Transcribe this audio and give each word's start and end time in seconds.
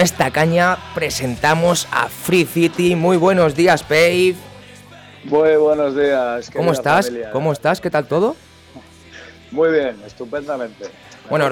Esta 0.00 0.30
caña 0.30 0.78
presentamos 0.94 1.86
a 1.92 2.08
Free 2.08 2.46
City. 2.46 2.96
Muy 2.96 3.16
buenos 3.16 3.54
días, 3.54 3.82
Pave. 3.82 4.34
Muy 5.24 5.56
buenos 5.56 5.94
días. 5.94 6.50
¿Cómo 6.50 6.72
estás? 6.72 7.12
¿Cómo 7.32 7.52
estás? 7.52 7.80
¿Qué 7.80 7.90
tal 7.90 8.06
todo? 8.06 8.34
Muy 9.50 9.70
bien, 9.70 9.96
estupendamente. 10.06 10.86
Bueno, 11.28 11.50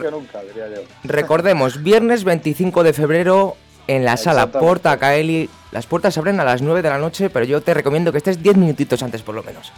recordemos, 1.04 1.82
viernes 1.82 2.24
25 2.24 2.82
de 2.82 2.92
febrero 2.92 3.56
en 3.86 4.04
la 4.04 4.16
sala 4.16 4.50
Porta 4.50 4.96
Caeli. 4.96 5.50
Las 5.70 5.86
puertas 5.86 6.14
se 6.14 6.20
abren 6.20 6.40
a 6.40 6.44
las 6.44 6.62
9 6.62 6.80
de 6.80 6.88
la 6.88 6.98
noche, 6.98 7.28
pero 7.28 7.44
yo 7.44 7.60
te 7.60 7.74
recomiendo 7.74 8.12
que 8.12 8.18
estés 8.18 8.42
10 8.42 8.56
minutitos 8.56 9.02
antes 9.02 9.22
por 9.22 9.34
lo 9.34 9.42
menos. 9.42 9.72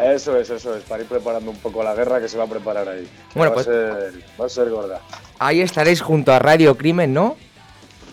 Eso 0.00 0.36
es, 0.36 0.48
eso 0.48 0.76
es, 0.76 0.84
para 0.84 1.02
ir 1.02 1.08
preparando 1.08 1.50
un 1.50 1.56
poco 1.56 1.82
la 1.82 1.92
guerra 1.94 2.20
que 2.20 2.28
se 2.28 2.38
va 2.38 2.44
a 2.44 2.46
preparar 2.46 2.88
ahí. 2.88 3.08
Bueno, 3.34 3.52
pues 3.52 3.68
va 3.68 4.46
a 4.46 4.48
ser 4.48 4.70
gorda. 4.70 5.00
Ahí 5.40 5.60
estaréis 5.60 6.00
junto 6.00 6.32
a 6.32 6.38
Radio 6.38 6.76
Crimen, 6.76 7.12
¿no? 7.12 7.36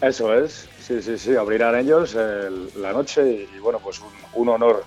Eso 0.06 0.32
es, 0.36 0.70
sí, 0.80 1.02
sí, 1.02 1.18
sí, 1.18 1.36
abrirán 1.36 1.76
ellos 1.80 2.16
la 2.76 2.94
noche 2.94 3.50
y, 3.52 3.58
bueno, 3.58 3.80
pues 3.80 4.00
un, 4.34 4.50
honor 4.50 4.84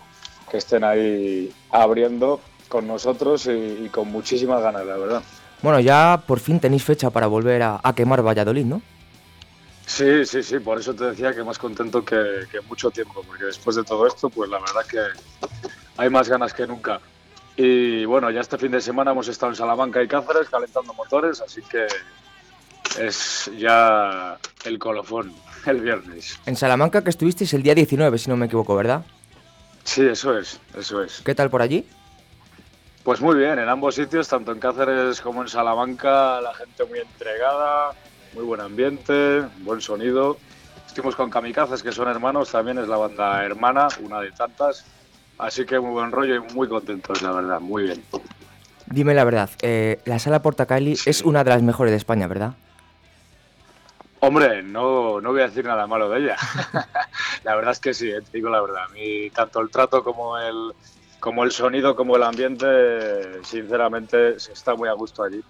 que 0.48 0.58
estén 0.58 0.84
ahí 0.84 1.52
abriendo 1.70 2.41
con 2.69 2.86
nosotros 2.86 3.48
y, 3.48 3.88
con 3.88 4.12
muchísimas 4.12 4.62
ganas, 4.62 4.86
la 4.86 4.97
verdad. 4.97 5.22
Bueno, 5.60 5.80
ya 5.80 6.22
por 6.25 6.38
fin 6.38 6.60
tenéis 6.60 6.84
fecha 6.84 7.10
para 7.10 7.26
volver 7.26 7.65
a, 7.65 7.92
quemar 7.97 8.25
Valladolid, 8.25 8.65
¿no? 8.65 8.81
Sí, 9.87 10.25
sí, 10.25 10.41
sí, 10.44 10.60
por 10.60 10.78
eso 10.78 10.94
te 10.94 11.06
decía 11.06 11.34
que 11.34 11.42
más 11.42 11.59
contento 11.59 12.04
que, 12.04 12.44
que 12.53 12.60
mucho 12.60 12.92
tiempo, 12.92 13.25
porque 13.26 13.47
después 13.47 13.75
de 13.75 13.82
todo 13.82 14.06
esto, 14.06 14.31
pues 14.31 14.48
la 14.48 14.60
verdad 14.60 14.87
que 14.88 15.00
hay 15.97 16.10
más 16.10 16.28
ganas 16.28 16.54
que 16.54 16.65
nunca. 16.65 17.00
Y 17.56 18.04
bueno, 18.04 18.31
ya 18.31 18.41
este 18.41 18.56
fin 18.56 18.71
de 18.71 18.81
semana 18.81 19.10
hemos 19.10 19.26
estado 19.26 19.50
en 19.50 19.56
Salamanca 19.56 20.00
y 20.00 20.06
Cáceres 20.06 20.48
calentando 20.48 20.94
motores, 20.94 21.41
así 21.41 21.60
que 21.62 21.88
es 22.98 23.50
ya 23.59 24.38
el 24.64 24.78
colofón 24.78 25.32
el 25.66 25.81
viernes. 25.81 26.38
En 26.47 26.56
Salamanca 26.56 27.03
que 27.03 27.10
estuvisteis 27.10 27.53
el 27.54 27.62
día 27.62 27.75
19, 27.75 28.19
si 28.19 28.31
no 28.31 28.36
me 28.36 28.47
equivoco, 28.47 28.75
¿verdad? 28.76 29.04
Sí, 29.84 30.03
eso 30.03 30.38
es, 30.38 30.60
eso 30.76 31.03
es. 31.03 31.22
¿Qué 31.25 31.34
tal 31.34 31.50
por 31.50 31.62
allí? 31.62 31.86
Pues 33.03 33.20
muy 33.20 33.36
bien, 33.36 33.59
en 33.59 33.69
ambos 33.69 33.94
sitios, 33.94 34.28
tanto 34.28 34.53
en 34.53 34.59
Cáceres 34.59 35.20
como 35.20 35.42
en 35.42 35.48
Salamanca, 35.48 36.41
la 36.41 36.53
gente 36.54 36.84
muy 36.84 36.98
entregada, 36.98 37.92
muy 38.34 38.44
buen 38.44 38.60
ambiente, 38.60 39.42
buen 39.60 39.80
sonido. 39.80 40.36
Estuvimos 40.86 41.16
con 41.16 41.30
Kamikazes, 41.30 41.82
que 41.82 41.92
son 41.92 42.09
hermanos, 42.09 42.50
también 42.50 42.78
es 42.78 42.88
la 42.88 42.97
banda 42.97 43.44
hermana, 43.44 43.88
una 44.03 44.20
de 44.20 44.30
tantas. 44.32 44.84
Así 45.38 45.65
que 45.65 45.78
muy 45.78 45.92
buen 45.92 46.12
rollo 46.12 46.34
y 46.34 46.54
muy 46.54 46.69
contentos, 46.69 47.22
la 47.22 47.30
verdad, 47.30 47.60
muy 47.60 47.84
bien. 47.84 48.03
Dime 48.86 49.15
la 49.15 49.25
verdad, 49.25 49.50
eh, 49.62 50.00
la 50.04 50.19
sala 50.19 50.42
Portacali 50.42 50.98
es 51.06 51.22
una 51.22 51.44
de 51.44 51.50
las 51.50 51.62
mejores 51.62 51.92
de 51.92 51.98
España, 51.98 52.26
¿verdad? 52.26 52.54
Hombre, 54.20 54.62
no, 54.62 55.20
no 55.20 55.30
voy 55.30 55.42
a 55.42 55.48
decir 55.48 55.64
nada 55.64 55.86
malo 55.86 56.08
de 56.10 56.20
ella. 56.20 56.36
la 57.44 57.54
verdad 57.54 57.72
es 57.72 57.80
que 57.80 57.94
sí, 57.94 58.10
eh, 58.10 58.20
te 58.20 58.38
digo 58.38 58.48
la 58.48 58.60
verdad. 58.60 58.84
A 58.84 58.88
mí 58.88 59.30
tanto 59.30 59.60
el 59.60 59.70
trato 59.70 60.02
como 60.02 60.36
el, 60.38 60.72
como 61.20 61.44
el 61.44 61.52
sonido 61.52 61.94
como 61.94 62.16
el 62.16 62.24
ambiente, 62.24 63.44
sinceramente, 63.44 64.40
se 64.40 64.52
está 64.52 64.74
muy 64.74 64.88
a 64.88 64.92
gusto 64.92 65.22
allí. 65.22 65.40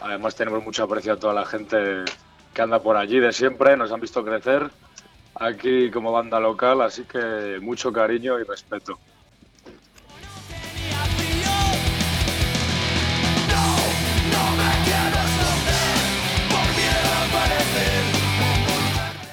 Además 0.00 0.36
tenemos 0.36 0.62
mucho 0.64 0.84
aprecio 0.84 1.14
a 1.14 1.18
toda 1.18 1.34
la 1.34 1.44
gente 1.44 2.04
que 2.54 2.62
anda 2.62 2.80
por 2.80 2.96
allí 2.96 3.18
de 3.18 3.32
siempre, 3.32 3.76
nos 3.76 3.90
han 3.90 4.00
visto 4.00 4.24
crecer 4.24 4.70
aquí 5.34 5.90
como 5.90 6.12
banda 6.12 6.40
local, 6.40 6.82
así 6.82 7.04
que 7.04 7.58
mucho 7.60 7.92
cariño 7.92 8.38
y 8.38 8.44
respeto. 8.44 8.98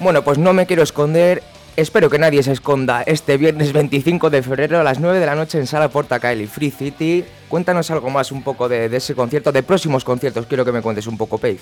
Bueno, 0.06 0.22
pues 0.22 0.38
no 0.38 0.52
me 0.52 0.66
quiero 0.66 0.84
esconder. 0.84 1.42
Espero 1.74 2.08
que 2.08 2.16
nadie 2.16 2.40
se 2.44 2.52
esconda 2.52 3.02
este 3.02 3.36
viernes 3.38 3.72
25 3.72 4.30
de 4.30 4.40
febrero 4.40 4.78
a 4.78 4.84
las 4.84 5.00
9 5.00 5.18
de 5.18 5.26
la 5.26 5.34
noche 5.34 5.58
en 5.58 5.66
Sala 5.66 5.88
Porta 5.88 6.20
Caeli 6.20 6.46
Free 6.46 6.70
City. 6.70 7.24
Cuéntanos 7.48 7.90
algo 7.90 8.08
más 8.08 8.30
un 8.30 8.44
poco 8.44 8.68
de, 8.68 8.86
ese 8.86 9.16
concierto, 9.16 9.50
de 9.50 9.64
próximos 9.64 10.04
conciertos. 10.04 10.46
Quiero 10.46 10.64
que 10.64 10.70
me 10.70 10.80
cuentes 10.80 11.08
un 11.08 11.18
poco, 11.18 11.38
Pave. 11.38 11.58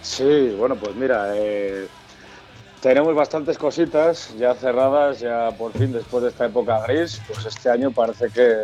Sí, 0.00 0.54
bueno, 0.58 0.74
pues 0.76 0.96
mira, 0.96 1.36
eh, 1.36 1.86
tenemos 2.80 3.14
bastantes 3.14 3.58
cositas 3.58 4.34
ya 4.38 4.54
cerradas, 4.54 5.20
ya 5.20 5.50
por 5.50 5.72
fin 5.72 5.92
después 5.92 6.22
de 6.22 6.30
esta 6.30 6.46
época 6.46 6.80
gris, 6.86 7.20
pues 7.28 7.44
este 7.44 7.68
año 7.68 7.90
parece 7.90 8.30
que 8.30 8.56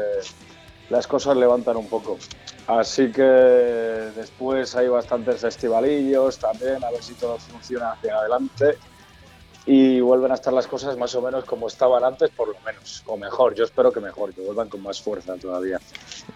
las 0.89 1.07
cosas 1.07 1.37
levantan 1.37 1.77
un 1.77 1.87
poco. 1.87 2.17
Así 2.67 3.13
que 3.13 3.21
después 3.23 4.75
hay 4.75 4.89
bastantes 4.89 5.43
festivalillos 5.43 6.39
también, 6.39 6.83
a 6.83 6.91
ver 6.91 7.03
si 7.03 7.13
todo 7.13 7.37
funciona 7.37 7.93
hacia 7.93 8.17
adelante 8.17 8.79
y 9.71 10.01
vuelven 10.01 10.31
a 10.31 10.35
estar 10.35 10.51
las 10.51 10.67
cosas 10.67 10.97
más 10.97 11.15
o 11.15 11.21
menos 11.21 11.45
como 11.45 11.67
estaban 11.69 12.03
antes, 12.03 12.31
por 12.31 12.49
lo 12.49 12.55
menos, 12.65 13.03
o 13.05 13.19
mejor. 13.19 13.55
Yo 13.55 13.65
espero 13.65 13.93
que 13.93 14.01
mejor, 14.01 14.33
que 14.33 14.41
vuelvan 14.41 14.71
con 14.71 14.83
más 14.83 15.03
fuerza 15.03 15.35
todavía. 15.37 15.79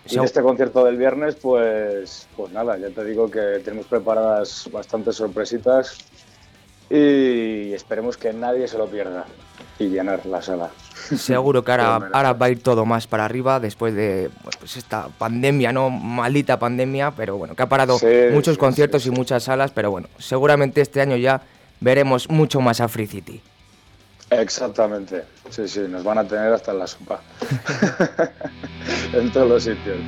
Y 0.07 0.19
en 0.19 0.25
este 0.25 0.43
concierto 0.43 0.85
del 0.85 0.99
viernes, 0.99 1.37
pues, 1.37 2.29
pues 2.37 2.53
nada, 2.53 2.77
ya 2.77 2.91
te 2.91 3.03
digo 3.07 3.31
que 3.31 3.63
tenemos 3.65 3.87
preparadas 3.87 4.69
bastantes 4.71 5.17
sorpresitas 5.17 5.97
y 6.91 7.73
esperemos 7.73 8.19
que 8.19 8.35
nadie 8.35 8.69
se 8.69 8.77
lo 8.77 8.87
pierda 8.87 9.25
y 9.79 9.89
llenar 9.89 10.27
la 10.27 10.43
sala. 10.43 10.69
Seguro 11.17 11.65
que 11.65 11.73
ahora, 11.73 12.11
ahora 12.13 12.35
va 12.35 12.47
a 12.47 12.51
ir 12.51 12.63
todo 12.63 12.85
más 12.85 13.07
para 13.07 13.25
arriba 13.25 13.61
después 13.61 13.95
de 13.95 14.29
pues 14.61 14.77
esta 14.77 15.09
pandemia, 15.09 15.73
¿no? 15.73 15.89
Maldita 15.89 16.59
pandemia, 16.59 17.13
pero 17.13 17.39
bueno, 17.39 17.55
que 17.55 17.63
ha 17.63 17.69
parado 17.71 17.97
muchos 18.31 18.59
conciertos 18.59 19.07
y 19.07 19.11
muchas 19.11 19.45
salas, 19.45 19.71
pero 19.71 19.91
bueno, 19.91 20.09
seguramente 20.19 20.83
este 20.83 21.01
año 21.01 21.17
ya 21.17 21.41
veremos 21.83 22.31
mucho 22.31 22.61
más 22.61 22.81
a 22.81 22.89
Free 22.89 23.07
City. 23.07 23.43
Exactamente, 24.31 25.25
sí, 25.51 25.69
sí, 25.69 25.81
nos 25.81 26.05
van 26.05 26.17
a 26.19 26.25
tener 26.25 26.53
hasta 26.53 26.73
en 26.73 26.79
la 26.79 26.87
sopa, 26.87 27.21
en 29.13 29.31
todos 29.31 29.49
los 29.49 29.65
sitios. 29.65 29.99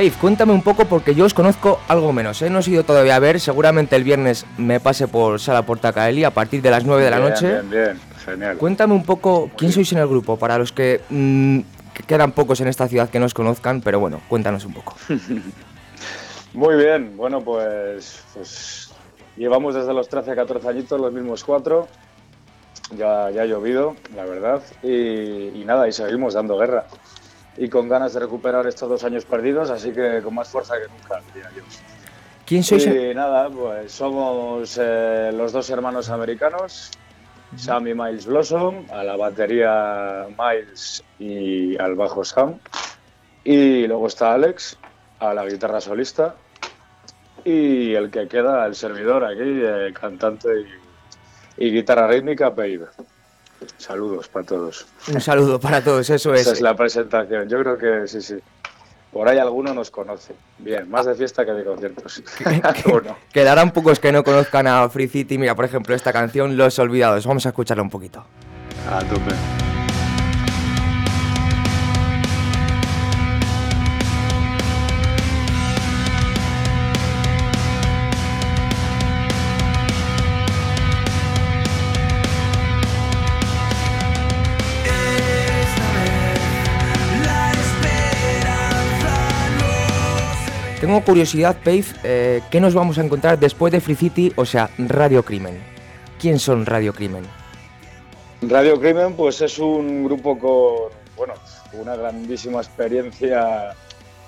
Dave, 0.00 0.16
cuéntame 0.18 0.54
un 0.54 0.62
poco 0.62 0.86
porque 0.86 1.14
yo 1.14 1.26
os 1.26 1.34
conozco 1.34 1.78
algo 1.86 2.10
menos, 2.14 2.40
¿eh? 2.40 2.48
no 2.48 2.60
he 2.60 2.70
ido 2.70 2.84
todavía 2.84 3.16
a 3.16 3.18
ver, 3.18 3.38
seguramente 3.38 3.96
el 3.96 4.02
viernes 4.02 4.46
me 4.56 4.80
pase 4.80 5.08
por 5.08 5.38
Sala 5.38 5.66
Portacaeli 5.66 6.24
a 6.24 6.30
partir 6.30 6.62
de 6.62 6.70
las 6.70 6.86
9 6.86 7.04
de 7.04 7.10
la 7.10 7.18
noche. 7.18 7.46
Bien, 7.46 7.70
bien, 7.70 8.00
genial. 8.24 8.56
Cuéntame 8.56 8.94
un 8.94 9.04
poco 9.04 9.50
quién 9.58 9.72
sois 9.72 9.92
en 9.92 9.98
el 9.98 10.06
grupo, 10.06 10.38
para 10.38 10.56
los 10.56 10.72
que, 10.72 11.02
mm, 11.10 11.58
que 11.92 12.02
quedan 12.04 12.32
pocos 12.32 12.62
en 12.62 12.68
esta 12.68 12.88
ciudad 12.88 13.10
que 13.10 13.20
no 13.20 13.26
os 13.26 13.34
conozcan, 13.34 13.82
pero 13.82 14.00
bueno, 14.00 14.22
cuéntanos 14.26 14.64
un 14.64 14.72
poco. 14.72 14.96
Muy 16.54 16.76
bien, 16.76 17.14
bueno, 17.18 17.42
pues, 17.42 18.22
pues, 18.32 18.90
llevamos 19.36 19.74
desde 19.74 19.92
los 19.92 20.08
13 20.08 20.30
a 20.30 20.36
14 20.36 20.66
añitos 20.66 20.98
los 20.98 21.12
mismos 21.12 21.44
cuatro. 21.44 21.88
Ya, 22.96 23.30
ya 23.30 23.42
ha 23.42 23.44
llovido, 23.44 23.96
la 24.16 24.24
verdad, 24.24 24.62
y, 24.82 25.62
nada, 25.66 25.86
y 25.86 25.92
seguimos 25.92 26.32
dando 26.32 26.56
guerra. 26.56 26.86
Y 27.60 27.68
con 27.68 27.88
ganas 27.88 28.14
de 28.14 28.20
recuperar 28.20 28.66
estos 28.66 28.88
dos 28.88 29.04
años 29.04 29.24
perdidos, 29.24 29.70
así 29.70 29.92
que 29.92 30.20
con 30.22 30.34
más 30.34 30.48
fuerza 30.48 30.74
que 30.80 30.88
nunca, 30.88 31.20
diría 31.32 31.50
yo. 31.56 31.62
¿Quién 32.44 32.64
sois? 32.64 32.84
Y 32.86 33.14
nada, 33.14 33.48
pues 33.48 33.92
somos 33.92 34.76
eh, 34.82 35.30
los 35.32 35.52
dos 35.52 35.70
hermanos 35.70 36.10
americanos, 36.10 36.90
Sam 37.56 37.86
y 37.86 37.94
Miles 37.94 38.26
Blossom, 38.26 38.86
a 38.90 39.04
la 39.04 39.16
batería 39.16 40.26
Miles 40.36 41.04
y 41.20 41.80
al 41.80 41.94
bajo 41.94 42.24
Sam. 42.24 42.58
Y 43.44 43.86
luego 43.86 44.08
está 44.08 44.34
Alex, 44.34 44.76
a 45.20 45.32
la 45.34 45.44
guitarra 45.46 45.80
solista 45.80 46.34
y 47.44 47.94
el 47.94 48.10
que 48.10 48.28
queda, 48.28 48.66
el 48.66 48.74
servidor 48.74 49.24
aquí, 49.24 49.40
eh, 49.42 49.92
cantante 49.98 50.48
y, 51.56 51.70
guitarra 51.70 52.08
rítmica, 52.08 52.50
Babe. 52.50 52.86
Saludos 53.78 54.28
para 54.28 54.46
todos. 54.46 54.86
Un 55.12 55.20
saludo 55.20 55.60
para 55.60 55.82
todos, 55.82 56.08
eso 56.10 56.34
es. 56.34 56.42
Esa 56.42 56.52
es 56.52 56.60
la 56.60 56.74
presentación. 56.74 57.48
Yo 57.48 57.60
creo 57.60 57.78
que 57.78 58.06
sí, 58.08 58.20
sí. 58.20 58.36
Por 59.12 59.28
ahí 59.28 59.38
alguno 59.38 59.74
nos 59.74 59.90
conoce. 59.90 60.34
Bien, 60.58 60.88
más 60.88 61.06
de 61.06 61.14
fiesta 61.14 61.44
que 61.44 61.52
de 61.52 61.64
conciertos. 61.64 62.22
Quedarán 63.32 63.72
pocos 63.72 63.98
que 63.98 64.12
no 64.12 64.22
conozcan 64.22 64.66
a 64.66 64.88
Free 64.88 65.08
City. 65.08 65.38
Mira, 65.38 65.54
por 65.54 65.64
ejemplo, 65.64 65.94
esta 65.94 66.12
canción, 66.12 66.56
Los 66.56 66.78
Olvidados. 66.78 67.26
Vamos 67.26 67.44
a 67.46 67.50
escucharla 67.50 67.82
un 67.82 67.90
poquito. 67.90 68.24
A 68.88 69.00
tope. 69.00 69.69
Tengo 90.90 91.04
curiosidad, 91.04 91.56
Pave, 91.64 91.84
eh, 92.02 92.42
¿qué 92.50 92.60
nos 92.60 92.74
vamos 92.74 92.98
a 92.98 93.04
encontrar 93.04 93.38
después 93.38 93.72
de 93.72 93.80
Free 93.80 93.94
City, 93.94 94.32
o 94.34 94.44
sea, 94.44 94.70
Radio 94.76 95.22
Crimen? 95.22 95.56
¿Quién 96.18 96.40
son 96.40 96.66
Radio 96.66 96.92
Crimen? 96.92 97.22
Radio 98.42 98.80
Crimen, 98.80 99.14
pues 99.14 99.40
es 99.40 99.60
un 99.60 100.02
grupo 100.02 100.36
con, 100.36 100.90
bueno, 101.16 101.34
una 101.74 101.94
grandísima 101.94 102.58
experiencia 102.58 103.72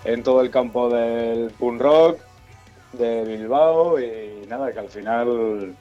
en 0.04 0.22
todo 0.22 0.40
el 0.40 0.52
campo 0.52 0.88
del 0.88 1.50
punk 1.50 1.80
rock 1.80 2.20
de 2.92 3.24
Bilbao 3.24 3.98
y 3.98 4.46
nada, 4.46 4.72
que 4.72 4.78
al 4.78 4.88
final 4.88 5.74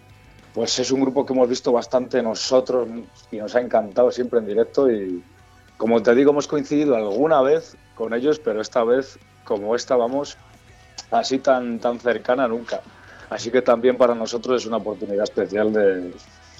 pues 0.52 0.80
es 0.80 0.90
un 0.90 1.02
grupo 1.02 1.28
que 1.28 1.34
hemos 1.34 1.48
visto 1.48 1.72
bastante 1.72 2.24
nosotros 2.24 2.90
y 3.32 3.38
nos 3.38 3.54
ha 3.54 3.62
encantado 3.62 4.10
siempre 4.10 4.40
en 4.40 4.48
directo 4.48 4.92
y 4.92 5.24
como 5.78 6.02
te 6.02 6.16
digo 6.16 6.32
hemos 6.32 6.48
coincidido 6.48 6.96
alguna 6.96 7.44
vez 7.44 7.78
con 7.94 8.16
ellos, 8.16 8.40
pero 8.40 8.62
esta 8.62 8.84
vez 8.84 9.20
como 9.44 9.76
estábamos 9.76 10.40
así 11.12 11.40
tan, 11.40 11.80
tan 11.80 12.00
cercana 12.00 12.48
nunca. 12.48 12.82
Así 13.30 13.52
que 13.52 13.62
también 13.62 13.98
para 13.98 14.16
nosotros 14.16 14.62
es 14.62 14.68
una 14.68 14.78
oportunidad 14.78 15.24
especial 15.24 15.72
de, 15.72 16.14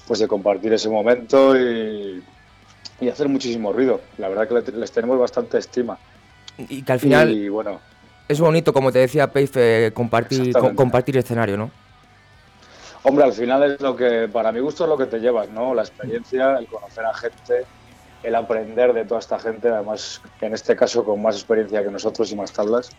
pues 0.06 0.20
de 0.20 0.28
compartir 0.28 0.72
ese 0.72 0.88
momento 0.88 1.56
y, 1.56 2.22
y 3.00 3.08
hacer 3.08 3.28
muchísimo 3.28 3.72
ruido. 3.72 4.00
La 4.18 4.28
verdad 4.28 4.48
que 4.48 4.72
les 4.72 4.92
tenemos 4.92 5.18
bastante 5.18 5.58
estima. 5.58 5.98
Y 6.56 6.82
que 6.82 6.92
al 6.92 7.00
final 7.00 7.50
bueno, 7.50 7.80
es 8.28 8.40
bonito, 8.40 8.72
como 8.72 8.92
te 8.92 9.00
decía 9.00 9.30
Peife, 9.30 9.86
eh, 9.86 9.92
compartir, 9.92 10.54
compartir 10.74 11.16
escenario, 11.16 11.56
¿no? 11.56 11.70
Hombre, 13.02 13.24
al 13.24 13.32
final 13.32 13.62
es 13.64 13.80
lo 13.80 13.96
que, 13.96 14.28
para 14.32 14.52
mi 14.52 14.60
gusto 14.60 14.84
es 14.84 14.88
lo 14.88 14.96
que 14.96 15.06
te 15.06 15.18
llevas, 15.18 15.50
¿no? 15.50 15.74
La 15.74 15.82
experiencia, 15.82 16.56
el 16.56 16.66
conocer 16.66 17.04
a 17.04 17.14
gente, 17.14 17.66
el 18.22 18.34
aprender 18.34 18.92
de 18.92 19.04
toda 19.04 19.20
esta 19.20 19.38
gente, 19.38 19.68
además 19.68 20.22
en 20.40 20.54
este 20.54 20.76
caso 20.76 21.04
con 21.04 21.20
más 21.20 21.34
experiencia 21.34 21.82
que 21.82 21.90
nosotros 21.90 22.30
y 22.30 22.36
más 22.36 22.52
tablas. 22.52 22.90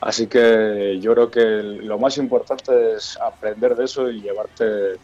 Así 0.00 0.26
que 0.26 0.98
yo 1.00 1.14
creo 1.14 1.30
que 1.30 1.40
lo 1.40 1.98
más 1.98 2.18
importante 2.18 2.94
es 2.96 3.18
aprender 3.20 3.74
de 3.74 3.84
eso 3.84 4.10
y 4.10 4.20
llevarte 4.20 4.98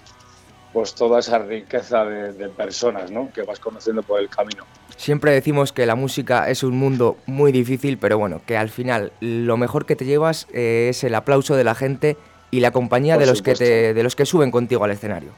pues 0.72 0.94
toda 0.94 1.20
esa 1.20 1.38
riqueza 1.38 2.04
de, 2.04 2.48
personas 2.48 3.10
¿no? 3.10 3.30
que 3.32 3.42
vas 3.42 3.58
conociendo 3.58 4.02
por 4.02 4.20
el 4.20 4.28
camino. 4.28 4.64
Siempre 4.96 5.32
decimos 5.32 5.72
que 5.72 5.84
la 5.84 5.94
música 5.94 6.48
es 6.48 6.62
un 6.62 6.78
mundo 6.78 7.16
muy 7.26 7.52
difícil, 7.52 7.98
pero 7.98 8.18
bueno, 8.18 8.40
que 8.46 8.56
al 8.56 8.70
final 8.70 9.12
lo 9.20 9.56
mejor 9.56 9.84
que 9.84 9.96
te 9.96 10.04
llevas 10.04 10.46
eh, 10.52 10.88
es 10.90 11.04
el 11.04 11.14
aplauso 11.14 11.56
de 11.56 11.64
la 11.64 11.74
gente 11.74 12.16
y 12.50 12.60
la 12.60 12.70
compañía 12.70 13.18
de 13.18 13.26
los, 13.26 13.42
que 13.42 13.54
de 13.54 14.02
los 14.02 14.16
que 14.16 14.26
suben 14.26 14.50
contigo 14.50 14.84
al 14.84 14.90
escenario. 14.92 15.32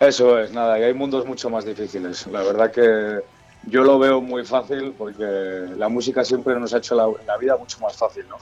Eso 0.00 0.38
es, 0.38 0.52
nada, 0.52 0.78
y 0.78 0.82
hay 0.82 0.94
mundos 0.94 1.26
mucho 1.26 1.50
más 1.50 1.66
difíciles. 1.66 2.26
La 2.28 2.42
verdad 2.42 2.70
que 2.70 3.20
yo 3.64 3.82
lo 3.82 3.98
veo 3.98 4.20
muy 4.20 4.44
fácil 4.44 4.94
porque 4.96 5.24
la 5.76 5.88
música 5.88 6.24
siempre 6.24 6.58
nos 6.58 6.72
ha 6.74 6.78
hecho 6.78 6.94
la, 6.94 7.36
vida 7.36 7.56
mucho 7.56 7.78
más 7.80 7.96
fácil, 7.96 8.24
¿no? 8.28 8.36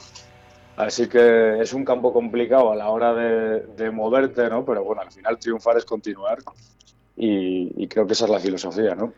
Así 0.77 1.07
que 1.09 1.59
es 1.59 1.73
un 1.73 1.83
campo 1.83 2.13
complicado 2.13 2.71
a 2.71 2.75
la 2.75 2.87
hora 2.87 3.13
de, 3.13 3.91
moverte, 3.91 4.49
¿no? 4.49 4.63
Pero 4.63 4.83
bueno, 4.83 5.01
al 5.01 5.11
final 5.11 5.37
triunfar 5.37 5.77
es 5.77 5.85
continuar 5.85 6.39
y, 7.17 7.85
creo 7.87 8.07
que 8.07 8.13
esa 8.13 8.25
es 8.25 8.31
la 8.31 8.39
filosofía, 8.39 8.95
¿no? 8.95 9.13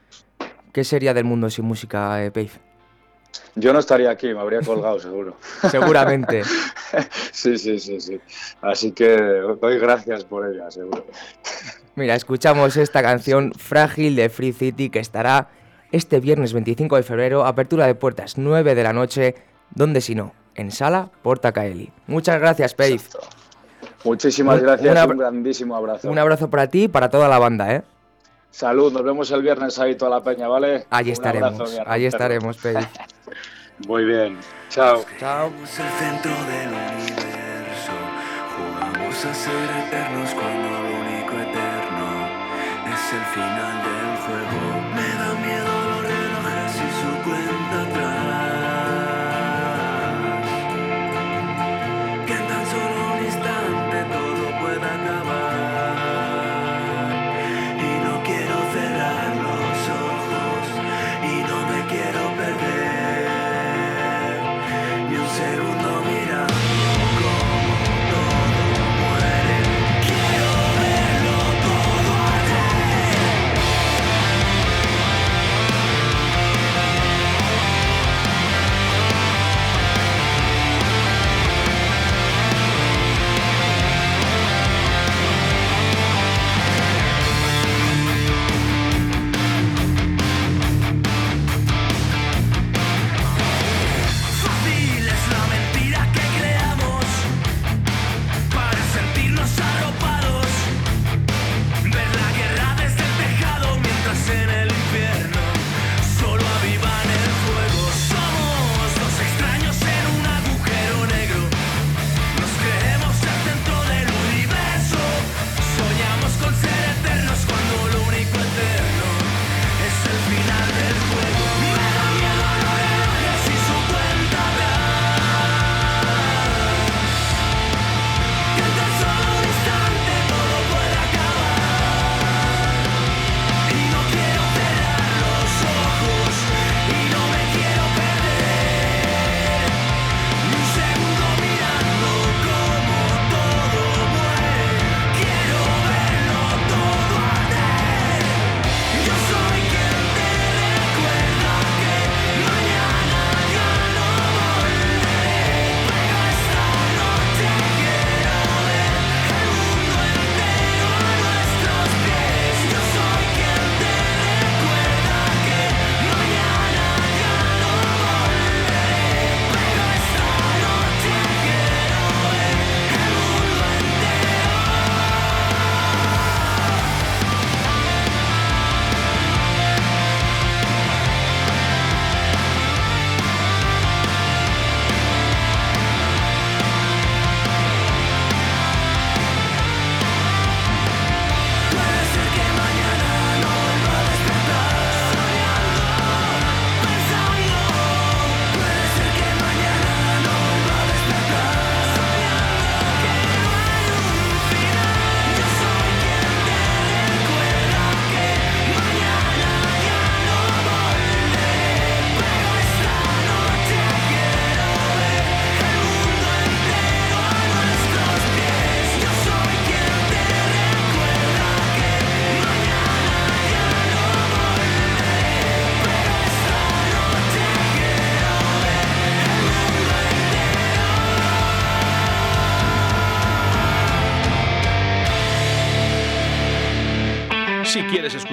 ¿Qué 0.73 0.83
sería 0.83 1.13
del 1.13 1.25
mundo 1.25 1.49
sin 1.49 1.65
música, 1.65 2.25
eh, 2.25 2.49
Yo 3.55 3.73
no 3.73 3.79
estaría 3.79 4.09
aquí, 4.09 4.33
me 4.33 4.39
habría 4.39 4.61
colgado 4.61 4.99
seguro. 4.99 5.35
Seguramente. 5.69 6.43
sí, 7.31 7.59
sí, 7.59 7.77
sí, 7.77 8.01
sí. 8.01 8.19
Así 8.61 8.91
que 8.91 9.17
doy 9.61 9.77
gracias 9.77 10.23
por 10.23 10.51
ella, 10.51 10.71
seguro. 10.71 11.05
Mira, 11.93 12.15
escuchamos 12.15 12.75
esta 12.77 13.03
canción 13.03 13.53
Frágil 13.53 14.15
de 14.15 14.29
Free 14.29 14.53
City 14.53 14.89
que 14.89 14.99
estará 14.99 15.49
este 15.91 16.19
viernes 16.19 16.53
25 16.53 16.95
de 16.95 17.03
febrero, 17.03 17.45
apertura 17.45 17.87
de 17.87 17.95
puertas 17.95 18.37
9 18.37 18.75
de 18.75 18.83
la 18.83 18.93
noche, 18.93 19.35
donde 19.73 20.01
si 20.01 20.15
no, 20.15 20.33
en 20.55 20.71
Sala 20.71 21.09
Porta 21.21 21.51
Caeli. 21.51 21.91
Muchas 22.07 22.39
gracias, 22.39 22.73
Pave. 22.73 22.99
Muchísimas 24.03 24.61
gracias, 24.61 25.07
un, 25.07 25.17
grandísimo 25.17 25.75
abrazo. 25.75 26.09
Un 26.09 26.17
abrazo 26.17 26.49
para 26.49 26.67
ti 26.67 26.83
y 26.83 26.87
para 26.87 27.09
toda 27.09 27.27
la 27.27 27.39
banda, 27.39 27.75
¿eh? 27.75 27.83
Salud, 28.49 28.91
nos 28.91 29.03
vemos 29.03 29.31
el 29.31 29.41
viernes 29.41 29.79
ahí 29.79 29.95
toda 29.95 30.11
la 30.11 30.23
peña, 30.23 30.47
¿vale? 30.47 30.85
Allí 30.89 31.11
estaremos, 31.11 31.79
allí 31.85 32.05
estaremos, 32.05 32.57
Pave. 32.63 32.87
Muy 33.87 34.05
bien, 34.05 34.37
chao. 34.69 35.03
Chao. 35.19 35.47
el 35.47 35.67
centro 35.67 36.31
del 36.31 36.69
universo, 36.69 37.93
jugamos 38.57 39.25
a 39.25 39.33
ser 39.33 39.69
eternos 39.87 40.33
cuando 40.33 40.80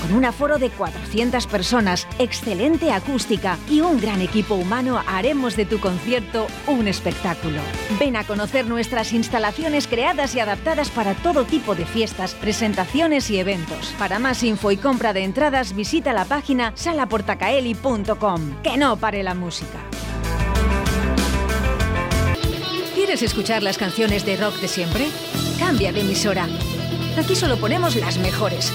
Con 0.00 0.14
un 0.14 0.24
aforo 0.24 0.58
de 0.58 0.70
400 0.70 1.46
personas, 1.46 2.06
excelente 2.18 2.90
acústica 2.90 3.58
y 3.68 3.80
un 3.80 4.00
gran 4.00 4.22
equipo 4.22 4.54
humano, 4.54 5.02
haremos 5.06 5.56
de 5.56 5.66
tu 5.66 5.78
concierto 5.78 6.46
un 6.66 6.88
espectáculo. 6.88 7.60
Ven 7.98 8.16
a 8.16 8.24
conocer 8.24 8.66
nuestras 8.66 9.12
instalaciones 9.12 9.86
creadas 9.86 10.34
y 10.34 10.40
adaptadas 10.40 10.90
para 10.90 11.14
todo 11.14 11.44
tipo 11.44 11.74
de 11.74 11.84
fiestas, 11.84 12.34
presentaciones 12.34 13.30
y 13.30 13.38
eventos. 13.38 13.94
Para 13.98 14.18
más 14.18 14.42
info 14.42 14.70
y 14.70 14.78
compra 14.78 15.12
de 15.12 15.24
entradas, 15.24 15.74
visita 15.74 16.12
la 16.12 16.24
página 16.24 16.72
salaportacaeli.com. 16.74 18.62
Que 18.62 18.76
no 18.76 18.96
pare 18.96 19.22
la 19.22 19.34
música. 19.34 19.78
¿Quieres 22.94 23.22
escuchar 23.22 23.62
las 23.62 23.76
canciones 23.76 24.24
de 24.24 24.36
rock 24.36 24.54
de 24.60 24.68
siempre? 24.68 25.08
Cambia 25.58 25.92
de 25.92 26.00
emisora. 26.00 26.46
Aquí 27.18 27.34
solo 27.34 27.56
ponemos 27.58 27.96
las 27.96 28.18
mejores. 28.18 28.72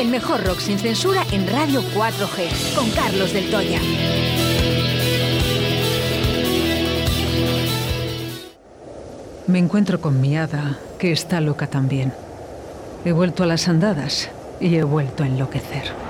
El 0.00 0.08
mejor 0.08 0.42
rock 0.46 0.60
sin 0.60 0.78
censura 0.78 1.26
en 1.30 1.46
Radio 1.46 1.82
4G, 1.94 2.74
con 2.74 2.90
Carlos 2.92 3.34
del 3.34 3.50
Toya. 3.50 3.78
Me 9.46 9.58
encuentro 9.58 10.00
con 10.00 10.18
mi 10.18 10.38
hada, 10.38 10.78
que 10.98 11.12
está 11.12 11.42
loca 11.42 11.66
también. 11.66 12.14
He 13.04 13.12
vuelto 13.12 13.42
a 13.42 13.46
las 13.46 13.68
andadas 13.68 14.30
y 14.58 14.74
he 14.76 14.84
vuelto 14.84 15.22
a 15.22 15.26
enloquecer. 15.26 16.09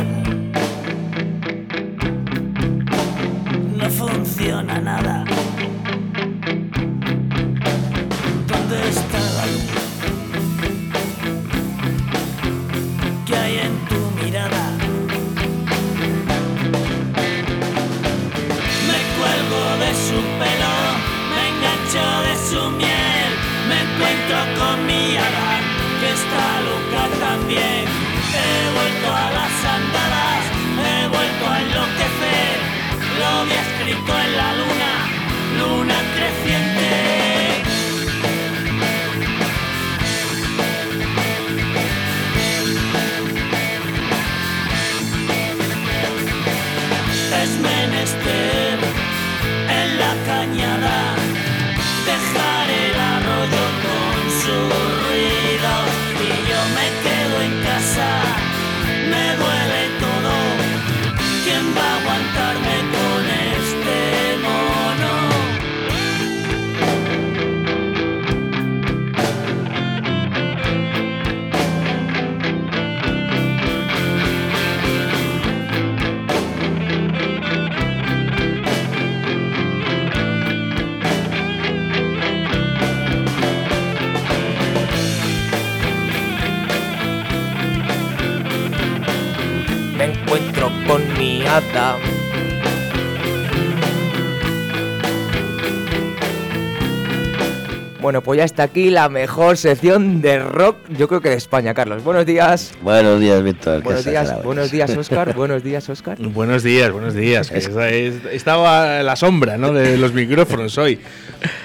Bueno, 98.11 98.23
pues 98.23 98.39
ya 98.39 98.43
está 98.43 98.63
aquí 98.63 98.89
la 98.89 99.07
mejor 99.07 99.55
sección 99.55 100.21
de 100.21 100.39
rock, 100.39 100.75
yo 100.97 101.07
creo 101.07 101.21
que 101.21 101.29
de 101.29 101.35
España, 101.35 101.73
Carlos. 101.73 102.03
Buenos 102.03 102.25
días. 102.25 102.73
Buenos 102.81 103.21
días, 103.21 103.41
Víctor. 103.41 103.81
Buenos 103.83 104.03
días, 104.03 104.35
buenos 104.43 104.69
días, 104.69 104.97
Oscar. 104.97 105.33
buenos 105.33 105.63
días, 105.63 105.87
Oscar. 105.87 106.17
Buenos 106.19 106.61
días, 106.61 106.91
buenos 106.91 107.13
días. 107.13 107.49
estaba 107.53 108.99
a 108.99 109.03
la 109.03 109.15
sombra 109.15 109.57
¿no? 109.57 109.71
de 109.71 109.97
los 109.97 110.11
micrófonos 110.11 110.77
hoy. 110.77 110.99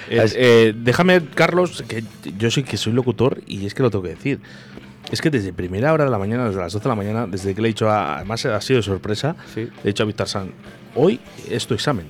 Eh, 0.09 0.25
eh, 0.37 0.73
déjame, 0.77 1.21
Carlos, 1.35 1.83
que 1.89 2.05
yo 2.39 2.49
sí 2.53 2.63
que 2.63 2.77
soy 2.77 2.93
locutor 2.93 3.41
y 3.45 3.67
es 3.67 3.75
que 3.75 3.83
lo 3.83 3.91
tengo 3.91 4.05
que 4.05 4.11
decir. 4.11 4.39
Es 5.11 5.21
que 5.21 5.31
desde 5.31 5.53
primera 5.53 5.93
hora 5.93 6.05
de 6.05 6.11
la 6.13 6.19
mañana, 6.19 6.47
desde 6.47 6.61
las 6.61 6.73
12 6.73 6.85
de 6.85 6.89
la 6.89 6.95
mañana, 6.95 7.27
desde 7.27 7.57
que 7.57 7.61
le 7.61 7.67
he 7.67 7.71
dicho, 7.73 7.91
a, 7.91 8.19
además 8.19 8.47
ha 8.47 8.61
sido 8.61 8.83
sorpresa, 8.83 9.35
Sí. 9.53 9.63
le 9.63 9.71
he 9.83 9.87
dicho 9.89 10.05
a 10.05 10.07
Víctor 10.07 10.29
San, 10.29 10.53
hoy 10.95 11.19
es 11.51 11.67
tu 11.67 11.75
examen. 11.75 12.07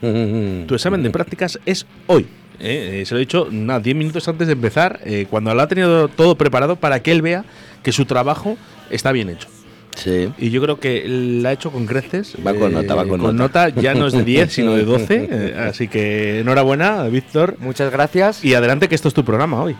Tu 0.66 0.74
examen 0.74 1.04
de 1.04 1.10
prácticas 1.10 1.58
es 1.64 1.86
hoy. 2.08 2.26
¿Eh? 2.60 3.00
Eh, 3.00 3.06
se 3.06 3.14
lo 3.14 3.18
he 3.18 3.20
dicho 3.20 3.48
nada, 3.50 3.80
10 3.80 3.96
minutos 3.96 4.26
antes 4.28 4.46
de 4.46 4.52
empezar, 4.54 5.00
eh, 5.04 5.26
cuando 5.28 5.54
lo 5.54 5.62
ha 5.62 5.68
tenido 5.68 6.08
todo 6.08 6.36
preparado 6.36 6.76
para 6.76 7.00
que 7.00 7.12
él 7.12 7.22
vea 7.22 7.44
que 7.82 7.92
su 7.92 8.04
trabajo 8.04 8.56
está 8.90 9.12
bien 9.12 9.30
hecho. 9.30 9.48
Sí. 9.96 10.30
Y 10.36 10.50
yo 10.50 10.60
creo 10.60 10.78
que 10.78 11.04
la 11.08 11.48
ha 11.48 11.52
hecho 11.52 11.70
con 11.70 11.86
creces. 11.86 12.34
eh, 12.34 12.38
Va 12.46 12.52
con 12.52 12.72
nota, 12.72 12.94
va 12.94 13.06
con 13.06 13.36
nota. 13.36 13.70
ya 13.70 13.94
no 13.94 14.06
es 14.06 14.12
de 14.12 14.24
10, 14.24 14.52
sino 14.52 14.74
de 14.74 14.84
12. 14.84 15.06
eh, 15.30 15.66
así 15.70 15.88
que 15.88 16.40
enhorabuena, 16.40 17.04
Víctor. 17.04 17.56
Muchas 17.60 17.90
gracias. 17.90 18.44
Y 18.44 18.54
adelante, 18.54 18.88
que 18.88 18.94
esto 18.94 19.08
es 19.08 19.14
tu 19.14 19.24
programa 19.24 19.62
hoy. 19.62 19.74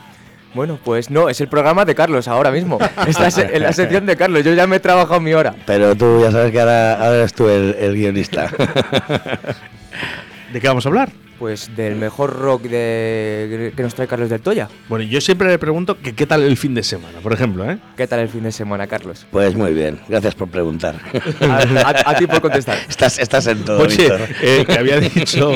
Bueno, 0.54 0.78
pues 0.82 1.10
no, 1.10 1.28
es 1.28 1.38
el 1.42 1.48
programa 1.48 1.84
de 1.84 1.94
Carlos 1.94 2.28
ahora 2.28 2.50
mismo. 2.50 2.78
Estás 3.06 3.36
en 3.36 3.62
la 3.62 3.74
sección 3.74 4.06
de 4.06 4.16
Carlos, 4.16 4.42
yo 4.42 4.54
ya 4.54 4.66
me 4.66 4.76
he 4.76 4.80
trabajado 4.80 5.20
mi 5.20 5.34
hora. 5.34 5.54
Pero 5.66 5.94
tú 5.94 6.20
ya 6.22 6.32
sabes 6.32 6.50
que 6.50 6.60
ahora, 6.60 6.94
ahora 6.94 7.16
eres 7.18 7.34
tú 7.34 7.46
el, 7.48 7.76
el 7.78 7.94
guionista. 7.94 8.48
¿De 10.52 10.60
qué 10.60 10.68
vamos 10.68 10.86
a 10.86 10.88
hablar? 10.88 11.10
Pues 11.38 11.76
del 11.76 11.96
mejor 11.96 12.34
rock 12.38 12.62
de, 12.62 13.72
que 13.76 13.82
nos 13.82 13.94
trae 13.94 14.08
Carlos 14.08 14.30
del 14.30 14.40
Toya. 14.40 14.68
Bueno, 14.88 15.04
yo 15.04 15.20
siempre 15.20 15.48
le 15.48 15.58
pregunto 15.58 15.98
que 16.00 16.14
qué 16.14 16.24
tal 16.26 16.42
el 16.42 16.56
fin 16.56 16.72
de 16.74 16.82
semana, 16.82 17.18
por 17.22 17.34
ejemplo, 17.34 17.70
¿eh? 17.70 17.78
¿Qué 17.94 18.06
tal 18.06 18.20
el 18.20 18.28
fin 18.30 18.42
de 18.42 18.52
semana, 18.52 18.86
Carlos? 18.86 19.26
Pues 19.30 19.54
muy 19.54 19.74
bien, 19.74 20.00
gracias 20.08 20.34
por 20.34 20.48
preguntar. 20.48 20.94
A, 21.42 21.56
a- 21.88 22.10
a 22.10 22.14
ti 22.16 22.26
por 22.26 22.40
contestar. 22.40 22.78
Estás, 22.88 23.18
estás 23.18 23.46
en 23.48 23.64
todo, 23.66 23.80
Oye, 23.82 24.08
eh, 24.40 24.64
que 24.66 24.78
había 24.78 24.98
dicho, 24.98 25.52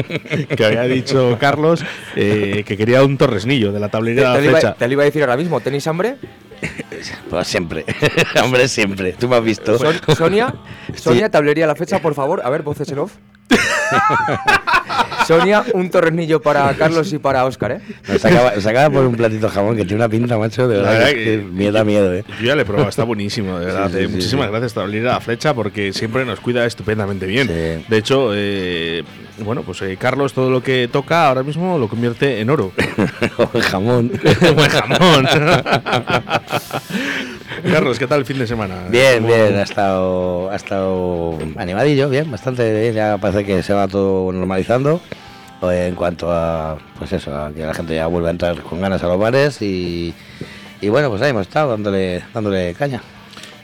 que 0.57 0.65
había 0.65 0.83
dicho 0.83 1.39
Carlos 1.41 1.83
eh, 2.15 2.63
que 2.67 2.77
quería 2.77 3.03
un 3.03 3.17
torresnillo 3.17 3.73
de 3.73 3.81
la 3.81 3.89
Te, 3.89 3.97
te 3.99 4.03
lo 4.03 4.11
iba, 4.11 4.35
flecha. 4.39 4.75
te 4.75 4.87
lo 4.87 4.93
iba 4.93 5.03
a 5.03 5.07
decir 5.07 5.23
ahora 5.23 5.37
mismo, 5.39 5.61
¿tenéis 5.61 5.87
hambre? 5.87 6.17
pues 7.31 7.49
siempre. 7.49 7.87
Hombre, 8.45 8.69
siempre. 8.69 9.15
Tú 9.15 9.29
me 9.29 9.37
has 9.37 9.43
visto. 9.45 9.79
Sonia, 10.15 10.55
Sonia, 10.95 11.31
te 11.31 11.38
hablaría 11.38 11.66
la 11.66 11.75
fecha, 11.75 12.01
por 12.03 12.12
favor. 12.14 12.43
A 12.45 12.51
ver, 12.51 12.62
voces 12.62 12.90
en 12.93 12.99
off. 12.99 13.12
Sonia, 15.26 15.64
un 15.74 15.90
tornillo 15.90 16.40
para 16.40 16.72
Carlos 16.74 17.12
y 17.12 17.18
para 17.18 17.44
Oscar, 17.44 17.72
¿eh? 17.72 17.81
Nos 18.09 18.66
acaba, 18.66 18.90
por 18.90 19.07
un 19.07 19.14
platito 19.14 19.46
de 19.46 19.53
jamón 19.53 19.76
que 19.76 19.85
tiene 19.85 19.96
una 19.96 20.09
pinta, 20.09 20.38
macho, 20.38 20.66
de 20.68 20.79
verdad. 20.79 21.09
que, 21.11 21.44
me 21.53 21.70
da 21.70 21.85
miedo, 21.85 22.12
¿eh? 22.12 22.24
Yo 22.40 22.46
ya 22.46 22.57
le 22.57 22.62
he 22.62 22.64
probado, 22.64 22.88
está 22.88 23.05
buenísimo, 23.05 23.59
de 23.59 23.66
verdad. 23.66 23.94
Eh. 23.94 24.09
Muchísimas 24.09 24.50
gracias 24.50 24.72
por 24.72 24.85
abrir 24.85 25.03
la 25.03 25.20
flecha 25.20 25.55
porque 25.55 25.92
siempre 25.92 26.24
nos 26.24 26.40
cuida 26.40 26.64
estupendamente 26.66 27.26
bien. 27.26 27.46
De 27.46 27.96
hecho, 27.96 28.31
eh, 28.35 29.05
bueno, 29.44 29.62
pues 29.62 29.83
eh, 29.83 29.96
Carlos 29.98 30.33
todo 30.33 30.50
lo 30.50 30.62
que 30.62 30.88
toca 30.90 31.29
ahora 31.29 31.42
mismo 31.42 31.79
lo 31.79 31.88
convierte 31.88 32.40
en 32.40 32.50
oro. 32.50 32.72
o 33.38 33.50
en 33.55 33.61
jamón. 33.61 34.12
o 34.42 34.61
en 34.61 34.68
jamón. 34.68 35.26
Carlos, 37.70 37.98
¿qué 37.98 38.07
tal 38.07 38.20
el 38.20 38.26
fin 38.26 38.38
de 38.38 38.46
semana? 38.46 38.87
Bien, 38.88 39.26
bien, 39.26 39.57
ha 39.57 39.62
estado, 39.62 40.50
ha 40.50 40.57
estado 40.57 41.38
animadillo, 41.57 42.09
bien, 42.09 42.31
bastante 42.31 42.81
bien, 42.81 42.94
ya 42.94 43.18
parece 43.18 43.44
que 43.44 43.62
se 43.62 43.74
va 43.74 43.87
todo 43.87 44.33
normalizando 44.33 44.80
en 45.62 45.95
cuanto 45.95 46.33
a, 46.33 46.79
pues 46.99 47.12
eso, 47.12 47.37
a 47.37 47.53
que 47.53 47.64
la 47.64 47.75
gente 47.75 47.95
ya 47.95 48.07
vuelve 48.07 48.29
a 48.29 48.31
entrar 48.31 48.61
con 48.62 48.81
ganas 48.81 49.03
a 49.03 49.07
los 49.07 49.19
bares 49.19 49.61
y, 49.61 50.14
y 50.81 50.88
bueno, 50.88 51.11
pues 51.11 51.23
ahí 51.23 51.31
hemos 51.31 51.47
estado 51.47 51.71
dándole, 51.71 52.23
dándole 52.33 52.75
caña. 52.75 53.03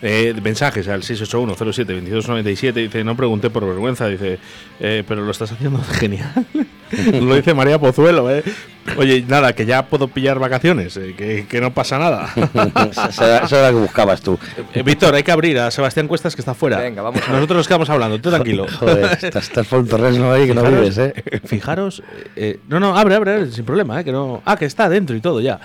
Eh, 0.03 0.35
mensajes 0.43 0.89
al 0.89 1.03
681072297 1.03 2.75
dice 2.75 3.05
no 3.05 3.17
pregunté 3.17 3.51
por 3.51 3.67
vergüenza. 3.67 4.09
Dice 4.09 4.39
eh, 4.81 5.03
pero 5.07 5.23
lo 5.23 5.31
estás 5.31 5.53
haciendo 5.53 5.83
genial 5.99 6.47
lo 7.21 7.35
dice 7.35 7.55
María 7.55 7.79
Pozuelo 7.79 8.31
eh. 8.31 8.45
oye 8.97 9.25
nada 9.27 9.53
que 9.55 9.67
ya 9.67 9.87
puedo 9.87 10.09
pillar 10.09 10.39
vacaciones 10.39 10.97
eh, 10.97 11.47
que, 11.49 11.61
no 11.61 11.73
pasa 11.73 11.99
nada. 11.99 12.33
Eso 13.09 13.57
era 13.57 13.71
lo 13.71 13.79
que 13.79 13.83
buscabas 13.83 14.21
tú. 14.21 14.39
Víctor 14.85 15.15
hay 15.15 15.23
que 15.23 15.33
abrir 15.33 15.59
a 15.59 15.71
Sebastián 15.71 16.09
Cuestas 16.09 16.35
que 16.37 16.43
está 16.43 16.55
fuera. 16.55 16.79
Venga 16.79 17.03
vamos 17.03 17.23
nosotros 17.29 17.59
nos 17.59 17.69
quedamos 17.69 17.91
hablando 17.91 18.21
tú 18.21 18.31
tranquilo. 18.31 18.67
Joder, 18.79 19.19
estás, 19.21 19.45
estás 19.45 19.67
por 19.67 19.81
el 19.81 20.25
ahí 20.25 20.47
que 20.47 20.55
no 20.55 20.63
vives 20.63 20.99
eh 20.99 21.15
fijaros 21.45 22.03
no 22.69 22.81
no 22.81 22.97
abre 22.97 23.15
abre 23.15 23.51
sin 23.51 23.65
problema 23.65 24.03
que 24.05 24.13
no 24.13 24.43
ah 24.45 24.57
que 24.57 24.65
está 24.65 24.85
adentro 24.85 25.17
y 25.17 25.21
todo 25.21 25.41
ya. 25.41 25.61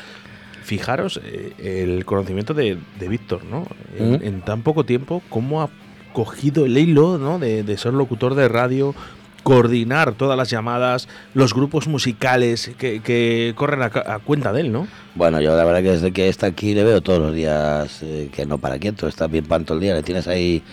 Fijaros 0.64 1.20
eh, 1.24 1.84
el 1.84 2.06
conocimiento 2.06 2.54
de, 2.54 2.78
Víctor, 3.00 3.44
¿no? 3.44 3.68
En, 3.98 4.42
tan 4.42 4.62
poco 4.62 4.86
tiempo, 4.86 5.22
cómo 5.28 5.62
ha 5.62 5.70
cogido 6.14 6.66
el 6.66 6.78
hilo, 6.78 7.18
¿no? 7.18 7.40
De, 7.40 7.78
ser 7.78 7.94
locutor 7.94 8.36
de 8.36 8.48
radio, 8.48 8.94
coordinar 9.44 10.14
todas 10.14 10.38
las 10.38 10.50
llamadas, 10.50 11.08
los 11.34 11.54
grupos 11.54 11.88
musicales 11.88 12.72
que, 12.78 13.54
corren 13.56 13.82
a, 13.82 14.20
cuenta 14.20 14.54
de 14.54 14.62
él, 14.62 14.72
¿no? 14.72 14.88
Bueno, 15.16 15.42
yo 15.42 15.56
la 15.56 15.64
verdad 15.64 15.82
que 15.82 15.92
desde 15.92 16.12
que 16.12 16.30
está 16.30 16.48
aquí 16.48 16.74
le 16.74 16.84
veo 16.84 17.02
todos 17.02 17.20
los 17.20 17.34
días 17.34 18.02
eh, 18.04 18.30
que 18.34 18.46
no 18.46 18.58
para 18.58 18.80
quieto, 18.80 19.08
está 19.08 19.28
bien 19.28 19.46
panto 19.46 19.74
el 19.74 19.80
día, 19.80 19.94
le 19.94 20.04
tienes 20.04 20.28
ahí, 20.28 20.64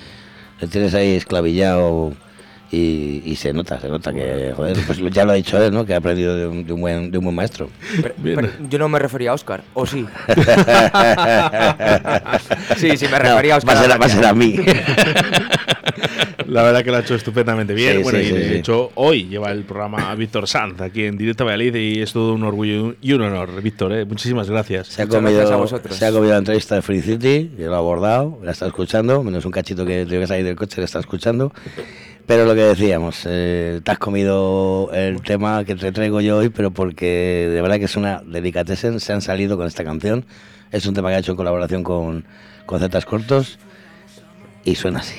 le 0.61 0.69
tienes 0.69 0.95
ahí 0.95 1.15
esclavillado 1.15 2.13
y, 2.71 3.35
se 3.37 3.55
nota, 3.55 3.81
se 3.81 3.89
nota 3.89 4.13
que, 4.13 4.53
joder, 4.55 4.77
pues 4.87 4.99
ya 5.11 5.25
lo 5.25 5.33
ha 5.33 5.35
dicho 5.35 5.61
él, 5.63 5.73
¿no? 5.73 5.87
Que 5.87 5.95
ha 5.95 5.99
aprendido 5.99 6.37
de 6.37 6.47
un, 6.47 6.81
buen, 6.81 7.11
de 7.11 7.17
un 7.17 7.25
buen 7.25 7.35
maestro. 7.35 7.71
yo 8.69 8.79
no 8.79 8.91
me 8.91 8.99
refería 8.99 9.31
a 9.31 9.35
Oscar, 9.35 9.63
¿o 9.73 9.87
sí? 9.87 10.07
sí, 12.77 12.99
sí, 12.99 13.09
me 13.09 13.19
refería 13.19 13.55
a 13.55 13.59
Oscar. 13.59 13.77
Va 13.77 13.81
a 14.05 14.09
ser, 14.09 14.27
a, 14.27 14.35
mí. 14.35 14.57
La 16.47 16.63
verdad 16.63 16.83
que 16.83 16.91
lo 16.91 16.97
ha 16.97 17.01
hecho 17.01 17.15
estupendamente 17.15 17.75
bien. 17.75 18.03
bueno, 18.03 18.19
y 18.19 18.31
de 18.31 18.59
hecho, 18.59 18.91
hoy 18.95 19.29
lleva 19.29 19.51
el 19.51 19.65
programa 19.65 20.15
Víctor 20.15 20.47
Sanz 20.47 20.81
aquí 20.81 21.05
en 21.05 21.17
Directo 21.17 21.45
Valladolid 21.45 21.75
y 21.75 22.01
es 22.01 22.13
todo 22.13 22.35
un 22.35 22.43
orgullo 22.43 22.95
y 23.01 23.13
un 23.13 23.23
honor, 23.23 23.61
Víctor. 23.63 23.93
¿eh? 23.93 24.05
Muchísimas 24.05 24.49
gracias. 24.49 24.89
Se 24.89 25.03
ha, 25.03 25.07
comido, 25.07 25.53
a 25.53 25.57
vosotros. 25.57 25.97
se 25.97 26.07
ha 26.07 26.13
comido 26.13 26.33
la 26.33 26.39
entrevista 26.39 26.75
de 26.75 26.83
Free 26.83 27.03
City, 27.03 27.51
yo 27.59 27.69
lo 27.69 27.75
ha 27.75 27.79
abordado, 27.79 28.39
la 28.43 28.53
está 28.53 28.67
escuchando, 28.67 29.23
menos 29.23 29.45
un 29.45 29.53
cachito 29.53 29.85
que 29.85 30.07
tengo 30.07 30.21
que 30.23 30.27
salir 30.27 30.45
del 30.45 30.57
coche, 30.57 30.81
la 30.81 30.87
está 30.87 31.01
escuchando. 31.01 31.53
Pero 32.27 32.45
lo 32.45 32.55
que 32.55 32.61
decíamos, 32.61 33.23
eh, 33.25 33.81
te 33.83 33.91
has 33.91 33.99
comido 33.99 34.91
el 34.93 35.23
tema 35.23 35.65
que 35.65 35.75
te 35.75 35.93
traigo 35.93 36.21
yo 36.21 36.37
hoy, 36.37 36.51
pero 36.51 36.71
porque 36.71 37.49
de 37.51 37.63
verdad 37.63 37.79
que 37.79 37.87
es 37.87 37.97
una 37.97 38.23
delicatessen, 38.23 39.01
se 39.01 39.15
han 39.15 39.23
salido 39.23 39.57
con 39.57 39.67
esta 39.67 39.83
canción. 39.83 40.27
Es 40.71 40.85
un 40.85 40.95
tema 40.95 41.09
que 41.09 41.17
ha 41.17 41.19
hecho 41.21 41.33
en 41.33 41.37
colaboración 41.39 41.83
con, 41.83 42.27
con 42.67 42.81
Zetas 42.81 43.07
Cortos 43.07 43.59
y 44.63 44.75
suena 44.75 44.99
así. 44.99 45.17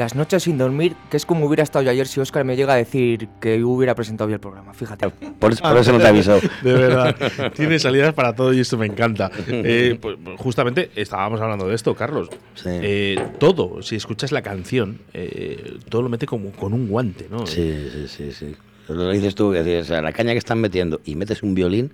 Las 0.00 0.14
noches 0.14 0.44
sin 0.44 0.56
dormir, 0.56 0.96
que 1.10 1.18
es 1.18 1.26
como 1.26 1.44
hubiera 1.44 1.62
estado 1.62 1.82
yo 1.82 1.90
ayer 1.90 2.06
si 2.06 2.20
Oscar 2.20 2.42
me 2.42 2.56
llega 2.56 2.72
a 2.72 2.76
decir 2.76 3.28
que 3.38 3.62
hubiera 3.62 3.94
presentado 3.94 4.28
bien 4.28 4.36
el 4.36 4.40
programa, 4.40 4.72
fíjate. 4.72 5.10
Por, 5.10 5.52
eso 5.52 5.92
no 5.92 5.98
te 5.98 6.06
avisó. 6.06 6.40
De 6.62 6.72
verdad, 6.72 7.14
tiene 7.54 7.78
salidas 7.78 8.14
para 8.14 8.34
todo 8.34 8.54
y 8.54 8.60
esto 8.60 8.78
me 8.78 8.86
encanta. 8.86 9.30
Eh, 9.46 9.98
pues, 10.00 10.16
justamente 10.38 10.90
estábamos 10.96 11.42
hablando 11.42 11.68
de 11.68 11.74
esto, 11.74 11.94
Carlos. 11.94 12.30
Eh, 12.64 13.22
todo, 13.38 13.82
si 13.82 13.96
escuchas 13.96 14.32
la 14.32 14.40
canción, 14.40 15.02
eh, 15.12 15.76
todo 15.90 16.00
lo 16.00 16.08
mete 16.08 16.24
como 16.24 16.50
con 16.52 16.72
un 16.72 16.88
guante, 16.88 17.26
¿no? 17.30 17.46
Sí, 17.46 17.90
sí, 17.92 18.08
sí, 18.08 18.32
sí. 18.32 18.56
Lo 18.88 19.10
dices 19.10 19.34
tú, 19.34 19.52
que 19.52 19.80
o 19.80 19.84
sea, 19.84 20.00
la 20.00 20.14
caña 20.14 20.32
que 20.32 20.38
están 20.38 20.62
metiendo 20.62 21.02
y 21.04 21.14
metes 21.14 21.42
un 21.42 21.54
violín 21.54 21.92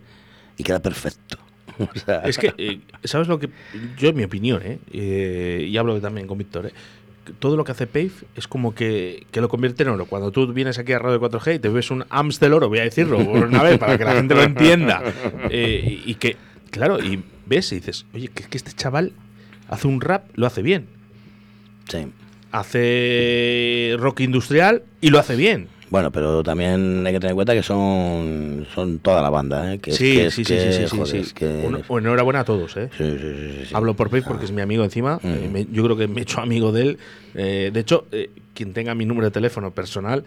y 0.57 0.63
queda 0.63 0.79
perfecto. 0.79 1.39
Es 2.25 2.39
que, 2.39 2.81
¿sabes 3.03 3.27
lo 3.27 3.41
que? 3.41 3.51
Yo, 3.99 4.11
en 4.11 4.17
mi 4.17 4.23
opinión, 4.23 4.63
¿eh? 4.65 5.67
y 5.69 5.77
hablo 5.77 6.01
también 6.01 6.29
con 6.29 6.39
Víctor, 6.39 6.67
¿eh? 6.67 6.73
Todo 7.39 7.57
lo 7.57 7.65
que 7.65 7.73
hace 7.73 7.87
Pave 7.87 8.13
es 8.35 8.49
como 8.49 8.75
que, 8.75 9.27
lo 9.33 9.49
convierte 9.49 9.83
en 9.83 9.91
oro. 9.91 10.07
Cuando 10.07 10.31
tú 10.31 10.53
vienes 10.53 10.79
aquí 10.79 10.93
a 10.93 10.99
Radio 10.99 11.21
4G 11.21 11.57
y 11.57 11.59
te 11.59 11.69
ves 11.69 11.91
un 11.91 12.05
Amstel 12.09 12.53
oro, 12.53 12.69
voy 12.69 12.79
a 12.79 12.85
decirlo 12.85 13.19
por 13.25 13.45
una 13.45 13.63
vez 13.63 13.79
para 13.79 13.99
que 13.99 14.05
la 14.05 14.15
gente 14.15 14.35
lo 14.35 14.43
entienda, 14.43 15.03
eh, 15.51 16.03
y, 16.05 16.15
que, 16.15 16.37
claro, 16.71 17.03
y 17.03 17.23
ves 17.47 17.73
y 17.73 17.77
dices, 17.77 18.07
oye, 18.15 18.29
que, 18.29 18.45
que 18.45 18.57
este 18.57 18.73
chaval 18.73 19.13
hace 19.69 19.89
un 19.89 20.01
rap, 20.01 20.31
lo 20.35 20.47
hace 20.47 20.63
bien. 20.63 20.87
Sí. 21.89 22.07
Hace 22.53 23.97
rock 23.99 24.21
industrial 24.21 24.83
y 25.01 25.11
lo 25.11 25.19
hace 25.19 25.37
bien. 25.37 25.69
Bueno, 25.89 26.11
pero 26.11 26.43
también 26.43 27.07
hay 27.07 27.13
que 27.13 27.21
tener 27.21 27.31
en 27.31 27.37
cuenta 27.37 27.55
que 27.55 27.63
son, 27.63 28.67
son 28.75 28.99
toda 28.99 29.23
la 29.23 29.31
banda, 29.31 29.73
¿eh? 29.73 29.79
Que 29.79 29.93
sí, 29.93 30.31
sí, 30.31 30.45
sí, 30.45 30.59
sí, 30.59 31.23
sí, 31.25 31.35
enhorabuena 31.89 32.41
a 32.41 32.45
todos, 32.45 32.77
¿eh? 32.77 32.91
Sí, 32.97 33.17
sí, 33.19 33.65
sí. 33.67 33.75
Hablo 33.75 33.95
por 33.95 34.11
Pave 34.11 34.23
porque 34.23 34.47
es 34.47 34.53
mi 34.53 34.63
amigo 34.63 34.83
encima. 34.83 35.21
Eh, 35.23 35.67
yo 35.71 35.85
creo 35.85 35.97
que 35.97 36.09
me 36.09 36.21
he 36.21 36.23
hecho 36.23 36.41
amigo 36.41 36.73
de 36.73 36.83
él. 36.83 36.99
Eh, 37.35 37.71
de 37.73 37.81
hecho, 37.81 38.07
eh, 38.11 38.31
quien 38.55 38.73
tenga 38.73 38.95
mi 38.97 39.07
número 39.07 39.27
de 39.27 39.31
teléfono 39.31 39.71
personal, 39.71 40.25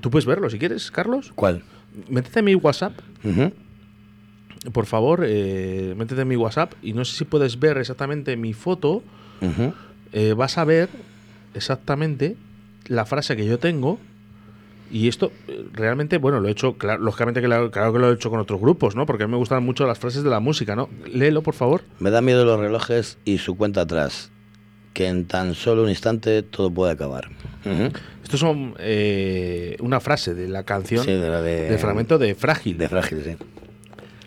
tú 0.00 0.10
puedes 0.10 0.26
verlo 0.26 0.48
si 0.50 0.58
quieres, 0.58 0.90
Carlos. 0.92 1.32
¿Cuál? 1.34 1.62
Métete 2.08 2.38
en 2.38 2.44
mi 2.44 2.54
WhatsApp. 2.54 2.92
Por 4.72 4.86
favor, 4.86 5.20
métete 5.20 6.20
en 6.20 6.28
mi 6.28 6.36
WhatsApp 6.36 6.74
y 6.80 6.92
no 6.92 7.04
sé 7.04 7.16
si 7.16 7.24
puedes 7.24 7.58
ver 7.58 7.78
exactamente 7.78 8.36
mi 8.36 8.52
foto. 8.52 9.02
vas 10.36 10.58
a 10.58 10.64
ver 10.64 10.88
exactamente 11.54 12.36
la 12.86 13.04
frase 13.04 13.36
que 13.36 13.44
yo 13.44 13.58
tengo 13.58 13.98
y 14.90 15.08
esto 15.08 15.32
eh, 15.48 15.64
realmente, 15.72 16.18
bueno, 16.18 16.40
lo 16.40 16.48
he 16.48 16.50
hecho, 16.50 16.74
claro, 16.78 17.02
lógicamente 17.02 17.40
que 17.40 17.46
claro 17.46 17.92
que 17.92 17.98
lo 17.98 18.10
he 18.10 18.14
hecho 18.14 18.30
con 18.30 18.40
otros 18.40 18.60
grupos, 18.60 18.96
¿no? 18.96 19.06
Porque 19.06 19.24
a 19.24 19.26
mí 19.26 19.32
me 19.32 19.38
gustan 19.38 19.62
mucho 19.64 19.86
las 19.86 19.98
frases 19.98 20.22
de 20.22 20.30
la 20.30 20.40
música, 20.40 20.76
¿no? 20.76 20.88
Léelo, 21.06 21.42
por 21.42 21.54
favor. 21.54 21.82
Me 21.98 22.10
da 22.10 22.20
miedo 22.20 22.44
los 22.44 22.58
relojes 22.58 23.18
y 23.24 23.38
su 23.38 23.56
cuenta 23.56 23.82
atrás, 23.82 24.30
que 24.94 25.08
en 25.08 25.26
tan 25.26 25.54
solo 25.54 25.82
un 25.82 25.90
instante 25.90 26.42
todo 26.42 26.70
puede 26.70 26.92
acabar. 26.92 27.28
Esto 28.22 28.38
son 28.38 28.74
eh, 28.78 29.76
una 29.80 30.00
frase 30.00 30.34
de 30.34 30.48
la 30.48 30.62
canción, 30.64 31.04
sí, 31.04 31.12
de, 31.12 31.30
del 31.42 31.78
fragmento 31.78 32.18
de 32.18 32.34
Frágil. 32.34 32.78
De 32.78 32.88
Frágil, 32.88 33.22
sí. 33.24 33.36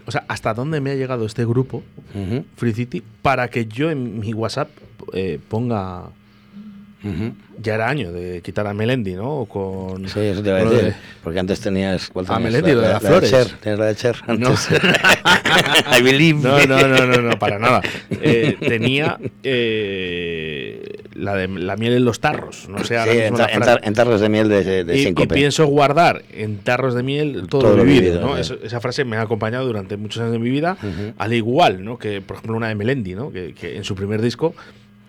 O 0.06 0.12
sea, 0.12 0.26
¿hasta 0.28 0.54
dónde 0.54 0.82
me 0.82 0.91
ha 0.91 0.95
llegado 0.95 1.26
este 1.26 1.45
grupo, 1.45 1.84
Free 2.56 2.74
City, 2.74 3.04
para 3.21 3.47
que 3.50 3.65
yo 3.65 3.91
en 3.91 4.19
mi 4.19 4.34
WhatsApp 4.34 4.69
eh, 5.13 5.39
ponga 5.47 6.10
ya 7.61 7.75
era 7.75 7.89
año 7.89 8.11
de 8.11 8.41
quitar 8.41 8.67
a 8.67 8.73
Melendi, 8.73 9.13
¿no? 9.13 9.45
Con, 9.45 10.07
sí, 10.07 10.19
eso 10.19 10.41
te 10.41 10.49
iba 10.49 10.59
a 10.59 10.65
decir. 10.65 10.95
porque 11.23 11.39
antes 11.39 11.59
tenías. 11.59 12.11
a 12.27 12.39
Melendi, 12.39 12.73
lo 12.73 12.81
de 12.81 12.89
las 12.89 13.01
flores. 13.01 13.29
Cher, 13.29 13.47
tienes 13.61 13.79
la 13.79 13.85
de 13.85 13.95
Cher. 13.95 14.17
No. 14.27 14.51
I 15.97 16.01
believe. 16.01 16.39
No, 16.41 16.65
no, 16.65 16.87
no, 16.87 17.05
no, 17.05 17.21
no 17.21 17.39
para 17.39 17.59
nada. 17.59 17.81
Eh, 18.23 18.55
tenía 18.59 19.17
eh, 19.41 20.99
la 21.15 21.35
de 21.35 21.47
la 21.47 21.75
miel 21.75 21.93
en 21.93 22.05
los 22.05 22.19
tarros. 22.19 22.67
No 22.69 22.83
sé, 22.83 23.01
sí, 23.03 23.17
en, 23.17 23.93
tarros 23.93 24.21
de 24.21 24.29
miel 24.29 24.47
de, 24.47 24.83
de 24.83 24.97
y, 24.97 25.07
y, 25.07 25.27
pienso 25.27 25.65
guardar 25.65 26.23
en 26.31 26.59
tarros 26.59 26.93
de 26.93 27.01
miel 27.01 27.47
todo, 27.49 27.75
lo 27.75 27.83
vivido. 27.83 28.21
¿no? 28.21 28.37
esa 28.37 28.79
frase 28.79 29.05
me 29.05 29.17
ha 29.17 29.21
acompañado 29.21 29.65
durante 29.65 29.97
muchos 29.97 30.21
años 30.21 30.33
de 30.33 30.39
mi 30.39 30.49
vida, 30.49 30.77
al 31.17 31.33
igual 31.33 31.83
¿no? 31.83 31.97
que, 31.97 32.21
por 32.21 32.37
ejemplo, 32.37 32.57
una 32.57 32.67
de 32.67 32.75
Melendi, 32.75 33.15
¿no? 33.15 33.31
que, 33.31 33.53
que 33.53 33.77
en 33.77 33.83
su 33.83 33.95
primer 33.95 34.21
disco 34.21 34.53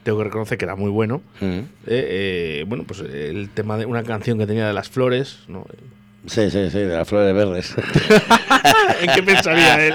tengo 0.02 0.18
que 0.18 0.24
reconocer 0.24 0.58
que 0.58 0.64
era 0.64 0.76
muy 0.76 0.90
bueno. 0.90 1.22
Mm. 1.40 1.44
Eh, 1.44 1.62
eh, 1.86 2.64
bueno, 2.66 2.84
pues 2.84 3.00
el 3.00 3.50
tema 3.50 3.76
de 3.76 3.86
una 3.86 4.02
canción 4.02 4.38
que 4.38 4.46
tenía 4.46 4.66
de 4.66 4.72
las 4.72 4.88
flores, 4.88 5.40
¿no? 5.48 5.66
Sí, 6.26 6.50
sí, 6.50 6.70
sí, 6.70 6.78
de 6.78 6.96
las 6.96 7.08
flores 7.08 7.34
verdes. 7.34 7.74
¿En 9.00 9.10
qué 9.12 9.22
pensaría 9.22 9.86
él? 9.86 9.94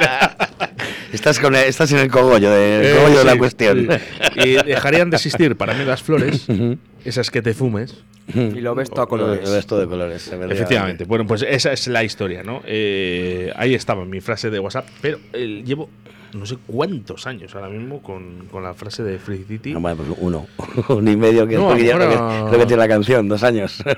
estás, 1.14 1.40
con 1.40 1.56
estás 1.56 1.92
en 1.94 2.00
el 2.00 2.12
cogollo, 2.12 2.52
de, 2.52 2.90
el 2.90 2.98
cogollo 2.98 3.20
de 3.20 3.26
la 3.26 3.38
cuestión. 3.38 3.88
Y 4.36 4.56
dejarían 4.66 5.10
de 5.10 5.16
existir 5.16 5.56
para 5.56 5.74
mí 5.74 5.86
las 5.86 6.04
flores, 6.04 6.46
esas 7.06 7.32
que 7.32 7.42
te 7.42 7.54
fumes. 7.54 7.96
Y 8.34 8.60
lo 8.60 8.76
ves 8.76 8.90
todo 8.90 9.04
a 9.04 9.08
colores. 9.08 9.48
Lo 9.48 9.54
ves 9.54 9.66
todo 9.66 9.80
de 9.80 9.88
colores. 9.88 10.28
Efectivamente. 10.28 11.06
Bueno, 11.06 11.26
pues 11.26 11.46
esa 11.48 11.72
es 11.72 11.88
la 11.88 12.04
historia, 12.04 12.44
¿no? 12.44 12.62
Eh, 12.66 13.54
ahí 13.56 13.74
estaba 13.74 14.04
mi 14.04 14.20
frase 14.20 14.50
de 14.50 14.60
WhatsApp, 14.60 14.86
pero 15.00 15.18
llevo 15.32 15.90
no 16.34 16.46
sé 16.46 16.58
cuántos 16.68 17.26
años 17.28 17.54
ahora 17.56 17.70
mismo 17.70 18.02
con, 18.02 18.48
con 18.52 18.64
la 18.64 18.74
frase 18.74 19.04
de 19.04 19.18
Free 19.18 19.44
City. 19.48 19.74
No, 19.74 19.80
bueno, 19.80 19.98
pues 19.98 20.10
uno, 20.20 20.48
un 20.90 21.08
y 21.08 21.16
medio 21.16 21.48
que, 21.48 21.56
no, 21.56 21.74
que, 21.76 21.84
que, 21.84 22.66
tiene 22.66 22.78
la 22.78 22.88
canción, 22.88 23.28
dos 23.28 23.44
años. 23.44 23.84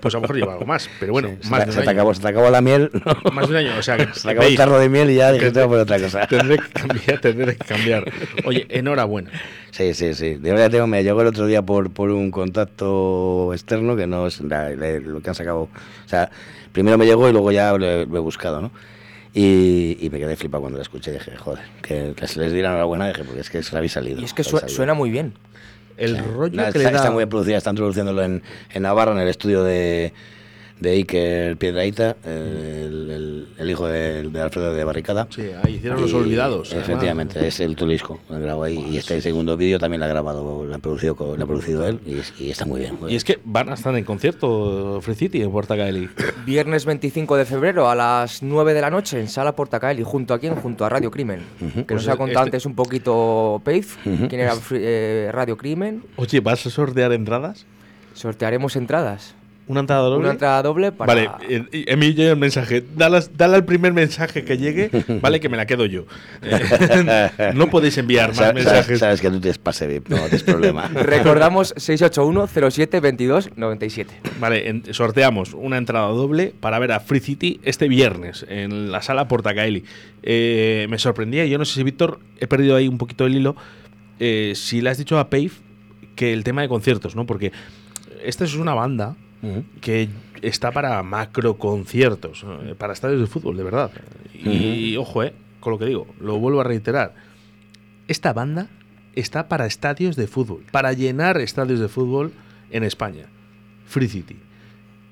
Pues 0.00 0.14
a 0.14 0.18
lo 0.18 0.22
mejor 0.22 0.36
lleva 0.36 0.52
algo 0.54 0.64
más, 0.64 0.88
pero 0.98 1.12
bueno, 1.12 1.36
más 1.50 1.60
se, 1.60 1.66
de 1.66 1.72
se, 1.72 1.82
te 1.82 1.90
acabó, 1.90 2.14
se 2.14 2.22
te 2.22 2.28
acabó 2.28 2.48
la 2.50 2.60
miel. 2.60 2.90
Más 3.32 3.48
de 3.48 3.50
un 3.50 3.56
año, 3.56 3.78
o 3.78 3.82
sea, 3.82 3.96
que 3.96 4.12
se 4.14 4.30
acabó 4.30 4.46
el 4.46 4.56
tarro 4.56 4.78
de 4.78 4.88
miel 4.88 5.10
y 5.10 5.16
ya 5.16 5.32
tengo 5.32 5.68
por 5.68 5.78
otra 5.78 5.98
cosa. 5.98 6.26
Tendré 6.26 6.58
que 6.58 6.68
cambiar, 6.68 7.20
tendré 7.20 7.56
que 7.56 7.64
cambiar. 7.64 8.04
Oye, 8.46 8.66
enhorabuena. 8.70 9.30
Sí, 9.70 9.92
sí, 9.94 10.14
sí. 10.14 10.34
De 10.34 10.50
verdad 10.50 10.70
tengo, 10.70 10.86
me 10.86 11.02
llegó 11.02 11.20
el 11.20 11.28
otro 11.28 11.46
día 11.46 11.62
por, 11.62 11.90
por 11.90 12.10
un 12.10 12.30
contacto 12.30 13.52
externo 13.52 13.96
que 13.96 14.06
no 14.06 14.26
es 14.26 14.40
la, 14.40 14.70
la, 14.70 14.98
lo 14.98 15.20
que 15.20 15.30
han 15.30 15.34
sacado. 15.34 15.62
O 15.62 16.08
sea, 16.08 16.30
primero 16.72 16.96
me 16.96 17.06
llegó 17.06 17.28
y 17.28 17.32
luego 17.32 17.52
ya 17.52 17.76
lo 17.76 17.86
he, 17.86 18.06
lo 18.06 18.16
he 18.16 18.20
buscado, 18.20 18.60
¿no? 18.60 18.70
Y, 19.32 20.08
me 20.10 20.18
quedé 20.18 20.36
flipado 20.36 20.62
cuando 20.62 20.78
la 20.78 20.82
escuché. 20.82 21.12
Dije, 21.12 21.36
joder, 21.36 21.60
que, 21.82 22.14
se 22.26 22.40
les 22.40 22.52
diera 22.52 22.70
enhorabuena, 22.70 23.08
dije, 23.08 23.24
porque 23.24 23.40
es 23.40 23.50
que 23.50 23.62
se 23.62 23.72
la 23.72 23.78
habéis 23.78 23.92
salido. 23.92 24.20
Y 24.20 24.24
es 24.24 24.34
que 24.34 24.44
suena 24.44 24.94
muy 24.94 25.10
bien. 25.10 25.34
El 25.96 26.18
rollo 26.18 26.56
que 26.56 26.68
está, 26.68 26.78
le 26.78 26.84
da... 26.84 26.96
está, 26.96 27.10
muy 27.10 27.20
bien 27.20 27.28
producida, 27.28 27.58
están 27.58 27.76
produciéndolo 27.76 28.22
en, 28.22 28.42
en 28.72 28.82
Navarra, 28.82 29.12
en 29.12 29.18
el 29.18 29.28
estudio 29.28 29.62
de, 29.62 30.14
de 30.80 30.90
Iker 30.90 31.56
Piedraíta, 31.56 32.16
el, 32.24 33.48
el, 33.58 33.70
hijo 33.70 33.86
de, 33.86 34.28
de, 34.28 34.40
Alfredo 34.40 34.72
de 34.74 34.84
Barricada. 34.84 35.28
Sí, 35.30 35.42
ahí 35.62 35.74
hicieron 35.74 36.00
los 36.00 36.12
olvidados. 36.14 36.72
Efectivamente, 36.72 37.46
es 37.46 37.60
el 37.60 37.76
Tulisco, 37.76 38.20
lo 38.28 38.40
grabó 38.40 38.64
ahí. 38.64 38.84
Y 38.90 38.96
este 38.96 39.20
segundo 39.20 39.56
vídeo 39.56 39.78
también 39.78 40.00
lo 40.00 40.06
ha 40.06 40.08
grabado, 40.08 40.64
lo 40.64 40.74
ha 40.74 40.78
producido, 40.78 41.16
lo 41.36 41.42
ha 41.42 41.46
producido 41.46 41.86
él 41.86 42.00
y, 42.06 42.44
y 42.44 42.50
está 42.50 42.64
muy 42.64 42.80
bien, 42.80 42.98
y 43.08 43.14
es 43.14 43.24
que 43.24 43.38
van 43.44 43.68
a 43.68 43.74
estar 43.74 43.94
en 43.94 44.04
concierto 44.04 45.00
Free 45.02 45.14
City 45.14 45.42
en 45.42 45.50
Portacaeli. 45.50 46.08
Viernes 46.46 46.84
25 46.84 47.36
de 47.36 47.44
febrero 47.44 47.90
a 47.90 47.94
las 47.94 48.42
9 48.42 48.74
de 48.74 48.80
la 48.80 48.90
noche 48.90 49.20
en 49.20 49.28
Sala 49.28 49.54
Portacaeli, 49.54 50.02
junto 50.02 50.34
a 50.34 50.38
quién? 50.38 50.56
Junto 50.56 50.84
a 50.84 50.88
Radio 50.88 51.10
Crimen. 51.10 51.40
Uh 51.60 51.64
-huh. 51.64 51.74
Que 51.74 51.94
pues 51.94 52.06
nos 52.06 52.08
ha 52.08 52.16
contado 52.16 52.46
este... 52.46 52.56
antes 52.56 52.66
un 52.66 52.74
poquito 52.74 53.60
Pave, 53.64 53.84
uh 54.06 54.10
-huh. 54.10 54.28
quién 54.28 54.40
era 54.40 54.54
eh, 54.72 55.30
Radio 55.32 55.56
Crimen. 55.56 56.02
Oye, 56.16 56.40
¿vas 56.40 56.66
a 56.66 56.70
sortear 56.70 57.12
entradas? 57.12 57.66
Sortearemos 58.14 58.76
entradas. 58.76 59.34
¿Una 59.70 59.80
entrada 59.80 60.02
doble? 60.02 60.18
Una 60.18 60.32
entrada 60.32 60.62
doble 60.64 60.90
para. 60.90 61.14
Vale, 61.14 61.30
eh, 61.48 61.84
envío 61.86 62.32
el 62.32 62.36
mensaje. 62.36 62.84
Dale, 62.96 63.20
dale, 63.36 63.54
al 63.54 63.64
primer 63.64 63.92
mensaje 63.92 64.42
que 64.44 64.58
llegue, 64.58 64.90
vale, 65.22 65.38
que 65.38 65.48
me 65.48 65.56
la 65.56 65.64
quedo 65.64 65.86
yo. 65.86 66.06
No 67.54 67.68
podéis 67.70 67.96
enviar 67.98 68.34
más 68.34 68.52
mensajes. 68.52 68.98
Sabes, 68.98 69.20
que 69.20 69.30
tú 69.30 69.40
tienes 69.40 69.58
pase 69.58 69.86
VIP, 69.86 70.08
no 70.08 70.16
tienes 70.16 70.42
problema. 70.42 70.88
Recordamos 70.94 71.72
681 71.76 72.70
07 72.70 72.98
22 72.98 73.50
97. 73.56 74.20
Vale, 74.40 74.82
sorteamos 74.90 75.54
una 75.54 75.76
entrada 75.78 76.08
doble 76.08 76.52
para 76.58 76.80
ver 76.80 76.90
a 76.90 76.98
Free 76.98 77.20
City 77.20 77.60
este 77.62 77.86
viernes 77.86 78.44
en 78.48 78.90
la 78.90 79.02
sala 79.02 79.28
Portacaeli. 79.28 79.84
Eh, 80.24 80.88
me 80.90 80.98
sorprendía, 80.98 81.46
yo 81.46 81.58
no 81.58 81.64
sé 81.64 81.74
si 81.74 81.82
Víctor, 81.84 82.18
he 82.40 82.48
perdido 82.48 82.74
ahí 82.74 82.88
un 82.88 82.98
poquito 82.98 83.24
el 83.24 83.36
hilo, 83.36 83.54
eh, 84.18 84.54
si 84.56 84.80
le 84.80 84.90
has 84.90 84.98
dicho 84.98 85.16
a 85.16 85.30
Pave 85.30 85.52
que 86.16 86.32
el 86.32 86.42
tema 86.42 86.62
de 86.62 86.68
conciertos, 86.68 87.14
¿no? 87.14 87.24
Porque 87.24 87.52
esta 88.24 88.44
es 88.44 88.54
una 88.56 88.74
banda 88.74 89.16
que 89.80 90.08
está 90.42 90.70
para 90.70 91.02
macro 91.02 91.56
conciertos, 91.56 92.44
para 92.78 92.92
estadios 92.92 93.20
de 93.20 93.26
fútbol, 93.26 93.56
de 93.56 93.62
verdad. 93.62 93.90
Y, 94.34 94.96
ojo, 94.96 95.22
eh, 95.22 95.32
con 95.60 95.72
lo 95.72 95.78
que 95.78 95.86
digo, 95.86 96.06
lo 96.20 96.38
vuelvo 96.38 96.60
a 96.60 96.64
reiterar. 96.64 97.14
Esta 98.08 98.32
banda 98.32 98.68
está 99.14 99.48
para 99.48 99.66
estadios 99.66 100.16
de 100.16 100.26
fútbol, 100.26 100.64
para 100.70 100.92
llenar 100.92 101.38
estadios 101.38 101.80
de 101.80 101.88
fútbol 101.88 102.32
en 102.70 102.84
España. 102.84 103.26
Free 103.86 104.08
City. 104.08 104.36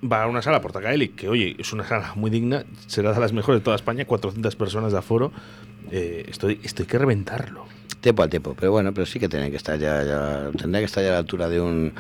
Va 0.01 0.23
a 0.23 0.27
una 0.29 0.43
sala 0.43 0.61
Portacaeli, 0.61 1.09
que 1.09 1.29
oye, 1.29 1.57
es 1.59 1.73
una 1.73 1.87
sala 1.87 2.13
muy 2.15 2.31
digna, 2.31 2.65
será 2.87 3.13
de 3.13 3.21
las 3.21 3.33
mejores 3.33 3.61
de 3.61 3.65
toda 3.65 3.77
España, 3.77 4.05
400 4.05 4.55
personas 4.55 4.93
de 4.93 4.99
aforo. 4.99 5.33
Eh, 5.91 6.25
estoy, 6.29 6.61
estoy 6.63 6.87
que 6.87 6.99
reventarlo. 6.99 7.65
Tiempo 8.01 8.23
al 8.23 8.31
tiempo, 8.31 8.55
pero 8.59 8.71
bueno, 8.71 8.95
pero 8.95 9.07
sí 9.07 9.19
que 9.19 9.29
tiene 9.29 9.51
que 9.51 9.57
estar 9.57 9.79
ya, 9.79 10.05
ya 10.05 10.51
tendría 10.57 10.81
que 10.81 10.87
estar 10.87 11.03
ya 11.03 11.11
a 11.11 11.13
la 11.15 11.19
altura 11.19 11.49
de 11.49 11.61
un 11.61 11.93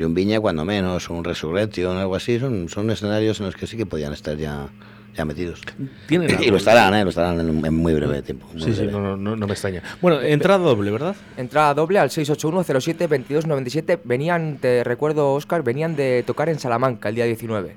de 0.00 0.06
un 0.06 0.14
Viña 0.14 0.40
cuando 0.40 0.64
menos, 0.64 1.10
un 1.10 1.22
Resurrection, 1.22 1.98
algo 1.98 2.16
así, 2.16 2.38
son, 2.38 2.70
son 2.70 2.90
escenarios 2.90 3.38
en 3.40 3.46
los 3.46 3.54
que 3.54 3.66
sí 3.66 3.76
que 3.76 3.84
podían 3.84 4.14
estar 4.14 4.34
ya, 4.34 4.68
ya 5.16 5.24
metidos. 5.24 5.60
y 6.08 6.50
lo 6.50 6.56
estarán, 6.56 6.94
¿eh? 6.94 7.04
lo 7.04 7.10
estarán 7.10 7.40
en, 7.40 7.74
muy 7.74 7.94
breve 7.94 8.22
tiempo. 8.22 8.46
sí, 8.58 8.74
sí, 8.74 8.86
no, 8.86 9.16
no, 9.16 9.36
no, 9.36 9.46
me 9.46 9.52
extraña. 9.52 9.82
Bueno, 10.00 10.20
entrada 10.20 10.58
doble, 10.58 10.90
¿verdad? 10.90 11.14
Entrada 11.36 11.74
doble 11.74 11.98
al 11.98 12.10
681-07-2297. 12.10 14.00
Venían, 14.04 14.58
te 14.58 14.84
recuerdo, 14.84 15.32
Oscar, 15.34 15.62
venían 15.62 15.96
de 15.96 16.22
tocar 16.26 16.48
en 16.48 16.58
Salamanca 16.58 17.08
el 17.08 17.14
día 17.16 17.24
19. 17.24 17.74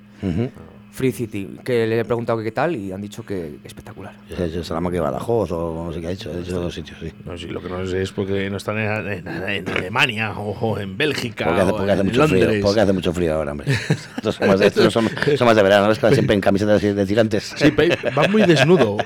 Free 0.94 1.12
City, 1.12 1.58
que 1.64 1.88
le 1.88 2.00
he 2.00 2.06
preguntado 2.06 2.40
qué 2.44 2.52
tal 2.52 2.76
y 2.76 2.92
han 2.92 3.02
dicho 3.02 3.26
que 3.26 3.56
espectacular. 3.64 4.14
Es 4.30 4.68
Salamanca 4.68 4.98
y 4.98 5.00
Badajoz 5.00 5.52
o 5.52 5.86
no 5.88 5.92
sé 5.92 6.00
qué 6.00 6.08
ha 6.08 6.12
hecho, 6.12 6.30
ha 6.32 6.38
dicho 6.38 6.60
dos 6.60 6.72
sitios, 6.72 7.00
sí. 7.00 7.12
No, 7.26 7.36
sí. 7.36 7.48
Lo 7.48 7.64
que 7.64 7.70
no 7.70 7.84
sé 7.88 8.04
es 8.04 8.12
porque 8.12 8.48
no 8.52 8.58
están 8.58 8.78
en, 8.78 9.28
Alemania 9.28 10.34
o, 10.38 10.78
en 10.78 10.96
Bélgica 10.96 11.46
porque 11.46 11.62
hace, 11.62 11.72
porque 11.72 11.92
hace 11.94 12.04
mucho 12.04 12.28
Frío, 12.28 12.48
porque 12.62 12.82
hace 12.82 12.94
mucho 12.94 13.12
frío 13.12 13.34
ahora, 13.34 13.54
hombre. 13.54 13.72
Estos 14.18 14.36
son 14.36 14.48
más 14.48 14.60
de, 14.60 14.68
estos 14.68 14.94
son, 14.94 15.06
más 15.06 15.56
de 15.56 15.64
verano, 15.64 15.88
¿no? 15.88 15.94
Es 15.94 15.98
que 15.98 16.14
siempre 16.14 16.36
en 16.36 16.42
camisetas 16.42 16.80
de 16.80 17.06
tirantes. 17.08 17.56
Sí, 17.56 17.74
va 18.16 18.28
muy 18.28 18.44
desnudo, 18.44 18.98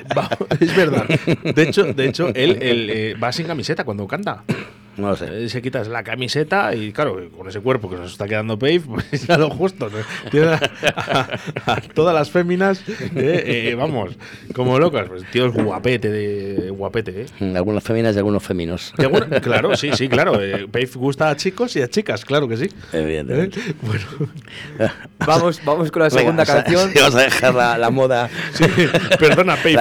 es 0.60 0.76
verdad. 0.76 1.06
De 1.56 1.64
hecho, 1.64 1.86
de 1.86 2.06
hecho 2.06 2.28
él, 2.36 2.58
él 2.62 2.90
eh, 2.90 3.16
va 3.16 3.32
sin 3.32 3.48
camiseta 3.48 3.86
cuando 3.86 4.06
canta. 4.06 4.44
No 4.98 5.10
lo 5.10 5.16
sé. 5.16 5.46
Eh, 5.46 5.50
se 5.50 5.62
quitas 5.62 5.88
la 5.88 6.04
camiseta 6.04 6.74
y, 6.74 6.92
claro, 6.92 7.30
con 7.36 7.48
ese 7.48 7.60
cuerpo 7.60 7.88
que 7.88 7.98
nos 7.98 8.12
está 8.12 8.28
quedando 8.28 8.58
Pave, 8.58 8.80
pues 9.12 9.28
ya 9.28 9.38
lo 9.38 9.52
justo. 9.52 9.90
Tiene 10.32 10.48
a, 10.54 11.82
todas 11.94 12.16
las 12.16 12.32
féminas, 12.32 12.82
eh, 13.16 13.70
eh, 13.70 13.76
vamos, 13.76 14.18
como 14.54 14.80
locas. 14.80 15.08
Pues 15.08 15.24
tío 15.32 15.48
es 15.48 15.54
guapete, 15.54 16.10
de, 16.10 16.72
guapete. 16.72 17.28
¿eh? 17.40 17.56
Algunas 17.56 17.84
féminas 17.84 18.16
y 18.16 18.18
algunos 18.18 18.44
féminos. 18.44 18.94
claro, 19.42 19.76
sí, 19.76 19.92
sí, 19.94 20.10
claro. 20.10 20.34
Pave 20.72 20.90
gusta 20.96 21.30
a 21.30 21.36
chicos 21.36 21.76
y 21.76 21.82
a 21.82 21.88
chicas, 21.88 22.26
claro 22.26 22.48
que 22.48 22.58
sí. 22.58 22.70
Evidentemente. 22.92 23.60
Bueno. 23.82 24.06
vamos, 25.20 25.62
vamos 25.64 25.92
con 25.92 26.02
la 26.02 26.10
segunda 26.10 26.46
canción. 26.46 26.92
vamos 26.96 27.16
a 27.16 27.22
dejar 27.22 27.54
la, 27.54 27.90
moda. 27.92 28.30
perdona, 29.20 29.58
Pave. 29.58 29.78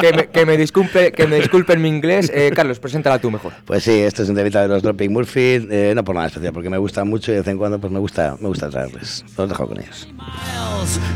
que, 0.00 0.12
me, 0.14 0.28
que, 0.28 0.46
me 0.46 0.56
disculpe, 0.56 1.12
que 1.12 1.26
me 1.26 1.36
disculpen 1.36 1.82
mi 1.82 1.88
inglés. 1.88 2.32
Carlos, 2.54 2.78
presenta 2.78 3.09
tú 3.18 3.30
mejor. 3.30 3.52
Pues 3.64 3.82
sí, 3.84 3.92
este 4.00 4.22
es 4.22 4.28
un 4.28 4.36
temita 4.36 4.62
de 4.62 4.68
los 4.68 4.82
Dropping 4.82 5.12
Murphy, 5.12 5.66
eh, 5.70 5.92
no 5.94 6.04
por 6.04 6.14
nada 6.14 6.28
especial, 6.28 6.52
porque 6.52 6.70
me 6.70 6.78
gusta 6.78 7.04
mucho 7.04 7.32
y 7.32 7.34
de 7.34 7.40
vez 7.40 7.48
en 7.48 7.58
cuando 7.58 7.78
pues 7.78 7.92
me 7.92 7.98
gusta, 7.98 8.36
me 8.40 8.48
gusta 8.48 8.68
traerles. 8.68 9.24
Los 9.36 9.48
dejo 9.48 9.66
con 9.66 9.80
ellos. 9.80 10.06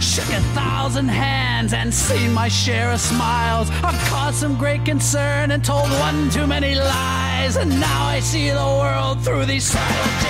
Shook 0.00 0.30
a 0.32 0.40
thousand 0.54 1.08
hands 1.08 1.72
and 1.72 1.92
seen 1.92 2.32
my 2.34 2.48
share 2.48 2.92
of 2.92 3.00
smiles. 3.00 3.70
I've 3.82 3.98
caused 4.10 4.36
some 4.36 4.56
great 4.58 4.84
concern 4.84 5.52
and 5.52 5.64
told 5.64 5.88
one 6.00 6.28
too 6.30 6.46
many 6.46 6.74
lies. 6.74 7.56
And 7.56 7.80
now 7.80 8.06
I 8.06 8.20
see 8.20 8.50
the 8.50 8.56
world 8.56 9.24
through 9.24 9.46
these 9.46 9.64
silent 9.64 10.24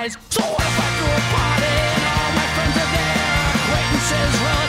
eyes. 0.00 0.16
So 0.30 0.42
what 0.42 0.62
if 0.62 0.78
I 0.80 0.88
threw 0.98 1.12
a 1.14 1.22
party 1.30 1.74
and 1.94 2.04
all 2.10 2.32
my 2.34 2.46
friends 2.54 2.76
are 2.76 2.90
there? 2.90 3.54
Acquaintances, 3.54 4.32
relatives, 4.42 4.65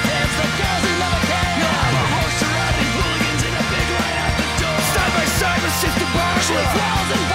Two 6.48 6.54
thousand 6.54 7.27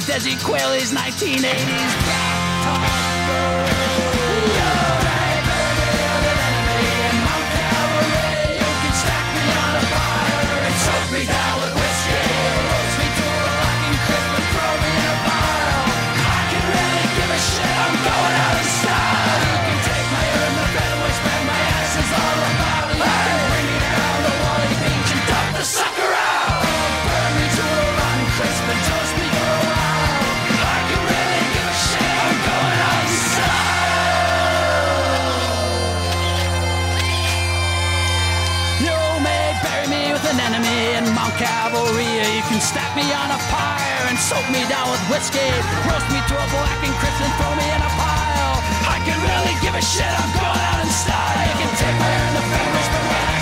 Desi 0.00 0.42
Quayle 0.42 0.72
is 0.72 0.90
1980s. 0.92 2.31
Calvary. 41.42 42.06
You 42.06 42.44
can 42.46 42.62
stack 42.62 42.94
me 42.94 43.02
on 43.02 43.28
a 43.34 43.40
pyre 43.50 44.06
and 44.06 44.14
soak 44.14 44.46
me 44.54 44.62
down 44.70 44.86
with 44.94 45.02
whiskey. 45.10 45.50
Roast 45.90 46.06
me 46.14 46.22
to 46.30 46.34
a 46.38 46.46
blackened 46.54 46.94
crisp 47.02 47.18
and 47.18 47.34
throw 47.34 47.50
me 47.58 47.66
in 47.66 47.82
a 47.82 47.92
pile. 47.98 48.62
I 48.86 49.02
can 49.02 49.18
really 49.18 49.54
give 49.58 49.74
a 49.74 49.82
shit, 49.82 50.06
I'm 50.06 50.30
going 50.38 50.62
out 50.70 50.86
in 50.86 50.90
style. 50.94 51.42
You 51.42 51.66
can 51.66 51.72
take 51.82 51.96
my 51.98 52.06
hair 52.06 52.26
in 52.30 52.34
the 52.38 52.46
fingers, 52.46 52.88
but 52.94 53.04
my 53.10 53.18
axe 53.34 53.41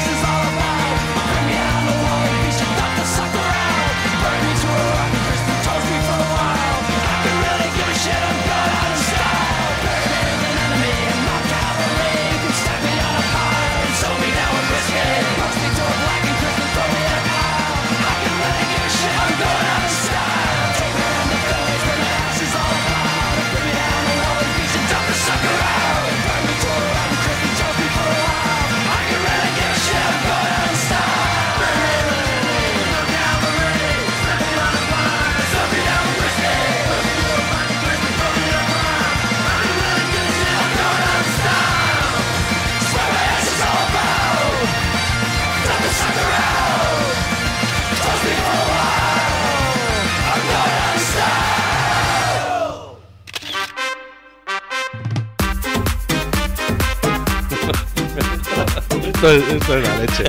Esto 59.20 59.32
es, 59.32 59.48
esto 59.52 59.76
es 59.76 59.86
la 59.86 59.96
leche. 59.98 60.24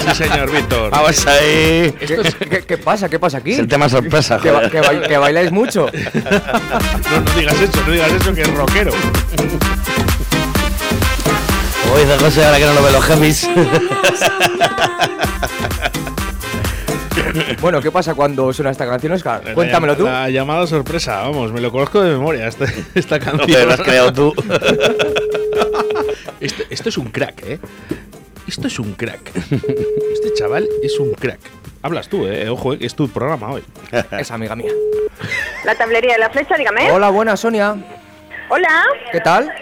Sí, 0.00 0.14
señor 0.24 0.50
Víctor. 0.50 0.90
Vamos 0.90 1.26
ahí. 1.28 1.92
¿Qué, 1.92 2.18
qué- 2.50 2.62
qué 2.66 2.76
pasa? 2.78 3.08
¿Qué 3.08 3.20
pasa 3.20 3.38
aquí? 3.38 3.52
Es 3.52 3.60
el 3.60 3.68
tema 3.68 3.88
sorpresa, 3.88 4.38
Que, 4.38 4.50
ba- 4.50 4.56
joder. 4.68 4.70
que 4.72 4.80
ba- 4.80 5.06
que 5.06 5.16
bailáis 5.16 5.52
mucho. 5.52 5.86
No, 5.92 7.20
no 7.20 7.30
digas 7.38 7.60
eso, 7.60 7.80
no 7.86 7.92
digas 7.92 8.10
eso, 8.10 8.34
que 8.34 8.42
es 8.42 8.52
rockero. 8.54 8.90
Dice 11.98 12.18
José, 12.18 12.44
ahora 12.44 12.58
que 12.58 12.66
no 12.66 12.72
lo 12.74 12.82
ve 12.82 12.90
los 12.90 13.04
jefes. 13.04 13.48
Bueno, 17.60 17.80
¿qué 17.80 17.92
pasa 17.92 18.14
cuando 18.14 18.52
suena 18.52 18.72
esta 18.72 18.86
canción, 18.88 19.12
Oscar? 19.12 19.54
Cuéntamelo 19.54 19.96
tú. 19.96 20.04
La 20.04 20.28
llamada 20.30 20.66
sorpresa, 20.66 21.20
vamos, 21.20 21.52
me 21.52 21.60
lo 21.60 21.70
conozco 21.70 22.00
de 22.02 22.10
memoria, 22.10 22.48
esta, 22.48 22.64
esta 22.96 23.20
canción. 23.20 23.68
Lo 23.68 23.74
has 23.74 23.80
creado 23.82 24.12
tú. 24.12 24.34
Esto, 26.40 26.64
esto 26.70 26.88
es 26.88 26.98
un 26.98 27.04
crack, 27.06 27.40
¿eh? 27.46 27.60
Esto 28.46 28.66
es 28.66 28.78
un 28.78 28.94
crack. 28.94 29.30
Este 29.34 30.34
chaval 30.34 30.68
es 30.82 30.98
un 30.98 31.12
crack. 31.12 31.40
Hablas 31.82 32.08
tú, 32.08 32.26
¿eh? 32.26 32.48
Ojo, 32.48 32.74
eh, 32.74 32.78
que 32.78 32.86
es 32.86 32.94
tu 32.94 33.08
programa 33.08 33.50
hoy. 33.50 33.62
Es 34.18 34.30
amiga 34.30 34.54
mía. 34.54 34.70
La 35.64 35.74
tablería 35.74 36.14
de 36.14 36.18
la 36.18 36.30
flecha, 36.30 36.56
dígame. 36.56 36.90
Hola, 36.90 37.10
buenas, 37.10 37.40
Sonia. 37.40 37.76
Hola. 38.48 38.84
¿Qué 39.10 39.20
tal? 39.20 39.52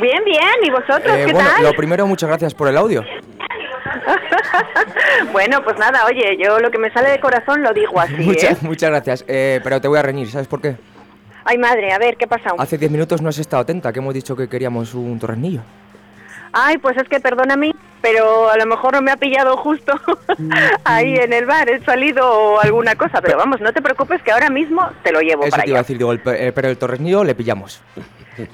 Bien, 0.00 0.22
bien. 0.24 0.40
¿Y 0.62 0.70
vosotros 0.70 1.16
Eh, 1.16 1.24
qué 1.26 1.32
bueno, 1.32 1.48
tal? 1.54 1.62
lo 1.62 1.72
primero, 1.74 2.06
muchas 2.06 2.28
gracias 2.28 2.54
por 2.54 2.68
el 2.68 2.76
audio. 2.76 3.04
bueno, 5.32 5.62
pues 5.62 5.78
nada, 5.78 6.04
oye, 6.06 6.36
yo 6.42 6.58
lo 6.58 6.70
que 6.70 6.78
me 6.78 6.90
sale 6.92 7.10
de 7.10 7.20
corazón 7.20 7.62
lo 7.62 7.72
digo 7.72 7.98
así, 8.00 8.14
¿eh? 8.18 8.24
muchas, 8.24 8.62
muchas 8.62 8.90
gracias. 8.90 9.24
Eh, 9.28 9.60
pero 9.62 9.80
te 9.80 9.88
voy 9.88 9.98
a 9.98 10.02
reñir, 10.02 10.30
¿sabes 10.30 10.48
por 10.48 10.60
qué? 10.60 10.76
Ay, 11.44 11.58
madre, 11.58 11.92
a 11.92 11.98
ver, 11.98 12.16
¿qué 12.16 12.26
pasa? 12.26 12.50
Hace 12.58 12.76
10 12.76 12.90
minutos 12.90 13.22
no 13.22 13.28
has 13.28 13.38
estado 13.38 13.62
atenta, 13.62 13.92
que 13.92 14.00
hemos 14.00 14.12
dicho 14.12 14.34
que 14.36 14.48
queríamos 14.48 14.94
un 14.94 15.18
torrenillo. 15.18 15.60
Ay, 16.58 16.78
pues 16.78 16.96
es 16.96 17.06
que 17.08 17.20
perdóname, 17.20 17.74
pero 18.00 18.48
a 18.48 18.56
lo 18.56 18.64
mejor 18.64 18.94
no 18.94 19.02
me 19.02 19.10
ha 19.10 19.16
pillado 19.18 19.58
justo 19.58 19.92
ahí 20.84 21.14
en 21.16 21.34
el 21.34 21.44
bar, 21.44 21.68
he 21.68 21.84
salido 21.84 22.26
o 22.30 22.60
alguna 22.60 22.94
cosa, 22.94 23.20
pero 23.20 23.36
vamos, 23.36 23.60
no 23.60 23.72
te 23.74 23.82
preocupes 23.82 24.22
que 24.22 24.32
ahora 24.32 24.48
mismo 24.48 24.88
te 25.02 25.12
lo 25.12 25.20
llevo 25.20 25.42
Eso 25.42 25.50
para 25.50 25.64
te 25.64 25.68
iba 25.68 25.76
a 25.76 25.80
allá. 25.80 25.84
decir, 25.84 25.98
digo, 25.98 26.12
el 26.12 26.22
eh, 26.26 26.52
pero 26.54 26.68
el 26.68 26.78
torrenillo 26.78 27.24
le 27.24 27.34
pillamos. 27.34 27.82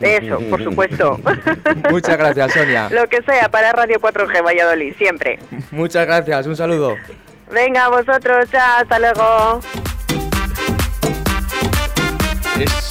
Eso, 0.00 0.38
por 0.50 0.62
supuesto. 0.64 1.18
Muchas 1.90 2.16
gracias, 2.16 2.52
Sonia. 2.52 2.88
lo 2.90 3.08
que 3.08 3.22
sea 3.22 3.48
para 3.48 3.72
Radio 3.72 4.00
4G 4.00 4.44
Valladolid, 4.44 4.94
siempre. 4.96 5.38
Muchas 5.70 6.04
gracias, 6.06 6.46
un 6.48 6.56
saludo. 6.56 6.96
Venga, 7.52 7.88
vosotros, 7.88 8.48
chao, 8.50 8.78
hasta 8.80 8.98
luego. 8.98 9.60
Es. 12.58 12.88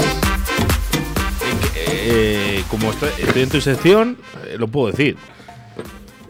eh, 1.76 2.41
como 2.72 2.90
estoy, 2.90 3.10
estoy 3.20 3.42
en 3.42 3.50
tu 3.50 3.60
sección, 3.60 4.18
eh, 4.48 4.56
lo 4.58 4.70
puedo 4.70 4.92
decir. 4.92 5.18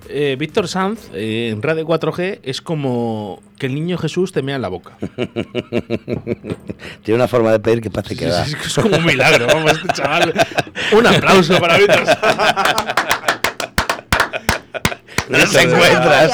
Eh, 0.10 0.36
Víctor 0.38 0.68
Sanz 0.68 1.10
eh, 1.14 1.52
en 1.54 1.62
Radio 1.62 1.88
4G 1.88 2.39
es 2.44 2.62
como 2.62 3.42
que 3.58 3.68
el 3.68 3.76
niño 3.76 3.98
Jesús 3.98 4.34
te 4.34 4.42
mea 4.42 4.56
en 4.56 4.64
la 4.64 4.68
boca. 4.68 4.98
Tiene 7.04 7.16
una 7.16 7.28
forma 7.30 7.52
de 7.52 7.60
pedir 7.60 7.80
que 7.82 7.92
parece 7.92 8.18
que 8.18 8.26
da. 8.26 8.44
Es, 8.44 8.54
es 8.54 8.74
como 8.74 8.98
un 8.98 9.06
milagro, 9.06 9.46
vamos, 9.48 9.72
este 9.72 9.88
chaval. 9.94 10.34
Un 10.92 11.08
aplauso 11.08 11.60
para 11.60 11.78
Víctor 11.78 12.06
Sanz. 12.08 12.20
No 15.30 15.38
te 15.49 15.61
encuentras. 15.61 16.32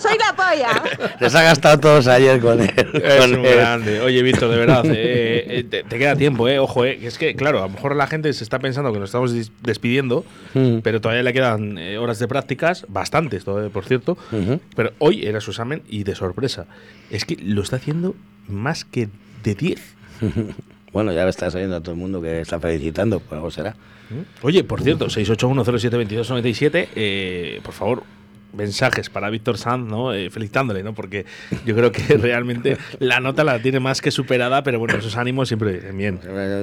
Soy 0.00 0.18
la 0.18 0.34
polla. 0.36 0.82
Les 1.20 1.34
ha 1.34 1.42
gastado 1.42 1.78
todos 1.80 2.06
ayer 2.06 2.40
con 2.40 2.60
él. 2.60 2.72
Es 2.76 3.14
con 3.16 3.34
un 3.38 3.44
él. 3.46 3.54
grande. 3.56 4.00
Oye, 4.00 4.22
Víctor, 4.22 4.50
de 4.50 4.56
verdad, 4.56 4.84
eh, 4.86 5.44
eh, 5.48 5.64
te, 5.64 5.82
te 5.84 5.98
queda 5.98 6.16
tiempo, 6.16 6.48
eh. 6.48 6.58
Ojo, 6.58 6.84
eh. 6.84 6.98
que 6.98 7.06
Es 7.06 7.18
que, 7.18 7.34
claro, 7.34 7.58
a 7.58 7.62
lo 7.62 7.68
mejor 7.70 7.96
la 7.96 8.06
gente 8.06 8.32
se 8.32 8.44
está 8.44 8.58
pensando 8.58 8.92
que 8.92 8.98
nos 8.98 9.08
estamos 9.08 9.32
despidiendo, 9.62 10.24
Mm. 10.54 10.78
pero 10.82 11.00
todavía 11.00 11.22
le 11.22 11.32
quedan 11.32 11.76
eh, 11.78 11.98
horas 11.98 12.18
de 12.18 12.28
prácticas, 12.28 12.84
bastantes 12.88 13.44
todavía, 13.44 13.70
por 13.70 13.84
cierto. 13.84 14.16
Ujú. 14.32 14.60
Pero 14.74 14.92
hoy 14.98 15.24
era 15.26 15.40
su 15.40 15.50
examen 15.50 15.82
y 15.88 16.04
de 16.04 16.14
sorpresa. 16.14 16.66
Es 17.10 17.24
que 17.24 17.36
lo 17.36 17.62
está 17.62 17.76
haciendo 17.76 18.14
más 18.48 18.84
que 18.84 19.08
de 19.42 19.54
10. 19.54 19.80
Bueno, 20.96 21.12
ya 21.12 21.24
lo 21.24 21.28
estás 21.28 21.54
oyendo 21.54 21.76
a 21.76 21.80
todo 21.82 21.92
el 21.92 21.98
mundo 21.98 22.22
que 22.22 22.40
está 22.40 22.58
felicitando, 22.58 23.20
pues 23.20 23.34
algo 23.34 23.50
será. 23.50 23.76
Oye, 24.40 24.64
por 24.64 24.80
cierto, 24.80 25.08
681072297, 25.08 26.88
eh, 26.96 27.60
por 27.62 27.74
favor, 27.74 28.04
mensajes 28.54 29.10
para 29.10 29.28
Víctor 29.28 29.58
Sanz, 29.58 29.86
¿no? 29.86 30.14
Eh, 30.14 30.30
felicitándole, 30.30 30.82
¿no? 30.82 30.94
Porque 30.94 31.26
yo 31.66 31.76
creo 31.76 31.92
que 31.92 32.00
realmente 32.16 32.78
la 32.98 33.20
nota 33.20 33.44
la 33.44 33.60
tiene 33.60 33.78
más 33.78 34.00
que 34.00 34.10
superada, 34.10 34.62
pero 34.62 34.78
bueno, 34.78 34.96
esos 34.96 35.18
ánimos 35.18 35.48
siempre 35.48 35.80
bien. 35.92 36.18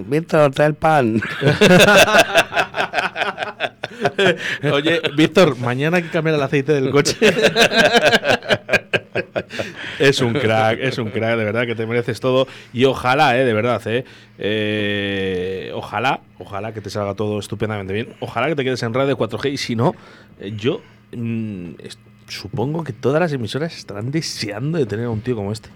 Víctor, 0.07 0.49
trae 0.49 0.69
el 0.69 0.73
pan. 0.73 1.21
Oye, 4.73 4.99
Víctor, 5.15 5.59
mañana 5.59 5.97
hay 5.97 6.03
que 6.03 6.09
cambiar 6.09 6.37
el 6.37 6.41
aceite 6.41 6.73
del 6.73 6.89
coche. 6.89 7.15
es 9.99 10.21
un 10.21 10.33
crack, 10.33 10.79
es 10.79 10.97
un 10.97 11.09
crack, 11.09 11.37
de 11.37 11.45
verdad 11.45 11.65
que 11.65 11.75
te 11.75 11.85
mereces 11.85 12.19
todo. 12.19 12.47
Y 12.71 12.85
ojalá, 12.85 13.37
eh, 13.37 13.45
de 13.45 13.53
verdad, 13.53 13.81
eh, 13.85 14.05
eh, 14.37 15.71
ojalá, 15.73 16.21
ojalá 16.39 16.73
que 16.73 16.81
te 16.81 16.89
salga 16.89 17.15
todo 17.15 17.39
estupendamente 17.39 17.93
bien. 17.93 18.09
Ojalá 18.19 18.47
que 18.47 18.55
te 18.55 18.63
quedes 18.63 18.83
en 18.83 18.93
radio 18.93 19.17
4G 19.17 19.51
y 19.51 19.57
si 19.57 19.75
no, 19.75 19.93
eh, 20.39 20.53
yo 20.55 20.81
mm, 21.15 21.71
supongo 22.27 22.83
que 22.83 22.93
todas 22.93 23.19
las 23.19 23.33
emisoras 23.33 23.75
estarán 23.77 24.11
deseando 24.11 24.77
de 24.77 24.85
tener 24.85 25.05
a 25.05 25.09
un 25.09 25.21
tío 25.21 25.35
como 25.35 25.51
este. 25.51 25.69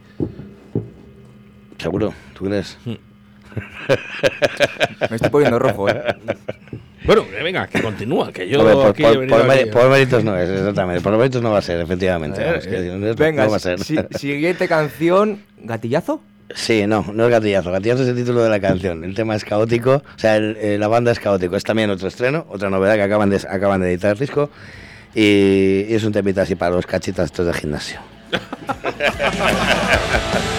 Seguro, 1.77 2.13
¿tú 2.33 2.45
crees? 2.45 2.77
Me 5.09 5.15
estoy 5.15 5.29
poniendo 5.29 5.59
rojo, 5.59 5.89
¿eh? 5.89 6.03
Bueno, 7.05 7.25
que 7.29 7.43
venga, 7.43 7.67
que 7.67 7.81
continúa, 7.81 8.31
que 8.33 8.47
yo 8.49 8.59
Hombre, 8.59 8.73
por, 8.75 8.87
aquí 8.87 9.03
por- 9.03 9.23
he 9.23 9.27
por 9.27 9.51
aquí- 9.51 9.69
por 9.69 9.89
méritos 9.89 10.23
no 10.23 10.35
es, 10.37 10.49
exactamente. 10.49 11.01
Por 11.01 11.17
méritos 11.17 11.41
no 11.41 11.51
va 11.51 11.59
a 11.59 11.61
ser, 11.61 11.79
efectivamente. 11.79 12.41
Eh, 12.43 12.59
que 12.61 12.75
eh, 13.09 13.13
Venga, 13.17 13.45
no 13.45 13.51
va 13.51 13.57
a 13.57 13.59
ser. 13.59 13.79
si- 13.83 13.97
siguiente 14.17 14.67
canción, 14.67 15.41
¿gatillazo? 15.61 16.21
Sí, 16.55 16.85
no, 16.87 17.05
no 17.13 17.25
es 17.25 17.31
gatillazo. 17.31 17.71
Gatillazo 17.71 18.03
es 18.03 18.09
el 18.09 18.15
título 18.15 18.43
de 18.43 18.49
la 18.49 18.59
canción. 18.59 19.03
El 19.03 19.13
tema 19.15 19.35
es 19.35 19.43
caótico, 19.45 19.95
o 19.95 20.19
sea, 20.19 20.35
el- 20.37 20.57
eh, 20.59 20.77
la 20.77 20.87
banda 20.87 21.11
es 21.11 21.19
caótico. 21.19 21.55
Es 21.55 21.63
también 21.63 21.89
otro 21.89 22.07
estreno, 22.07 22.45
otra 22.49 22.69
novedad 22.69 22.95
que 22.95 23.03
acaban 23.03 23.29
de, 23.29 23.37
acaban 23.49 23.81
de 23.81 23.89
editar 23.91 24.11
el 24.13 24.19
disco. 24.19 24.49
Y, 25.15 25.85
y 25.89 25.93
es 25.95 26.03
un 26.03 26.11
temita 26.13 26.43
así 26.43 26.55
para 26.55 26.75
los 26.75 26.85
cachitas 26.85 27.25
estos 27.25 27.47
de 27.47 27.53
gimnasio. 27.53 27.99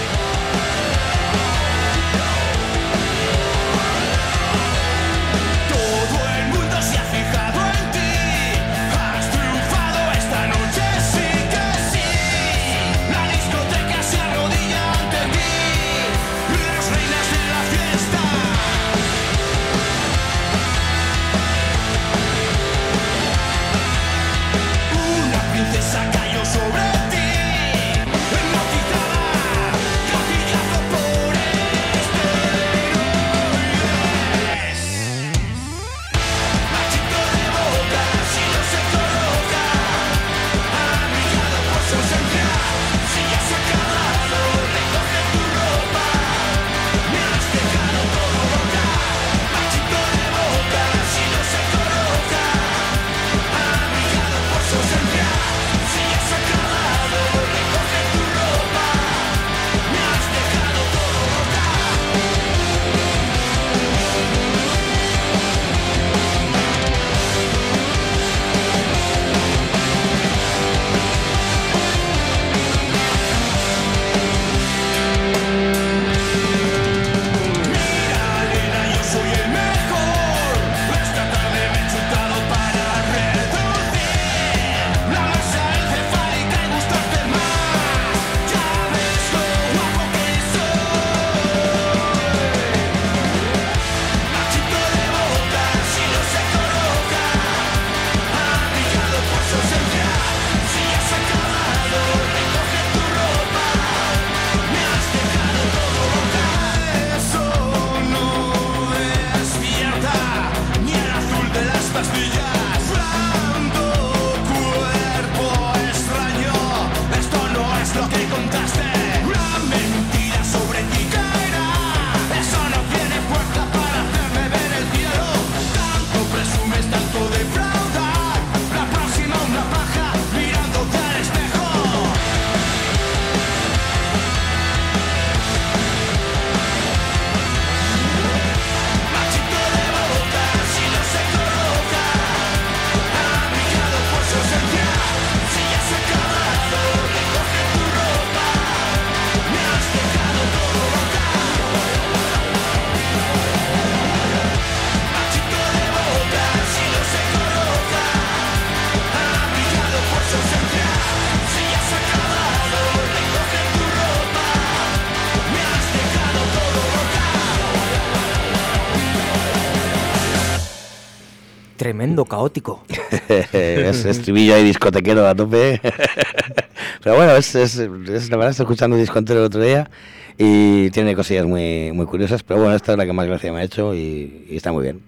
caótico. 172.25 172.85
es 173.29 174.05
estribillo 174.05 174.55
ahí 174.55 174.65
discotequero 174.65 175.27
a 175.27 175.35
tope. 175.35 175.81
Pero 177.03 177.17
bueno, 177.17 177.37
es, 177.37 177.55
es, 177.55 177.79
es, 177.79 178.31
la 178.31 178.37
verdad, 178.37 178.51
estoy 178.51 178.65
escuchando 178.65 178.97
un 178.97 179.03
disco 179.03 179.19
entero 179.19 179.41
el 179.41 179.47
otro 179.47 179.61
día 179.61 179.91
y 180.37 180.91
tiene 180.91 181.15
cosillas 181.15 181.47
muy, 181.47 181.91
muy 181.93 182.07
curiosas, 182.07 182.45
pero 182.45 182.61
bueno, 182.61 182.77
esta 182.77 182.93
es 182.93 182.99
la 182.99 183.05
que 183.05 183.13
más 183.13 183.27
gracia 183.27 183.53
me 183.53 183.61
ha 183.61 183.65
hecho 183.65 183.93
y, 183.95 184.47
y 184.49 184.57
está 184.57 184.71
muy 184.71 184.85
bien. 184.85 185.01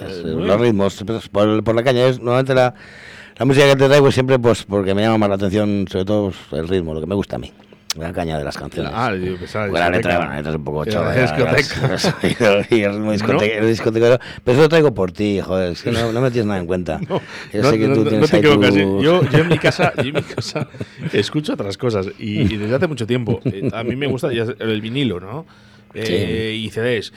Es, 0.00 0.24
muy 0.24 0.46
los 0.46 0.60
ritmos, 0.60 1.04
pues, 1.06 1.28
por, 1.28 1.62
por 1.62 1.74
la 1.74 1.82
caña, 1.82 2.06
es 2.06 2.18
normalmente 2.18 2.54
la, 2.54 2.74
la 3.38 3.44
música 3.44 3.66
que 3.66 3.76
te 3.76 3.86
traigo 3.86 4.10
siempre 4.10 4.38
pues 4.38 4.64
porque 4.64 4.94
me 4.94 5.02
llama 5.02 5.18
más 5.18 5.28
la 5.28 5.34
atención, 5.34 5.86
sobre 5.90 6.04
todo 6.04 6.32
pues, 6.50 6.60
el 6.60 6.68
ritmo, 6.68 6.94
lo 6.94 7.00
que 7.00 7.06
me 7.06 7.14
gusta 7.14 7.36
a 7.36 7.38
mí. 7.38 7.52
La 7.98 8.12
caña 8.12 8.38
de 8.38 8.44
las 8.44 8.56
canciones. 8.56 8.92
Ah, 8.94 9.12
yo 9.14 9.36
pensaba 9.36 9.66
Porque 9.66 9.80
la 9.80 9.90
letra, 9.90 10.12
discoteca. 10.12 10.16
bueno, 10.18 10.30
la 10.30 10.36
letra 10.36 10.50
es 10.50 10.56
un 10.56 10.64
poco 10.64 10.84
chorra. 10.84 11.54
discoteca. 11.54 12.66
y 12.76 12.80
el 12.82 12.92
ritmo 12.94 13.12
discote- 13.12 13.32
¿No? 13.32 14.18
Pero 14.44 14.52
eso 14.54 14.62
lo 14.62 14.68
traigo 14.68 14.94
por 14.94 15.12
ti, 15.12 15.40
joder. 15.40 15.72
Es 15.72 15.82
que 15.82 15.90
no, 15.92 16.12
no 16.12 16.20
me 16.20 16.30
tienes 16.30 16.46
nada 16.46 16.60
en 16.60 16.66
cuenta. 16.66 17.00
No, 17.08 17.20
Yo 17.52 17.70
sé 17.70 17.78
que 17.78 17.88
tú 17.88 18.04
tienes. 18.04 18.30
Yo, 18.30 19.00
yo 19.00 19.38
en 19.38 19.48
mi 19.48 19.58
casa, 19.58 19.92
yo 19.96 20.02
en 20.04 20.14
mi 20.14 20.22
casa 20.22 20.68
escucho 21.12 21.54
otras 21.54 21.76
cosas 21.76 22.06
y, 22.18 22.40
y 22.42 22.56
desde 22.56 22.74
hace 22.76 22.86
mucho 22.86 23.06
tiempo. 23.06 23.40
Eh, 23.44 23.68
A 23.72 23.82
mí 23.84 23.96
me 23.96 24.06
gusta 24.06 24.28
el 24.30 24.80
vinilo, 24.80 25.20
¿no? 25.20 25.46
Eh, 25.94 26.54
Y 26.58 26.70
CDs. 26.70 27.12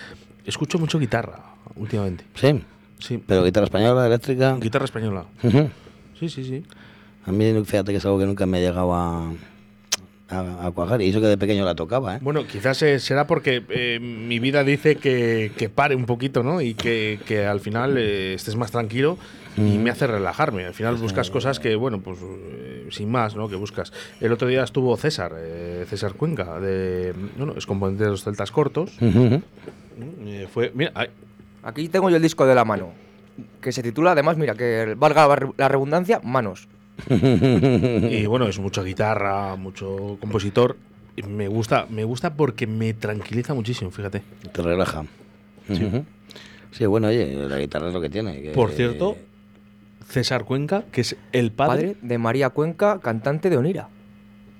Escucho 0.46 0.80
mucho 0.80 0.98
guitarra 1.00 1.40
últimamente. 1.76 2.24
Sí. 2.36 2.62
Sí. 3.00 3.22
Pero 3.26 3.44
guitarra 3.44 3.66
española, 3.66 4.06
eléctrica. 4.08 4.56
Guitarra 4.60 4.86
española. 4.86 5.26
Sí, 6.20 6.30
sí, 6.30 6.44
sí. 6.44 6.64
A 7.26 7.32
mí, 7.32 7.52
fíjate 7.66 7.92
que 7.92 7.98
es 7.98 8.06
algo 8.06 8.18
que 8.20 8.26
nunca 8.26 8.46
me 8.46 8.58
ha 8.58 8.62
llegado 8.62 8.94
a, 8.96 9.32
a, 10.32 10.68
a 10.68 10.72
cuajar. 10.72 11.02
Y 11.02 11.10
eso 11.10 11.22
que 11.22 11.28
de 11.28 11.38
pequeño 11.38 11.66
la 11.66 11.76
tocaba, 11.76 12.16
¿eh? 12.16 12.20
Bueno, 12.22 12.46
quizás 12.48 12.82
eh, 12.82 13.00
será 13.00 13.28
porque 13.28 13.64
eh, 13.70 14.00
mi 14.00 14.40
vida 14.40 14.64
dice 14.64 14.96
que, 14.96 15.52
que 15.58 15.70
pare 15.70 15.96
un 15.96 16.06
poquito, 16.06 16.44
¿no? 16.44 16.62
Y 16.62 16.74
que, 16.74 17.20
que 17.26 17.46
al 17.46 17.60
final 17.60 17.98
eh, 17.98 18.34
estés 18.34 18.56
más 18.56 18.72
tranquilo 18.72 19.18
y 19.58 19.78
me 19.78 19.90
hace 19.90 20.08
relajarme. 20.08 20.66
Al 20.66 20.74
final 20.74 20.96
buscas 20.96 21.30
cosas 21.30 21.60
que, 21.60 21.76
bueno, 21.76 22.00
pues 22.00 22.20
eh, 22.24 22.88
sin 22.90 23.12
más, 23.12 23.36
¿no? 23.36 23.50
Que 23.50 23.58
buscas. 23.58 23.92
El 24.22 24.32
otro 24.32 24.48
día 24.48 24.64
estuvo 24.64 24.96
César, 24.96 25.34
eh, 25.38 25.86
César 25.90 26.14
Cuenca, 26.14 26.60
de, 26.60 27.14
bueno, 27.38 27.54
es 27.58 27.66
componente 27.66 28.06
de 28.06 28.12
los 28.12 28.24
Celtas 28.24 28.50
Cortos. 28.52 28.92
Eh, 29.02 30.48
fue, 30.52 30.72
mira, 30.74 30.92
ay, 30.96 31.10
Aquí 31.64 31.88
tengo 31.90 32.10
yo 32.10 32.16
el 32.16 32.24
disco 32.24 32.48
de 32.48 32.56
la 32.56 32.66
mano, 32.66 32.92
que 33.62 33.72
se 33.72 33.84
titula, 33.84 34.14
además, 34.14 34.36
mira, 34.36 34.56
que 34.56 34.96
valga 34.98 35.28
la 35.58 35.68
redundancia, 35.68 36.20
Manos. 36.24 36.68
Y 37.10 38.26
bueno, 38.26 38.48
es 38.48 38.60
mucha 38.60 38.84
guitarra, 38.84 39.56
mucho 39.56 40.18
compositor. 40.20 40.78
Y 41.16 41.24
me 41.24 41.48
gusta, 41.48 41.88
me 41.90 42.04
gusta 42.04 42.34
porque 42.34 42.68
me 42.68 42.94
tranquiliza 42.94 43.54
muchísimo, 43.54 43.92
fíjate. 43.92 44.22
Te 44.52 44.62
relaja. 44.62 45.04
Sí. 46.72 46.86
Bueno, 46.86 47.08
oye, 47.08 47.34
la 47.50 47.58
guitarra 47.58 47.88
es 47.90 47.94
lo 47.94 48.00
que 48.02 48.10
tiene. 48.10 48.42
que- 48.42 48.52
Por 48.52 48.72
cierto, 48.72 49.18
César 50.08 50.46
Cuenca, 50.46 50.84
que 50.92 51.02
es 51.02 51.16
el 51.34 51.52
padre, 51.52 51.72
Padre 51.94 51.96
de 52.02 52.18
María 52.18 52.50
Cuenca, 52.50 53.00
cantante 53.02 53.50
de 53.50 53.58
Onira. 53.58 53.90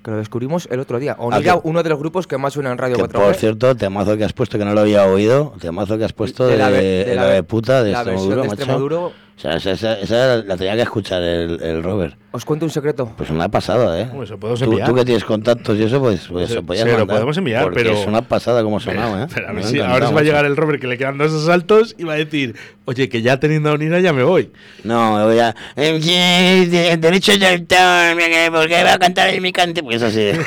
Que 0.04 0.10
lo 0.10 0.16
descubrimos 0.18 0.68
el 0.70 0.80
otro 0.80 0.98
día. 0.98 1.14
Onira, 1.18 1.54
que- 1.54 1.60
uno 1.64 1.82
de 1.82 1.88
los 1.88 1.98
grupos 1.98 2.26
que 2.26 2.36
más 2.36 2.52
suena 2.52 2.70
en 2.72 2.78
Radio 2.78 2.96
Que 2.96 3.02
4 3.02 3.20
por 3.20 3.34
cierto, 3.34 3.74
temazo 3.76 4.16
que 4.16 4.24
has 4.24 4.32
puesto 4.32 4.58
que 4.58 4.64
no 4.64 4.74
lo 4.74 4.80
había 4.80 5.06
oído, 5.06 5.54
temazo 5.60 5.96
que 5.96 6.04
has 6.04 6.12
puesto 6.12 6.44
de, 6.46 6.52
De 6.52 6.58
la 6.58 6.70
de 6.70 7.04
de 7.04 7.14
la 7.14 7.26
de 7.28 7.42
puta 7.44 7.82
de 7.82 7.92
la 7.92 8.02
versión 8.02 8.16
Extremoduro, 8.38 8.42
de 8.42 8.48
macho. 8.48 8.62
Extremoduro. 8.62 9.12
Sea, 9.42 9.56
esa, 9.56 9.72
esa- 9.72 9.98
esa 9.98 10.36
la 10.36 10.56
tenía 10.56 10.76
que 10.76 10.82
escuchar 10.82 11.20
el, 11.20 11.60
el 11.60 11.82
Robert. 11.82 12.14
Os 12.30 12.44
cuento 12.44 12.64
un 12.64 12.70
secreto. 12.70 13.12
Pues 13.16 13.28
una 13.28 13.48
pasada, 13.48 14.00
¿eh? 14.00 14.04
Podemos 14.06 14.60
tú, 14.60 14.64
enviar. 14.66 14.88
tú 14.88 14.94
que 14.94 15.04
tienes 15.04 15.24
contactos 15.24 15.76
y 15.78 15.82
eso, 15.82 15.98
pues, 15.98 16.28
pues 16.28 16.46
Se- 16.48 16.54
se 16.54 16.62
podías 16.62 16.88
se 16.88 16.96
lo 16.96 17.08
podemos 17.08 17.36
enviar, 17.36 17.64
porque 17.64 17.82
pero- 17.82 17.98
es 17.98 18.06
una 18.06 18.22
pasada 18.22 18.62
como 18.62 18.76
ha 18.76 18.80
sonado, 18.80 19.20
¿eh? 19.20 19.26
Pero 19.34 19.48
a 19.48 19.52
Me 19.52 19.56
ver 19.62 19.64
si, 19.68 19.80
ahora 19.80 20.06
se 20.06 20.14
va 20.14 20.20
a 20.20 20.22
llegar 20.22 20.44
el 20.44 20.56
Robert 20.56 20.80
que 20.80 20.86
le 20.86 20.96
quedan 20.96 21.18
dos 21.18 21.32
asaltos 21.34 21.96
y 21.98 22.04
va 22.04 22.12
a 22.12 22.16
decir, 22.18 22.54
oye, 22.84 23.08
que 23.08 23.20
ya 23.22 23.40
teniendo 23.40 23.72
a 23.72 23.76
ya 23.98 24.12
me 24.12 24.22
voy. 24.22 24.52
No, 24.84 25.24
voy 25.24 25.40
a... 25.40 25.56
eh, 25.74 26.96
Derecho 27.00 27.36
de 27.36 27.48
autor, 27.48 28.14
mira, 28.14 28.48
¿por 28.52 28.68
qué 28.68 28.84
va 28.84 28.92
a 28.94 28.98
cantar 29.00 29.28
en 29.30 29.42
mi 29.42 29.50
cante? 29.52 29.82
Pues 29.82 30.00
así. 30.02 30.30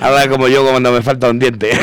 Habla 0.00 0.28
como 0.28 0.48
yo 0.48 0.62
cuando 0.68 0.92
me 0.92 1.02
falta 1.02 1.28
un 1.28 1.38
diente. 1.38 1.70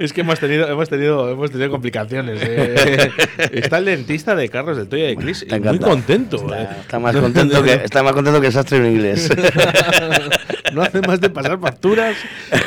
es 0.00 0.12
que 0.12 0.20
hemos 0.20 0.38
tenido, 0.38 0.68
hemos 0.68 0.88
tenido, 0.88 1.30
hemos 1.30 1.50
tenido 1.50 1.70
complicaciones. 1.70 2.40
eh. 2.42 3.10
Está 3.52 3.78
el 3.78 3.84
dentista 3.86 4.34
de 4.34 4.48
Carlos 4.48 4.76
del 4.76 4.88
Toya 4.88 5.06
de 5.06 5.16
Cris 5.16 5.42
Está 5.42 5.58
muy 5.58 5.78
contento. 5.78 6.36
Está, 6.36 6.62
eh. 6.62 6.68
está 6.80 6.98
más 6.98 7.16
contento 7.16 7.62
que 7.62 7.72
está 7.74 8.02
más 8.02 8.12
contento 8.12 8.40
que 8.40 8.52
sastre 8.52 8.78
en 8.78 8.86
inglés. 8.86 9.28
no 10.72 10.82
hace 10.82 11.00
más 11.00 11.20
de 11.20 11.30
pasar 11.30 11.58
facturas. 11.60 12.16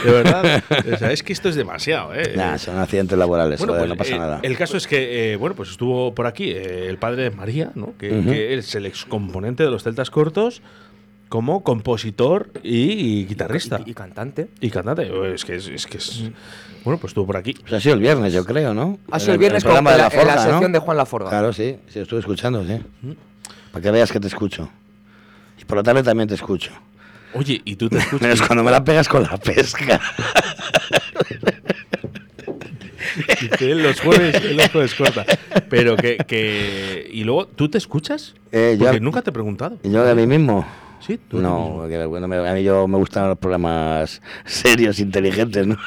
De 0.04 0.12
verdad. 0.12 0.64
O 0.94 0.98
sea, 0.98 1.12
es 1.12 1.24
que 1.24 1.34
esto 1.34 1.50
es 1.50 1.56
demasiado. 1.56 2.14
¿eh? 2.14 2.34
Nah, 2.36 2.58
son 2.58 2.78
accidentes 2.80 3.18
laborales, 3.18 3.60
Bueno, 3.60 3.74
joder, 3.74 3.88
pues, 3.88 3.98
no 3.98 3.98
pasa 3.98 4.16
eh, 4.16 4.20
nada. 4.20 4.40
El 4.44 4.58
caso 4.58 4.78
es 4.78 4.88
que, 4.88 5.34
eh, 5.34 5.36
bueno, 5.36 5.56
pues 5.56 5.70
estuvo 5.70 6.14
por 6.14 6.28
aquí 6.28 6.52
eh, 6.52 6.88
el 6.90 6.98
padre 6.98 7.24
de 7.24 7.32
María, 7.32 7.72
¿no? 7.76 7.94
Que, 7.98 8.12
Ujú. 8.12 8.32
que 8.32 8.54
es 8.58 8.76
el 8.76 8.86
excomponente 8.86 9.64
de 9.64 9.72
los 9.72 9.84
Celtas 9.84 10.10
Cortos 10.10 10.62
como 11.32 11.64
compositor 11.64 12.50
y, 12.62 12.92
y 13.22 13.26
guitarrista. 13.26 13.80
Y, 13.86 13.92
y 13.92 13.94
cantante. 13.94 14.50
Y 14.60 14.70
cantante. 14.70 15.10
Es 15.34 15.46
que 15.46 15.56
es, 15.56 15.68
es 15.70 15.88
que 15.88 15.98
es. 15.98 16.24
Bueno, 16.84 17.00
pues 17.00 17.12
estuvo 17.12 17.26
por 17.26 17.38
aquí. 17.38 17.54
Pues 17.54 17.72
ha 17.72 17.80
sido 17.80 17.96
el 17.96 18.02
viernes, 18.02 18.34
yo 18.34 18.44
creo, 18.44 18.74
¿no? 18.74 19.00
Ha 19.10 19.18
sido 19.18 19.32
el 19.34 19.40
viernes 19.40 19.64
con 19.64 19.74
la, 19.74 19.80
en 19.80 19.98
la 19.98 20.10
Forja, 20.10 20.36
¿no? 20.36 20.42
sección 20.52 20.72
de 20.74 20.80
Juan 20.80 20.98
Laforga. 20.98 21.30
Claro, 21.30 21.54
sí, 21.54 21.78
sí, 21.88 22.00
estuve 22.00 22.20
escuchando, 22.20 22.66
sí. 22.66 22.82
Para 23.72 23.82
que 23.82 23.92
veas 23.92 24.12
que 24.12 24.20
te 24.20 24.28
escucho. 24.28 24.68
Y 25.58 25.64
por 25.64 25.78
la 25.78 25.84
tarde 25.84 26.04
también 26.04 26.28
te 26.28 26.36
escucho. 26.36 26.72
Oye, 27.34 27.62
¿y 27.64 27.78
tú 27.78 27.88
te 27.88 27.98
escuchas? 28.00 28.22
Menos 28.22 28.42
cuando 28.42 28.62
me 28.66 28.72
la 28.72 28.84
pegas 28.84 29.08
con 29.08 29.24
la 29.24 29.38
pesca. 29.38 30.02
Él 33.62 33.84
los 33.84 34.00
jueves, 34.02 34.36
él 34.44 34.58
los 34.58 34.70
jueves 34.70 34.96
corta. 34.96 35.26
Pero 35.70 35.96
que, 35.96 36.18
que. 36.18 37.10
Y 37.12 37.24
luego, 37.24 37.48
¿tú 37.48 37.70
te 37.70 37.78
escuchas? 37.78 38.34
Eh, 38.52 38.76
yo- 38.78 38.86
Porque 38.88 39.00
nunca 39.00 39.22
te 39.22 39.30
he 39.30 39.34
preguntado. 39.34 39.78
¿Y 39.84 39.92
yo 39.92 40.04
de 40.04 40.14
mí 40.16 40.28
mismo? 40.28 40.66
Sí, 41.06 41.18
tú 41.18 41.40
No, 41.42 41.88
bueno, 42.08 42.28
me- 42.28 42.48
a 42.48 42.54
mí 42.54 42.64
yo 42.64 42.88
me 42.88 42.98
gustan 42.98 43.28
los 43.30 43.38
programas 43.38 44.22
serios, 44.46 45.00
inteligentes, 45.00 45.66
¿no? 45.68 45.78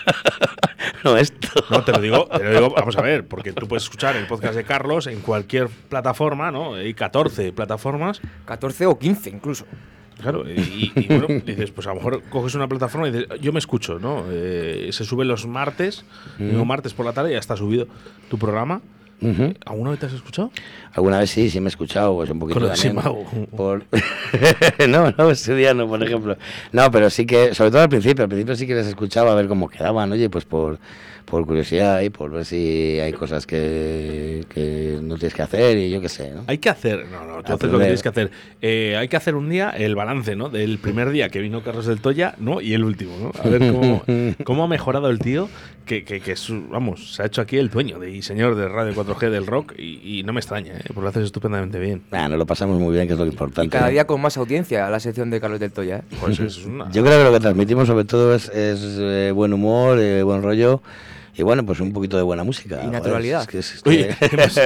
no 1.04 1.16
esto. 1.16 1.48
No, 1.70 1.82
te 1.84 1.92
lo 1.92 2.00
digo, 2.00 2.26
te 2.26 2.42
lo 2.44 2.50
digo, 2.50 2.70
vamos 2.76 2.96
a 2.96 3.02
ver, 3.02 3.26
porque 3.26 3.52
tú 3.52 3.66
puedes 3.68 3.84
escuchar 3.84 4.16
el 4.16 4.26
podcast 4.26 4.54
de 4.54 4.64
Carlos 4.64 5.06
en 5.06 5.20
cualquier 5.20 5.68
plataforma, 5.68 6.50
¿no? 6.50 6.74
Hay 6.74 6.94
14 6.94 7.52
plataformas. 7.52 8.20
14 8.44 8.86
o 8.86 8.98
15 8.98 9.30
incluso. 9.30 9.66
Claro, 10.20 10.44
y, 10.48 10.92
y 10.94 11.06
bueno, 11.08 11.26
dices, 11.44 11.70
pues 11.72 11.86
a 11.86 11.90
lo 11.90 11.96
mejor 11.96 12.22
coges 12.30 12.54
una 12.54 12.68
plataforma 12.68 13.08
y 13.08 13.12
dices, 13.12 13.28
yo 13.40 13.52
me 13.52 13.58
escucho, 13.58 13.98
¿no? 13.98 14.24
Eh, 14.30 14.88
se 14.92 15.04
sube 15.04 15.24
los 15.24 15.46
martes, 15.46 16.04
Mm. 16.38 16.50
digo 16.50 16.64
martes 16.64 16.94
por 16.94 17.04
la 17.04 17.12
tarde, 17.12 17.32
ya 17.32 17.38
está 17.38 17.56
subido 17.56 17.86
tu 18.30 18.38
programa. 18.38 18.80
¿Alguna 19.66 19.90
vez 19.90 20.00
te 20.00 20.06
has 20.06 20.12
escuchado? 20.12 20.50
Alguna 20.92 21.18
vez 21.18 21.30
sí, 21.30 21.48
sí 21.50 21.60
me 21.60 21.66
he 21.66 21.68
escuchado, 21.68 22.14
pues 22.14 22.30
un 22.30 22.38
poquito 22.38 22.60
Con. 22.60 22.76
Simao. 22.76 23.24
Por... 23.56 23.84
no, 24.88 25.12
no, 25.16 25.30
estudiando, 25.30 25.88
por 25.88 26.02
ejemplo. 26.02 26.36
No, 26.72 26.90
pero 26.90 27.10
sí 27.10 27.26
que, 27.26 27.54
sobre 27.54 27.70
todo 27.70 27.82
al 27.82 27.88
principio, 27.88 28.24
al 28.24 28.28
principio 28.28 28.56
sí 28.56 28.66
que 28.66 28.74
les 28.74 28.86
escuchaba 28.86 29.32
a 29.32 29.34
ver 29.34 29.48
cómo 29.48 29.68
quedaban, 29.68 30.12
oye, 30.12 30.28
pues 30.28 30.44
por, 30.44 30.78
por 31.24 31.46
curiosidad 31.46 32.00
y 32.02 32.10
por 32.10 32.30
ver 32.30 32.44
si 32.44 32.98
hay 33.00 33.12
cosas 33.12 33.46
que, 33.46 34.44
que 34.48 34.98
no 35.02 35.16
tienes 35.16 35.34
que 35.34 35.42
hacer 35.42 35.78
y 35.78 35.90
yo 35.90 36.00
qué 36.00 36.08
sé, 36.08 36.30
¿no? 36.32 36.44
Hay 36.46 36.58
que 36.58 36.68
hacer, 36.68 37.06
no, 37.10 37.24
no, 37.24 37.42
tú 37.42 37.54
haces 37.54 37.70
lo 37.70 37.78
que 37.78 37.84
tienes 37.84 38.02
que 38.02 38.08
hacer. 38.08 38.30
Eh, 38.60 38.96
hay 38.98 39.08
que 39.08 39.16
hacer 39.16 39.34
un 39.34 39.48
día 39.48 39.70
el 39.70 39.94
balance, 39.94 40.36
¿no? 40.36 40.48
Del 40.48 40.78
primer 40.78 41.10
día 41.10 41.28
que 41.30 41.40
vino 41.40 41.62
Carlos 41.62 41.86
del 41.86 42.00
Toya, 42.00 42.34
¿no? 42.38 42.60
Y 42.60 42.74
el 42.74 42.84
último, 42.84 43.12
¿no? 43.18 43.32
A 43.42 43.48
ver 43.48 43.60
cómo, 43.72 44.02
cómo 44.44 44.64
ha 44.64 44.68
mejorado 44.68 45.08
el 45.10 45.18
tío, 45.18 45.48
que, 45.86 46.04
que, 46.04 46.20
que 46.20 46.32
es, 46.32 46.46
vamos, 46.70 47.14
se 47.14 47.22
ha 47.22 47.26
hecho 47.26 47.40
aquí 47.42 47.56
el 47.58 47.68
dueño 47.70 47.98
de, 47.98 48.10
y 48.10 48.22
señor 48.22 48.54
de 48.54 48.68
Radio 48.68 48.94
4G 48.94 49.30
del 49.30 49.46
rock, 49.46 49.74
y, 49.78 50.18
y 50.20 50.22
no 50.24 50.32
me 50.32 50.40
extraña, 50.40 50.74
¿eh? 50.74 50.82
Porque 50.88 51.00
lo 51.02 51.08
haces 51.08 51.24
estupendamente 51.24 51.78
bien. 51.78 52.02
Nah, 52.10 52.28
nos 52.28 52.38
lo 52.38 52.46
pasamos 52.46 52.78
muy 52.78 52.94
bien, 52.94 53.06
que 53.06 53.14
es 53.14 53.18
lo 53.18 53.26
Y 53.26 53.30
importante. 53.30 53.70
cada 53.70 53.86
¿no? 53.86 53.92
día 53.92 54.06
con 54.06 54.20
más 54.20 54.36
audiencia 54.36 54.88
la 54.90 55.00
sección 55.00 55.30
de 55.30 55.40
Carlos 55.40 55.60
del 55.60 55.72
Toya. 55.72 55.98
¿eh? 55.98 56.02
Pues 56.20 56.38
es 56.40 56.64
una. 56.64 56.90
Yo 56.90 57.02
creo 57.04 57.18
que 57.18 57.24
lo 57.24 57.32
que 57.32 57.40
transmitimos 57.40 57.86
sobre 57.88 58.04
todo 58.04 58.34
es, 58.34 58.48
es, 58.50 58.80
eh, 59.00 59.30
buen 59.34 59.52
humor, 59.52 59.98
eh, 59.98 60.22
buen 60.22 60.42
rollo 60.42 60.82
y 61.36 61.42
bueno, 61.42 61.64
pues 61.66 61.80
un 61.80 61.92
poquito 61.92 62.16
de 62.16 62.22
buena 62.22 62.44
música. 62.44 62.80
Y 62.84 62.88
naturalidad. 62.88 63.42
es 63.42 63.46
que 63.48 63.58
es- 63.58 63.74
es 63.74 63.82
que- 63.82 63.90
Oye, 63.90 64.16
hemos, 64.20 64.60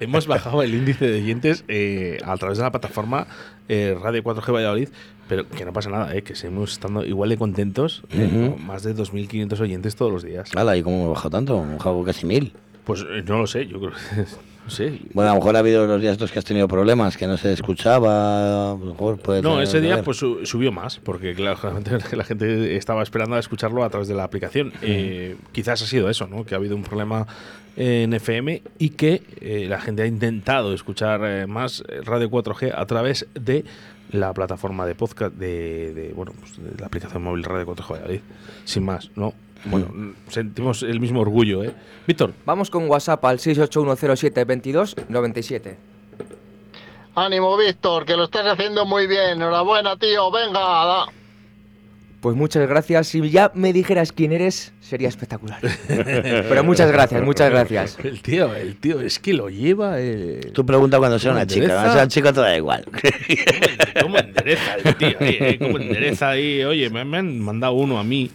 hemos 0.00 0.26
bajado 0.26 0.62
el 0.62 0.74
índice 0.74 1.06
de 1.08 1.20
oyentes 1.22 1.64
eh, 1.68 2.18
a 2.24 2.36
través 2.36 2.58
de 2.58 2.64
la 2.64 2.70
plataforma 2.70 3.26
eh, 3.68 3.96
Radio 4.00 4.22
4G 4.22 4.52
Valladolid, 4.52 4.88
pero 5.28 5.48
que 5.48 5.64
no 5.64 5.72
pasa 5.72 5.90
nada, 5.90 6.14
eh, 6.16 6.22
que 6.22 6.34
seguimos 6.34 6.72
estando 6.72 7.04
igual 7.04 7.28
de 7.30 7.36
contentos, 7.36 8.02
eh, 8.10 8.30
Ujú. 8.32 8.52
con 8.56 8.66
más 8.66 8.82
de 8.82 8.94
2.500 8.96 9.60
oyentes 9.60 9.94
todos 9.94 10.10
los 10.10 10.22
días. 10.22 10.50
Hala, 10.56 10.76
¿y 10.76 10.82
cómo 10.82 10.96
hemos 10.96 11.10
bajado 11.10 11.30
tanto? 11.30 11.62
Hemos 11.62 11.76
bajado 11.78 12.02
casi 12.04 12.24
mil. 12.26 12.52
Pues 12.88 13.02
eh, 13.08 13.22
no 13.24 13.38
lo 13.38 13.46
sé, 13.46 13.66
yo 13.68 13.78
creo 13.78 13.92
que. 13.92 14.24
No 14.64 14.70
sé. 14.74 14.98
Bueno, 15.14 15.30
a 15.30 15.32
lo 15.32 15.38
mejor 15.40 15.56
ha 15.56 15.60
habido 15.60 15.86
los 15.86 15.98
días 15.98 16.12
estos 16.12 16.30
que 16.30 16.38
has 16.40 16.44
tenido 16.44 16.68
problemas, 16.68 17.16
que 17.16 17.26
no 17.26 17.38
se 17.38 17.54
escuchaba, 17.54 18.72
a 18.72 18.76
lo 18.76 18.84
mejor 18.84 19.16
puede 19.18 19.40
No, 19.40 19.62
ese 19.62 19.80
día 19.80 20.02
pues 20.02 20.18
su- 20.18 20.44
subió 20.44 20.70
más, 20.72 20.98
porque 20.98 21.34
claro, 21.34 21.56
claramente 21.60 22.14
la 22.14 22.22
gente 22.24 22.76
estaba 22.76 23.02
esperando 23.02 23.36
a 23.36 23.38
escucharlo 23.38 23.82
a 23.82 23.88
través 23.88 24.08
de 24.08 24.14
la 24.14 24.24
aplicación. 24.24 24.74
Eh, 24.82 25.36
quizás 25.52 25.80
ha 25.80 25.86
sido 25.86 26.10
eso, 26.10 26.26
¿no? 26.26 26.44
Que 26.44 26.54
ha 26.54 26.58
habido 26.58 26.76
un 26.76 26.82
problema 26.82 27.26
en 27.76 28.12
FM 28.12 28.62
y 28.78 28.90
que 28.90 29.22
eh, 29.40 29.66
la 29.70 29.80
gente 29.80 30.02
ha 30.02 30.06
intentado 30.06 30.74
escuchar 30.74 31.22
eh, 31.24 31.46
más 31.46 31.82
Radio 32.04 32.28
4G 32.30 32.70
a 32.76 32.84
través 32.84 33.26
de 33.34 33.64
la 34.10 34.34
plataforma 34.34 34.84
de 34.86 34.94
podcast 34.94 35.34
de, 35.34 35.94
de, 35.94 36.12
bueno 36.14 36.32
pues, 36.38 36.56
de 36.56 36.78
la 36.78 36.86
aplicación 36.86 37.22
móvil 37.22 37.42
Radio 37.44 37.66
4G 37.66 37.90
Valladolid. 37.92 38.20
Sin 38.64 38.84
más, 38.84 39.10
¿no? 39.16 39.32
Bueno, 39.64 40.14
sentimos 40.28 40.82
el 40.82 41.00
mismo 41.00 41.20
orgullo, 41.20 41.64
¿eh? 41.64 41.72
Víctor. 42.06 42.32
Vamos 42.46 42.70
con 42.70 42.88
WhatsApp 42.88 43.24
al 43.24 43.38
681072297. 43.38 45.74
Ánimo, 47.14 47.56
Víctor, 47.56 48.04
que 48.04 48.16
lo 48.16 48.24
estás 48.24 48.46
haciendo 48.46 48.84
muy 48.86 49.06
bien. 49.08 49.30
Enhorabuena, 49.38 49.96
tío. 49.96 50.30
Venga, 50.30 50.60
da. 50.60 51.06
Pues 52.20 52.34
muchas 52.36 52.68
gracias. 52.68 53.06
Si 53.08 53.28
ya 53.30 53.50
me 53.54 53.72
dijeras 53.72 54.10
quién 54.12 54.32
eres, 54.32 54.72
sería 54.80 55.08
espectacular. 55.08 55.58
Pero 55.88 56.64
muchas 56.64 56.90
gracias, 56.90 57.22
muchas 57.22 57.48
gracias. 57.50 57.96
El 58.02 58.20
tío, 58.22 58.52
el 58.54 58.76
tío, 58.76 59.00
es 59.00 59.18
que 59.20 59.32
lo 59.34 59.48
lleva. 59.48 60.00
eh, 60.00 60.50
Tú 60.52 60.64
pregunta 60.66 60.98
cuando 60.98 61.18
sea 61.18 61.30
¿Cómo 61.30 61.40
una 61.42 61.46
chica. 61.46 61.68
Cuando 61.68 61.92
sea 61.92 62.02
un 62.04 62.08
chico 62.08 62.32
te 62.32 62.40
da 62.40 62.56
igual. 62.56 62.84
¿Cómo 64.02 64.18
endereza 64.18 64.74
el 64.84 64.96
tío? 64.96 65.16
eh, 65.20 65.56
¿Cómo 65.60 65.78
endereza 65.78 66.30
ahí? 66.30 66.64
Oye, 66.64 66.90
me, 66.90 67.04
me 67.04 67.18
han 67.18 67.38
mandado 67.40 67.74
uno 67.74 67.98
a 68.00 68.04
mí 68.04 68.30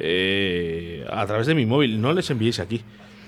eh, 0.00 1.04
a 1.10 1.26
través 1.26 1.46
de 1.46 1.54
mi 1.54 1.66
móvil. 1.66 2.00
No 2.00 2.12
les 2.12 2.30
enviéis 2.30 2.60
aquí. 2.60 2.82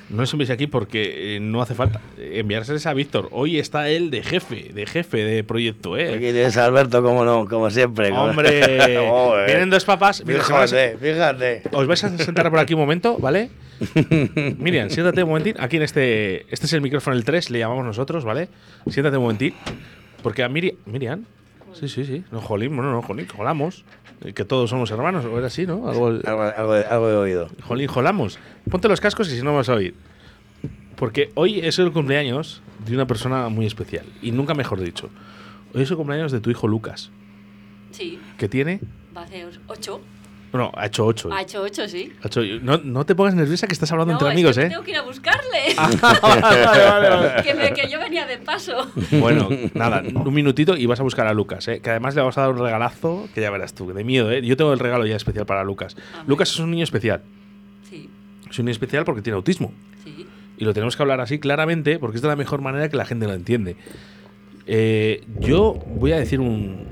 No 0.09 0.23
les 0.23 0.33
enviéis 0.33 0.51
aquí 0.51 0.67
porque 0.67 1.37
eh, 1.37 1.41
no 1.41 1.63
hace 1.63 1.75
falta 1.75 2.01
enviárseles 2.19 2.85
a 2.87 2.95
Víctor. 2.95 3.29
Hoy 3.31 3.59
está 3.61 3.89
él 3.89 4.11
de 4.11 4.23
jefe, 4.25 4.71
de 4.75 4.85
jefe 4.87 5.19
de 5.19 5.45
proyecto, 5.45 5.97
¿eh? 5.97 6.09
Aquí 6.09 6.19
tienes 6.33 6.57
a 6.57 6.65
Alberto, 6.65 7.01
como 7.03 7.25
no, 7.25 7.47
como 7.47 7.71
siempre. 7.71 8.11
como- 8.11 8.25
Hombre, 8.25 8.61
vienen 9.47 9.71
dos 9.71 9.89
a- 9.89 9.97
Fíjate, 10.25 10.97
fíjate. 10.99 11.63
Os 11.73 11.87
vais 11.87 12.03
a 12.03 12.19
sentar 12.19 12.51
por 12.51 12.59
aquí 12.59 12.75
un 12.75 12.81
momento, 12.81 13.19
¿vale? 13.19 13.51
Miriam, 14.59 14.91
siéntate 14.91 15.23
un 15.23 15.29
momentín. 15.29 15.55
Aquí 15.59 15.77
en 15.77 15.83
este. 15.85 16.43
Este 16.53 16.67
es 16.67 16.73
el 16.73 16.81
micrófono 16.81 17.17
el 17.17 17.25
3, 17.25 17.51
le 17.51 17.61
llamamos 17.61 17.85
nosotros, 17.85 18.25
¿vale? 18.25 18.49
Siéntate 18.89 19.17
un 19.17 19.23
momentín. 19.23 19.55
Porque 20.23 20.43
a 20.43 20.49
Miriam. 20.49 20.77
Miriam. 20.87 21.25
Sí, 21.73 21.89
sí, 21.89 22.05
sí. 22.05 22.25
No, 22.33 22.41
jolín, 22.41 22.75
bueno, 22.75 22.91
no, 22.93 23.01
jolín, 23.01 23.27
jolamos. 23.29 23.85
Eh, 24.23 24.33
Que 24.33 24.45
todos 24.45 24.71
somos 24.71 24.91
hermanos, 24.91 25.25
o 25.25 25.37
era 25.39 25.47
así, 25.49 25.67
¿no? 25.67 25.89
Algo, 25.89 26.09
algo, 26.09 26.43
algo, 26.43 26.73
algo 26.75 27.09
he 27.11 27.17
oído. 27.17 27.49
Jolín, 27.63 27.89
jolamos. 27.89 28.39
Ponte 28.71 28.89
los 28.89 29.01
cascos 29.01 29.31
y 29.33 29.37
si 29.37 29.43
no 29.43 29.55
vas 29.55 29.69
a 29.69 29.75
oír. 29.75 29.95
Porque 30.97 31.31
hoy 31.35 31.61
es 31.61 31.79
el 31.79 31.93
cumpleaños 31.93 32.63
de 32.87 32.95
una 32.95 33.07
persona 33.07 33.49
muy 33.49 33.65
especial. 33.67 34.05
Y 34.21 34.33
nunca 34.33 34.55
mejor 34.55 34.81
dicho. 34.81 35.09
Hoy 35.75 35.83
es 35.83 35.91
el 35.91 35.97
cumpleaños 35.97 36.33
de 36.33 36.41
tu 36.41 36.51
hijo 36.51 36.69
Lucas. 36.69 37.11
Sí, 37.93 38.19
Que 38.39 38.49
tiene. 38.49 38.81
va 39.17 39.23
a 39.23 39.25
hacer 39.25 39.49
ocho. 39.67 40.01
Bueno, 40.53 40.73
ha 40.75 40.87
hecho 40.87 41.07
8. 41.07 41.31
Ha 41.33 41.43
hecho 41.43 41.63
ocho, 41.63 41.87
sí. 41.89 42.13
No, 42.63 42.79
no 42.79 43.07
te 43.07 43.15
pongas 43.15 43.35
nerviosa 43.35 43.67
que 43.69 43.73
estás 43.73 43.93
hablando 43.93 44.15
No, 44.15 44.19
entre 44.19 44.29
es 44.29 44.33
amigos, 44.35 44.57
que 44.57 44.63
¿eh? 44.65 44.69
Tengo 44.69 44.83
que 44.83 44.91
ir 44.91 44.97
a 44.97 45.03
buscarle. 45.03 45.75
vale, 46.23 46.41
vale, 46.63 47.09
vale. 47.09 47.43
que, 47.45 47.55
me- 47.55 47.73
que 47.73 47.89
yo 47.89 47.99
venía 48.01 48.27
de 48.27 48.39
paso. 48.39 48.91
Bueno, 49.13 49.49
nada, 49.75 50.03
un 50.13 50.35
minutito 50.35 50.77
y 50.77 50.87
vas 50.87 50.99
a 50.99 51.05
buscar 51.05 51.27
a 51.29 51.35
Lucas, 51.35 51.69
¿eh? 51.69 51.81
que 51.81 51.91
además 51.91 52.15
le 52.17 52.23
vamos 52.23 52.37
a 52.37 52.41
dar 52.43 52.51
un 52.51 52.59
regalazo 52.59 53.29
que 53.35 53.41
ya 53.41 53.51
verás 53.51 53.75
tú, 53.75 53.93
de 53.93 54.03
miedo. 54.03 54.31
¿eh? 54.33 54.43
Yo 54.45 54.57
tengo 54.57 54.73
el 54.73 54.81
regalo 54.81 55.07
ya 55.07 55.15
especial 55.17 55.47
para 55.47 55.63
Lucas. 55.63 55.97
Lucas 56.27 56.51
es 56.51 56.59
un 56.59 56.71
niño 56.73 56.85
especial. 56.85 57.23
Sí. 57.89 58.11
Es 58.51 58.59
un 58.59 58.65
niño 58.65 58.73
especial 58.73 59.05
porque 59.05 59.23
tiene 59.23 59.37
autismo. 59.37 59.73
Sí. 60.05 60.27
Y 60.59 60.65
lo 60.65 60.75
tenemos 60.75 60.97
que 60.97 61.03
hablar 61.03 61.21
así 61.21 61.39
claramente 61.39 61.99
porque 62.01 62.17
es 62.17 62.23
de 62.23 62.29
la 62.29 62.37
mejor 62.37 62.61
manera 62.61 62.89
que 62.89 62.97
la 62.97 63.05
gente 63.05 63.27
lo 63.27 63.35
entiende. 63.35 63.77
Eh, 64.67 65.25
yo 65.39 65.75
voy 65.87 66.13
a 66.13 66.17
decir 66.19 66.39
un, 66.41 66.87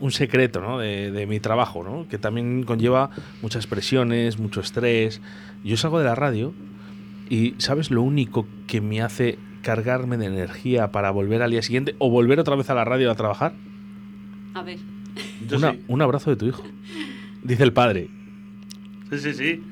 un 0.00 0.10
secreto 0.10 0.60
¿no? 0.60 0.78
de, 0.78 1.10
de 1.10 1.26
mi 1.26 1.40
trabajo, 1.40 1.82
¿no? 1.84 2.06
que 2.08 2.18
también 2.18 2.64
conlleva 2.64 3.10
muchas 3.42 3.66
presiones, 3.66 4.38
mucho 4.38 4.60
estrés. 4.60 5.20
Yo 5.64 5.76
salgo 5.76 5.98
de 5.98 6.04
la 6.04 6.14
radio 6.14 6.52
y, 7.30 7.54
¿sabes 7.58 7.90
lo 7.90 8.02
único 8.02 8.46
que 8.66 8.80
me 8.80 9.00
hace 9.02 9.38
cargarme 9.62 10.16
de 10.18 10.26
energía 10.26 10.92
para 10.92 11.10
volver 11.10 11.40
al 11.42 11.50
día 11.50 11.62
siguiente 11.62 11.94
o 11.98 12.10
volver 12.10 12.38
otra 12.40 12.54
vez 12.56 12.68
a 12.70 12.74
la 12.74 12.84
radio 12.84 13.10
a 13.10 13.14
trabajar? 13.14 13.54
A 14.52 14.62
ver. 14.62 14.78
Una- 15.52 15.76
Un 15.88 16.02
abrazo 16.02 16.30
de 16.30 16.36
tu 16.36 16.46
hijo. 16.46 16.62
Dice 17.42 17.62
el 17.62 17.72
padre. 17.72 18.08
Sí, 19.10 19.18
sí, 19.18 19.34
sí. 19.34 19.62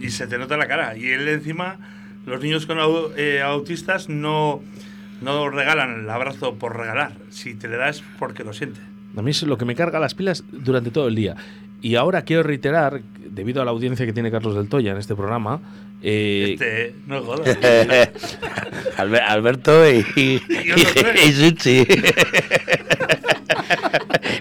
Y 0.00 0.10
se 0.10 0.26
te 0.26 0.38
nota 0.38 0.56
la 0.56 0.66
cara. 0.66 0.96
Y 0.96 1.06
él 1.08 1.28
encima, 1.28 1.78
los 2.26 2.42
niños 2.42 2.66
con 2.66 2.78
eh, 3.16 3.40
autistas 3.42 4.08
no, 4.08 4.60
no 5.20 5.48
regalan 5.50 6.00
el 6.00 6.10
abrazo 6.10 6.54
por 6.56 6.76
regalar. 6.76 7.12
Si 7.30 7.54
te 7.54 7.68
le 7.68 7.76
das 7.76 8.02
porque 8.18 8.44
lo 8.44 8.52
siente. 8.52 8.80
A 9.16 9.22
mí 9.22 9.30
es 9.30 9.42
lo 9.42 9.58
que 9.58 9.64
me 9.64 9.74
carga 9.74 9.98
las 10.00 10.14
pilas 10.14 10.44
durante 10.52 10.90
todo 10.90 11.08
el 11.08 11.14
día. 11.14 11.36
Y 11.82 11.96
ahora 11.96 12.22
quiero 12.22 12.42
reiterar, 12.44 13.00
debido 13.28 13.60
a 13.60 13.64
la 13.64 13.70
audiencia 13.72 14.06
que 14.06 14.12
tiene 14.12 14.30
Carlos 14.30 14.54
del 14.54 14.68
Toya 14.68 14.92
en 14.92 14.98
este 14.98 15.14
programa, 15.16 15.60
eh, 16.02 16.52
Este, 16.54 16.94
no 17.06 17.20
jodas. 17.22 17.58
Albe- 18.98 19.20
Alberto 19.26 19.88
y, 19.90 20.04
y, 20.16 21.32
Suchi. 21.32 21.86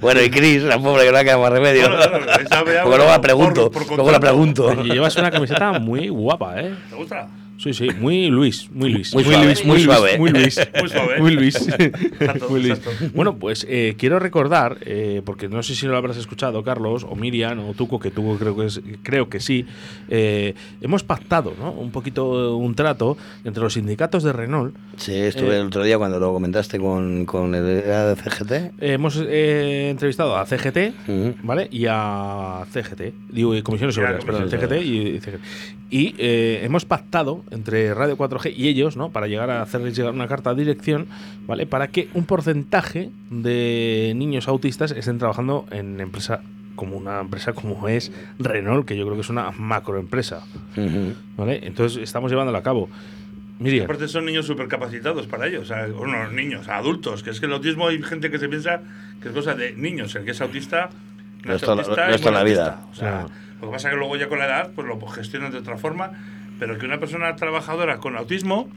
bueno, 0.01 0.21
y 0.21 0.29
Chris, 0.29 0.63
la 0.63 0.79
pobre 0.79 1.05
que 1.05 1.11
no 1.11 1.17
ha 1.17 1.23
quedado 1.23 1.41
más 1.41 1.51
remedio. 1.51 1.87
Bueno, 1.89 1.97
claro, 2.25 2.41
esa 2.41 2.63
me 2.63 2.73
llama 2.73 2.89
Luego 2.89 3.05
la 3.05 3.13
por- 3.15 3.21
pregunto. 3.21 3.71
por 3.71 3.87
luego 3.87 4.11
la 4.11 4.19
pregunto. 4.19 4.65
Oye, 4.67 4.93
llevas 4.93 5.15
una 5.17 5.31
camiseta 5.31 5.73
muy 5.79 6.09
guapa, 6.09 6.59
¿eh? 6.61 6.73
¿Te 6.89 6.95
gusta? 6.95 7.27
Sí, 7.61 7.73
sí, 7.73 7.89
muy 7.99 8.27
Luis, 8.31 8.71
muy 8.71 8.89
Luis. 8.91 9.13
Muy 9.13 9.23
suave, 9.23 9.45
Luis, 9.45 9.65
muy 9.65 9.75
Luis, 9.75 9.85
suave. 9.85 10.17
Muy 10.17 10.31
Luis. 10.31 10.59
Muy 10.79 10.89
suave. 10.89 11.19
Muy 11.19 11.31
Luis. 11.35 11.55
Exacto, 11.67 12.47
Muy 12.49 12.61
Luis. 12.63 12.79
exacto. 12.79 13.05
Bueno, 13.13 13.37
pues 13.37 13.67
eh, 13.69 13.95
quiero 13.99 14.17
recordar, 14.17 14.77
eh, 14.81 15.21
porque 15.23 15.47
no 15.47 15.61
sé 15.61 15.75
si 15.75 15.85
lo 15.85 15.95
habrás 15.95 16.17
escuchado, 16.17 16.63
Carlos, 16.63 17.05
o 17.07 17.15
Miriam, 17.15 17.59
o 17.59 17.73
Tuco, 17.75 17.99
que 17.99 18.09
Tuco 18.09 18.37
creo 18.39 18.55
que, 18.57 18.65
es, 18.65 18.81
creo 19.03 19.29
que 19.29 19.39
sí, 19.39 19.67
eh, 20.09 20.55
hemos 20.81 21.03
pactado 21.03 21.53
¿no? 21.59 21.71
un 21.71 21.91
poquito 21.91 22.57
un 22.57 22.73
trato 22.73 23.15
entre 23.43 23.61
los 23.61 23.73
sindicatos 23.73 24.23
de 24.23 24.33
Renault. 24.33 24.75
Sí, 24.97 25.13
estuve 25.15 25.55
Eh, 25.57 25.59
el 25.59 25.67
otro 25.67 25.83
día 25.83 25.99
cuando 25.99 26.19
lo 26.19 26.33
comentaste 26.33 26.79
con, 26.79 27.25
con 27.25 27.53
el 27.53 27.63
de 27.63 28.15
CGT. 28.15 28.51
Eh, 28.51 28.71
hemos 28.79 29.21
eh, 29.23 29.89
entrevistado 29.91 30.35
a 30.35 30.45
CGT, 30.47 31.43
¿vale? 31.43 31.67
Y 31.71 31.85
a 31.87 32.65
CGT, 32.71 33.01
digo, 33.29 33.53
Comisiones 33.63 33.95
Obreras, 33.99 34.25
perdón, 34.25 34.49
CGT 34.49 34.81
y 34.83 35.19
CGT. 35.19 35.39
Y 35.91 36.15
eh, 36.17 36.61
hemos 36.63 36.85
pactado 36.85 37.43
entre 37.51 37.93
Radio 37.93 38.17
4G 38.17 38.53
y 38.55 38.67
ellos, 38.69 38.97
¿no? 38.97 39.11
Para 39.11 39.27
llegar 39.27 39.49
a 39.49 39.61
hacerles 39.61 39.95
llegar 39.95 40.13
una 40.13 40.27
carta 40.27 40.53
de 40.53 40.63
dirección, 40.63 41.07
¿vale? 41.47 41.65
Para 41.67 41.89
que 41.89 42.07
un 42.13 42.25
porcentaje 42.25 43.09
de 43.29 44.13
niños 44.15 44.47
autistas 44.47 44.91
estén 44.91 45.19
trabajando 45.19 45.65
en 45.71 45.99
empresa 45.99 46.41
como 46.75 46.97
una 46.97 47.19
empresa 47.19 47.53
como 47.53 47.87
es 47.89 48.11
Renault, 48.39 48.87
que 48.87 48.95
yo 48.97 49.03
creo 49.03 49.15
que 49.15 49.21
es 49.21 49.29
una 49.29 49.51
macroempresa, 49.51 50.43
¿vale? 51.37 51.59
Entonces 51.63 52.01
estamos 52.01 52.31
llevándolo 52.31 52.57
a 52.57 52.63
cabo. 52.63 52.89
Miriam. 53.59 53.85
Aparte 53.85 54.07
son 54.07 54.25
niños 54.25 54.47
supercapacitados 54.47 55.27
para 55.27 55.45
ello, 55.47 55.61
o 55.61 55.65
sea, 55.65 55.85
unos 55.95 56.31
niños, 56.31 56.67
adultos, 56.67 57.21
que 57.21 57.29
es 57.29 57.39
que 57.39 57.45
el 57.45 57.53
autismo 57.53 57.87
hay 57.87 58.01
gente 58.01 58.31
que 58.31 58.39
se 58.39 58.49
piensa 58.49 58.81
que 59.21 59.27
es 59.27 59.33
cosa 59.35 59.53
de 59.53 59.73
niños, 59.73 60.15
el 60.15 60.25
que 60.25 60.31
es 60.31 60.41
autista 60.41 60.89
Lo 61.43 61.49
no 61.49 61.55
es 61.55 61.61
la- 61.61 61.73
autista 61.73 62.05
lo 62.07 62.11
y 62.11 62.15
es 62.15 62.25
la 62.25 62.43
vida. 62.43 62.81
O 62.91 62.95
sea, 62.95 63.27
lo 63.61 63.67
que 63.67 63.73
pasa 63.73 63.89
es 63.89 63.93
que 63.93 63.99
luego 63.99 64.15
ya 64.17 64.27
con 64.29 64.39
la 64.39 64.45
edad 64.45 64.71
pues 64.73 64.87
lo 64.87 64.99
gestionan 65.07 65.51
de 65.51 65.59
otra 65.59 65.77
forma, 65.77 66.09
pero 66.61 66.77
que 66.77 66.85
una 66.85 66.99
persona 66.99 67.35
trabajadora 67.35 67.97
con 67.97 68.15
autismo 68.15 68.69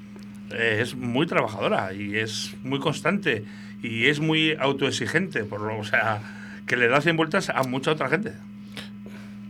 eh, 0.52 0.78
es 0.80 0.94
muy 0.94 1.26
trabajadora 1.26 1.92
y 1.92 2.16
es 2.16 2.56
muy 2.62 2.78
constante 2.78 3.44
y 3.82 4.06
es 4.06 4.20
muy 4.20 4.56
autoexigente, 4.58 5.44
por 5.44 5.60
lo, 5.60 5.78
o 5.80 5.84
sea, 5.84 6.22
que 6.66 6.78
le 6.78 6.88
da 6.88 7.02
100 7.02 7.18
vueltas 7.18 7.50
a 7.50 7.62
mucha 7.64 7.92
otra 7.92 8.08
gente. 8.08 8.32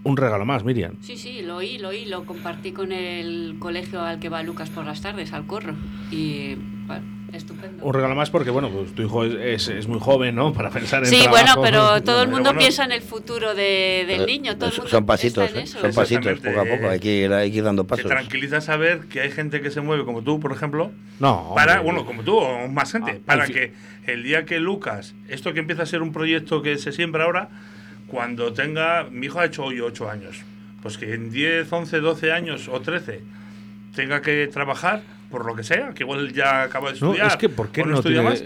Un 0.03 0.16
regalo 0.16 0.45
más, 0.45 0.64
Miriam. 0.64 0.97
Sí, 1.01 1.16
sí, 1.16 1.43
lo 1.43 1.59
oí, 1.59 1.78
lo 1.78 1.91
oí, 1.91 2.07
lo 2.07 2.24
compartí 2.24 2.72
con 2.72 2.91
el 2.91 3.55
colegio 3.61 4.03
al 4.03 4.18
que 4.18 4.30
va 4.30 4.43
Lucas 4.43 4.68
por 4.68 4.85
las 4.85 5.01
tardes, 5.01 5.32
al 5.32 5.47
corro. 5.47 5.76
Y 6.11 6.57
bueno, 6.87 7.05
estupendo. 7.32 7.85
Un 7.85 7.93
regalo 7.95 8.14
más 8.14 8.30
porque, 8.30 8.51
bueno, 8.51 8.70
pues 8.70 8.95
tu 8.95 9.03
hijo 9.03 9.24
es, 9.24 9.35
es- 9.35 9.68
es 9.68 9.89
muy 9.89 9.99
joven, 10.01 10.35
¿no? 10.35 10.53
Para 10.53 10.70
pensar 10.70 11.03
en 11.05 11.11
Sí, 11.11 11.22
trabajo. 11.22 11.61
bueno, 11.61 11.62
pero 11.62 12.03
todo 12.03 12.22
el 12.22 12.28
mundo 12.28 12.51
Bueno, 12.51 12.59
piensa 12.61 12.85
en 12.85 12.93
el 12.93 13.03
futuro 13.03 13.55
de- 13.55 14.05
del 14.07 14.18
Pero 14.18 14.26
niño. 14.26 14.57
Todo 14.57 14.66
el 14.66 14.72
son- 14.72 14.85
mundo 14.85 14.91
son 14.97 15.07
pasitos, 15.07 15.45
está 15.45 15.57
en 15.59 15.61
¿eh? 15.62 15.64
eso. 15.64 15.80
son 15.80 15.93
pasitos, 15.93 16.39
poco 16.41 16.61
a 16.61 16.64
poco. 16.64 16.89
Hay 16.89 17.01
que 17.01 17.16
ir, 17.24 17.32
hay 17.32 17.51
que 17.51 17.59
ir 17.59 17.64
dando 17.64 17.85
Te 17.85 17.89
pasos. 17.89 18.07
tranquiliza 18.07 18.61
saber 18.61 19.01
que 19.09 19.20
hay 19.20 19.30
gente 19.30 19.61
que 19.61 19.70
se 19.70 19.80
mueve 19.80 20.05
como 20.05 20.22
tú, 20.22 20.39
por 20.41 20.53
ejemplo, 20.53 20.93
No, 21.20 21.53
para, 21.55 21.74
hombre. 21.80 21.85
bueno, 21.93 22.07
como 22.07 22.22
tú 22.22 22.37
o 22.37 22.68
más 22.68 22.93
gente, 22.93 23.16
Ah, 23.18 23.22
para 23.26 23.47
que 23.47 23.72
el 24.07 24.22
día 24.22 24.45
que 24.45 24.61
Lucas, 24.61 25.14
esto 25.28 25.53
que 25.53 25.61
empieza 25.61 25.82
a 25.82 25.87
ser 25.87 26.03
un 26.03 26.12
proyecto 26.12 26.62
que 26.62 26.76
se 26.78 26.93
siembra 26.93 27.24
ahora, 27.24 27.49
cuando 28.07 28.53
tenga, 28.53 29.05
mi 29.11 29.26
hijo 29.26 29.41
ha 29.41 29.47
hecho 29.47 29.64
hoy 29.64 29.80
8 29.80 30.09
años, 30.11 30.37
pues 30.82 30.99
que 30.99 31.14
en 31.14 31.30
10, 31.30 31.72
11, 31.72 31.99
12 32.01 32.30
años 32.32 32.68
o 32.68 32.80
13 32.80 33.22
tenga 33.97 34.20
que 34.22 34.47
trabajar 34.53 35.03
por 35.35 35.45
lo 35.47 35.57
que 35.57 35.64
sea, 35.64 35.91
que 35.95 36.05
igual 36.05 36.32
ya 36.32 36.62
acaba 36.62 36.93
de 36.93 37.01
No, 37.01 37.09
estudiar 37.09 37.26
es 37.32 37.37
que 37.37 37.49
¿por 37.49 37.70
qué 37.70 37.82
no 37.85 37.97
estudia 37.97 38.20
tiene- 38.20 38.30
más, 38.30 38.45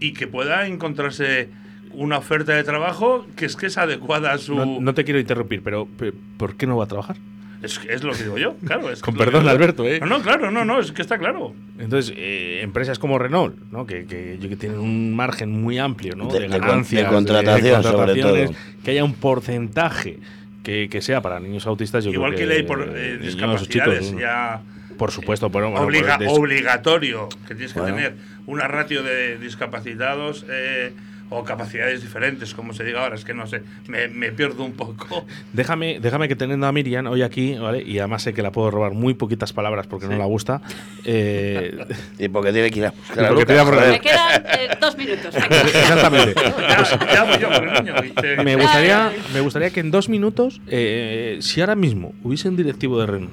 y 0.00 0.14
que 0.14 0.26
pueda 0.26 0.66
encontrarse 0.66 1.50
una 1.92 2.16
oferta 2.16 2.54
de 2.54 2.64
trabajo 2.64 3.26
que 3.36 3.44
es 3.44 3.56
que 3.56 3.66
es 3.66 3.76
adecuada 3.76 4.32
a 4.32 4.38
su... 4.38 4.54
No, 4.54 4.80
no 4.80 4.94
te 4.94 5.04
quiero 5.04 5.20
interrumpir, 5.20 5.62
pero 5.62 5.84
pe- 5.86 6.14
¿por 6.38 6.56
qué 6.56 6.66
no 6.66 6.78
va 6.78 6.84
a 6.84 6.88
trabajar? 6.88 7.16
Es, 7.62 7.78
es 7.90 8.02
lo 8.02 8.12
que 8.14 8.22
digo 8.22 8.38
yo, 8.38 8.56
claro. 8.64 8.90
Es 8.90 9.00
Con 9.02 9.12
que 9.14 9.18
perdón, 9.22 9.42
digo. 9.42 9.50
Alberto, 9.50 9.84
¿eh? 9.86 10.00
No, 10.00 10.06
no, 10.06 10.22
claro, 10.22 10.50
no, 10.50 10.64
no, 10.64 10.80
es 10.80 10.92
que 10.92 11.02
está 11.02 11.18
claro. 11.18 11.52
Entonces, 11.78 12.14
eh, 12.16 12.60
empresas 12.62 12.98
como 12.98 13.18
Renault, 13.18 13.54
¿no? 13.70 13.84
que, 13.86 14.06
que, 14.06 14.38
que 14.40 14.56
tienen 14.56 14.78
un 14.78 15.14
margen 15.14 15.50
muy 15.60 15.76
amplio 15.78 16.16
¿no? 16.16 16.28
De- 16.28 16.40
de, 16.40 16.48
de 16.48 16.58
ganancias, 16.58 17.02
de 17.04 17.08
contratación, 17.14 17.82
sobre 17.82 17.96
contrataciones, 17.96 18.50
todo. 18.52 18.58
que 18.82 18.90
haya 18.92 19.04
un 19.04 19.12
porcentaje 19.14 20.18
que, 20.62 20.88
que 20.90 21.02
sea 21.02 21.20
para 21.20 21.38
niños 21.40 21.66
autistas. 21.66 22.04
Yo 22.04 22.10
Igual 22.12 22.30
que 22.32 22.44
creo 22.44 22.48
ley 22.48 22.62
por 22.62 22.80
eh, 22.82 23.16
niños, 23.18 23.34
discapacidades, 23.34 24.06
chicos, 24.08 24.20
ya 24.22 24.62
Por 25.00 25.10
supuesto, 25.12 25.50
pero 25.50 25.70
bueno, 25.70 25.86
obliga- 25.86 26.18
pues, 26.18 26.28
des- 26.28 26.38
obligatorio, 26.38 27.28
que 27.48 27.54
tienes 27.54 27.72
que 27.72 27.80
Bueno. 27.80 27.96
tener 27.96 28.14
una 28.46 28.68
ratio 28.68 29.02
de 29.02 29.38
discapacitados 29.38 30.44
eh, 30.50 30.92
o 31.32 31.44
capacidades 31.44 32.02
diferentes, 32.02 32.54
como 32.54 32.72
se 32.74 32.82
diga 32.82 33.02
ahora, 33.04 33.14
es 33.14 33.24
que 33.24 33.32
no 33.34 33.46
sé, 33.46 33.62
me, 33.86 34.08
me 34.08 34.32
pierdo 34.32 34.64
un 34.64 34.72
poco. 34.72 35.24
Déjame, 35.52 36.00
déjame 36.00 36.26
que 36.28 36.34
teniendo 36.36 36.66
a 36.66 36.72
Miriam 36.72 37.06
hoy 37.06 37.22
aquí, 37.22 37.54
¿vale? 37.54 37.82
Y 37.82 37.98
además 38.00 38.24
sé 38.24 38.34
que 38.34 38.42
la 38.42 38.50
puedo 38.50 38.70
robar 38.72 38.92
muy 38.92 39.14
poquitas 39.14 39.52
palabras 39.52 39.86
porque 39.86 40.06
no 40.06 40.18
la 40.18 40.24
gusta. 40.26 40.60
Eh, 41.04 41.78
y 42.18 42.28
porque 42.28 42.52
tiene 42.52 42.70
que 42.72 42.80
ir 42.80 42.86
a 42.86 42.90
buscar 42.90 43.32
Lucas. 43.32 43.88
Me 43.88 44.00
quedan 44.00 44.44
eh, 44.58 44.68
dos 44.80 44.96
minutos. 44.98 45.34
Exactamente. 45.36 46.34
Ya, 46.34 47.14
ya 47.14 47.24
voy 47.24 47.38
yo 47.38 47.48
con 47.48 47.68
el 47.68 47.84
niño. 47.84 47.94
y 48.04 48.10
te- 48.10 48.42
Me 48.42 48.56
gustaría, 48.56 49.12
me 49.32 49.40
gustaría 49.40 49.70
que 49.70 49.80
en 49.80 49.90
dos 49.92 50.08
minutos, 50.08 50.60
eh, 50.66 51.38
si 51.40 51.60
ahora 51.60 51.76
mismo 51.76 52.12
hubiese 52.24 52.48
un 52.48 52.56
directivo 52.56 53.00
de 53.00 53.06
Renault, 53.06 53.32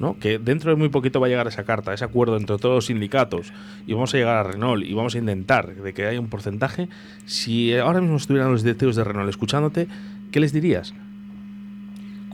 ¿no? 0.00 0.18
que 0.18 0.38
dentro 0.38 0.70
de 0.70 0.76
muy 0.76 0.88
poquito 0.88 1.20
va 1.20 1.26
a 1.26 1.30
llegar 1.30 1.46
esa 1.46 1.64
carta, 1.64 1.92
ese 1.92 2.04
acuerdo 2.04 2.36
entre 2.36 2.56
todos 2.56 2.74
los 2.74 2.86
sindicatos, 2.86 3.52
y 3.86 3.92
vamos 3.92 4.12
a 4.14 4.16
llegar 4.16 4.36
a 4.36 4.42
Renault 4.42 4.84
y 4.84 4.94
vamos 4.94 5.14
a 5.14 5.18
intentar 5.18 5.74
de 5.74 5.92
que 5.92 6.06
haya 6.06 6.18
un 6.18 6.28
porcentaje, 6.28 6.88
si 7.26 7.76
ahora 7.76 8.00
mismo 8.00 8.16
estuvieran 8.16 8.50
los 8.50 8.64
directivos 8.64 8.96
de 8.96 9.04
Renault 9.04 9.28
escuchándote, 9.28 9.86
¿qué 10.32 10.40
les 10.40 10.52
dirías? 10.52 10.94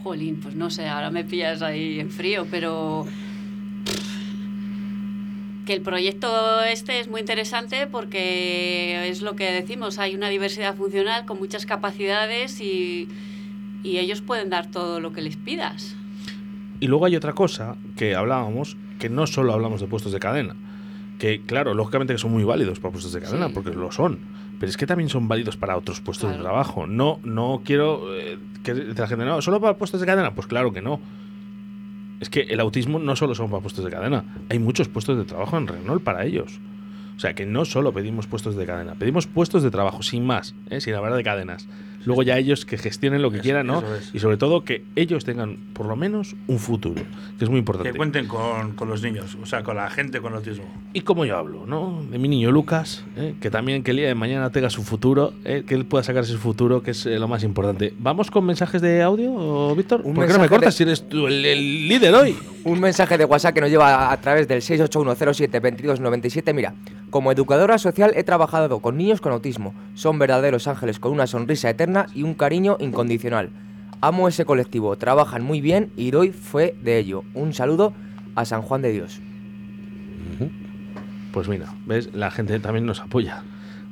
Jolín, 0.03 0.39
pues 0.41 0.55
no 0.55 0.71
sé, 0.71 0.87
ahora 0.87 1.11
me 1.11 1.25
pillas 1.25 1.61
ahí 1.61 1.99
en 1.99 2.11
frío, 2.11 2.47
pero 2.51 3.05
que 5.67 5.75
el 5.75 5.81
proyecto 5.81 6.63
este 6.63 7.01
es 7.01 7.09
muy 7.09 7.19
interesante 7.19 7.89
porque 7.89 9.09
es 9.09 9.21
lo 9.23 9.35
que 9.35 9.51
decimos, 9.51 9.99
hay 9.99 10.15
una 10.15 10.29
diversidad 10.29 10.77
funcional 10.77 11.27
con 11.27 11.41
muchas 11.41 11.67
capacidades 11.67 12.61
y 12.61 13.09
ellos 13.83 14.21
pueden 14.21 14.51
dar 14.51 14.71
todo 14.71 15.01
lo 15.01 15.13
que 15.13 15.23
les 15.23 15.37
pidas. 15.37 15.97
Y 16.81 16.89
luego 16.89 17.07
hay 17.07 17.17
otra 17.17 17.33
cosa 17.33 17.77
que 17.97 18.15
hablábamos, 18.15 18.77
que 18.99 19.09
no 19.09 19.27
solo 19.27 19.53
hablamos 19.53 19.81
de 19.81 19.87
puestos 19.87 20.13
de 20.13 20.19
cadena, 20.21 20.55
que 21.19 21.43
claro, 21.43 21.75
lógicamente 21.75 22.13
que 22.15 22.19
son 22.19 22.33
muy 22.33 22.45
válidos 22.45 22.79
para 22.81 22.93
puestos 22.93 23.13
de 23.13 23.21
cadena, 23.21 23.49
Sí. 23.49 23.53
porque 23.55 23.71
lo 23.71 23.91
son, 23.93 24.19
pero 24.61 24.69
es 24.71 24.77
que 24.77 24.87
también 24.87 25.09
son 25.09 25.29
válidos 25.29 25.57
para 25.57 25.77
otros 25.77 26.01
puestos 26.01 26.31
de 26.33 26.39
trabajo. 26.39 26.87
No, 26.87 27.19
no 27.25 27.63
quiero 27.65 28.15
eh, 28.15 28.39
que 28.63 28.75
la 28.75 29.07
gente 29.07 29.25
no, 29.25 29.41
solo 29.43 29.61
para 29.61 29.77
puestos 29.77 30.01
de 30.01 30.07
cadena, 30.07 30.35
pues 30.35 30.47
claro 30.47 30.73
que 30.73 30.83
no. 30.83 31.01
Es 32.21 32.31
que 32.31 32.41
el 32.41 32.61
autismo 32.61 32.99
no 32.99 33.15
solo 33.15 33.35
son 33.35 33.51
para 33.51 33.61
puestos 33.61 33.85
de 33.85 33.91
cadena, 33.91 34.25
hay 34.49 34.59
muchos 34.59 34.89
puestos 34.89 35.19
de 35.19 35.25
trabajo 35.25 35.57
en 35.59 35.67
Renault 35.67 36.03
para 36.03 36.25
ellos. 36.25 36.59
O 37.17 37.21
sea 37.21 37.35
que 37.35 37.47
no 37.47 37.65
solo 37.65 37.93
pedimos 37.93 38.27
puestos 38.27 38.57
de 38.57 38.67
cadena, 38.67 38.95
pedimos 38.95 39.27
puestos 39.27 39.63
de 39.63 39.71
trabajo, 39.71 40.03
sin 40.03 40.25
más, 40.27 40.55
¿eh? 40.71 40.81
sin 40.81 40.95
hablar 40.95 41.15
de 41.15 41.23
cadenas. 41.25 41.67
Luego 42.07 42.23
ya 42.23 42.39
ellos 42.39 42.65
que 42.65 42.79
gestionen 42.79 43.21
lo 43.21 43.31
que 43.31 43.41
quieran, 43.41 43.67
¿no? 43.67 43.83
es. 43.97 44.15
Y 44.15 44.21
sobre 44.21 44.37
todo 44.39 44.65
que 44.65 44.85
ellos 44.97 45.25
tengan 45.25 45.57
por 45.75 45.87
lo 45.87 45.97
menos 45.97 46.35
un 46.47 46.59
futuro, 46.59 47.03
que 47.39 47.45
es 47.45 47.51
muy 47.51 47.59
importante. 47.59 47.91
Que 47.93 47.97
cuenten 47.99 48.27
con, 48.27 48.73
con 48.73 48.89
los 48.89 49.03
niños, 49.03 49.37
o 49.43 49.45
sea, 49.45 49.63
con 49.63 49.77
la 49.77 49.91
gente 49.91 50.21
con 50.21 50.33
autismo. 50.35 50.65
Y 50.95 51.03
como 51.03 51.25
yo 51.27 51.37
hablo, 51.37 51.67
¿no? 51.67 52.03
De 52.11 52.19
mi 52.19 52.29
niño 52.29 52.51
Lucas, 52.53 53.05
¿eh? 53.17 53.35
que 53.41 53.51
también 53.51 53.83
que 53.83 53.91
el 53.91 53.99
día 53.99 54.07
de 54.09 54.15
mañana 54.15 54.51
tenga 54.51 54.71
su 54.71 54.83
futuro, 54.83 55.35
¿eh? 55.45 55.65
que 55.67 55.75
él 55.75 55.85
pueda 55.85 56.03
sacarse 56.05 56.33
su 56.33 56.39
futuro, 56.39 56.83
que 56.83 56.93
es 56.93 57.05
eh, 57.07 57.19
lo 57.19 57.29
más 57.29 57.43
importante. 57.45 57.93
¿Vamos 57.99 58.31
con 58.31 58.47
mensajes 58.47 58.81
de 58.81 59.03
audio, 59.03 59.75
Víctor? 59.75 60.01
Un 60.05 60.15
¿Por 60.15 60.27
qué 60.27 60.33
no 60.33 60.39
me 60.39 60.43
mensaje 60.45 60.49
cortas 60.49 60.75
de- 60.75 60.79
si 60.79 60.83
eres 60.85 61.09
tú 61.09 61.27
el, 61.27 61.45
el 61.45 61.89
líder 61.89 62.15
hoy? 62.15 62.37
Un 62.65 62.81
mensaje 62.81 63.17
de 63.19 63.25
WhatsApp 63.25 63.55
que 63.55 63.61
nos 63.61 63.71
lleva 63.71 64.11
a 64.13 64.21
través 64.21 64.49
del 64.49 64.61
681072297. 64.61 66.53
Mira, 66.55 66.75
como 67.11 67.33
educadora 67.33 67.79
social 67.79 68.13
he 68.17 68.25
trabajado 68.25 68.81
con 68.81 68.97
niños 68.97 69.21
con 69.21 69.33
autismo. 69.33 69.75
Son 69.95 70.19
verdaderos 70.19 70.67
ángeles 70.69 70.99
con 70.99 71.13
una 71.13 71.27
sonrisa 71.27 71.71
eterna 71.71 71.96
y 72.15 72.23
un 72.23 72.35
cariño 72.35 72.77
incondicional. 72.81 73.49
Amo 74.03 74.29
ese 74.29 74.45
colectivo, 74.45 74.97
trabajan 74.97 75.43
muy 75.43 75.63
bien 75.63 75.91
y 75.97 76.11
doy 76.11 76.31
fe 76.31 76.77
de 76.83 76.99
ello. 76.99 77.25
Un 77.33 77.55
saludo 77.55 77.95
a 78.35 78.45
San 78.45 78.61
Juan 78.61 78.83
de 78.83 78.93
Dios. 78.93 79.21
Pues 81.33 81.49
mira, 81.49 81.67
¿ves? 81.87 82.11
La 82.15 82.31
gente 82.31 82.59
también 82.61 82.87
nos 82.87 83.01
apoya 83.01 83.43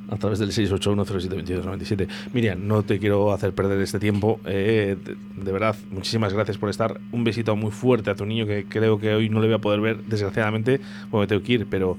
a 0.09 0.17
través 0.17 0.39
del 0.39 0.51
681072297. 0.51 2.07
Miriam, 2.33 2.67
no 2.67 2.83
te 2.83 2.99
quiero 2.99 3.33
hacer 3.33 3.53
perder 3.53 3.79
este 3.81 3.99
tiempo. 3.99 4.39
eh, 4.45 4.95
de, 5.03 5.15
de 5.43 5.51
verdad, 5.51 5.75
muchísimas 5.91 6.33
gracias 6.33 6.57
por 6.57 6.69
estar. 6.69 6.99
Un 7.11 7.23
besito 7.23 7.55
muy 7.55 7.71
fuerte 7.71 8.09
a 8.11 8.15
tu 8.15 8.25
niño 8.25 8.45
que 8.45 8.65
creo 8.65 8.99
que 8.99 9.13
hoy 9.13 9.29
no 9.29 9.41
le 9.41 9.47
voy 9.47 9.55
a 9.55 9.59
poder 9.59 9.81
ver, 9.81 10.03
desgraciadamente, 10.05 10.79
porque 11.09 11.21
me 11.21 11.27
tengo 11.27 11.43
que 11.43 11.53
ir, 11.53 11.67
pero 11.67 11.97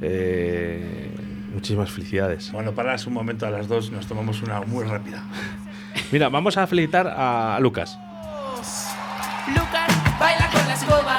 eh, 0.00 1.10
muchísimas 1.52 1.90
felicidades. 1.90 2.50
Bueno, 2.52 2.72
paras 2.72 3.06
un 3.06 3.14
momento 3.14 3.46
a 3.46 3.50
las 3.50 3.68
dos, 3.68 3.90
nos 3.90 4.06
tomamos 4.06 4.42
una 4.42 4.60
muy 4.62 4.84
rápida. 4.84 5.22
Mira, 6.12 6.28
vamos 6.28 6.56
a 6.56 6.66
felicitar 6.66 7.06
a 7.06 7.58
Lucas. 7.60 7.98
Lucas 9.48 10.18
baila 10.18 10.48
con 10.50 10.66
la 10.66 10.74
escoba 10.74 11.18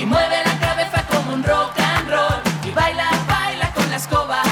y 0.00 0.06
mueve 0.06 0.36
la 0.44 0.58
cabeza 0.58 1.04
como 1.08 1.34
un 1.34 1.42
rock 1.42 1.72
and 1.78 2.10
roll. 2.10 2.40
Y 2.64 2.70
baila, 2.70 3.08
baila 3.28 3.70
con 3.72 3.90
la 3.90 3.96
escoba 3.96 4.42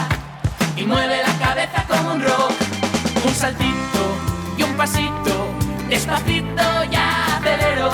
y 0.77 0.83
mueve 0.85 1.19
la 1.27 1.47
cabeza 1.47 1.85
como 1.89 2.15
un 2.15 2.23
rock. 2.23 2.53
Un 3.25 3.35
saltito 3.35 4.17
y 4.57 4.63
un 4.63 4.77
pasito, 4.77 5.55
despacito 5.89 6.85
ya 6.91 7.37
acelero. 7.37 7.91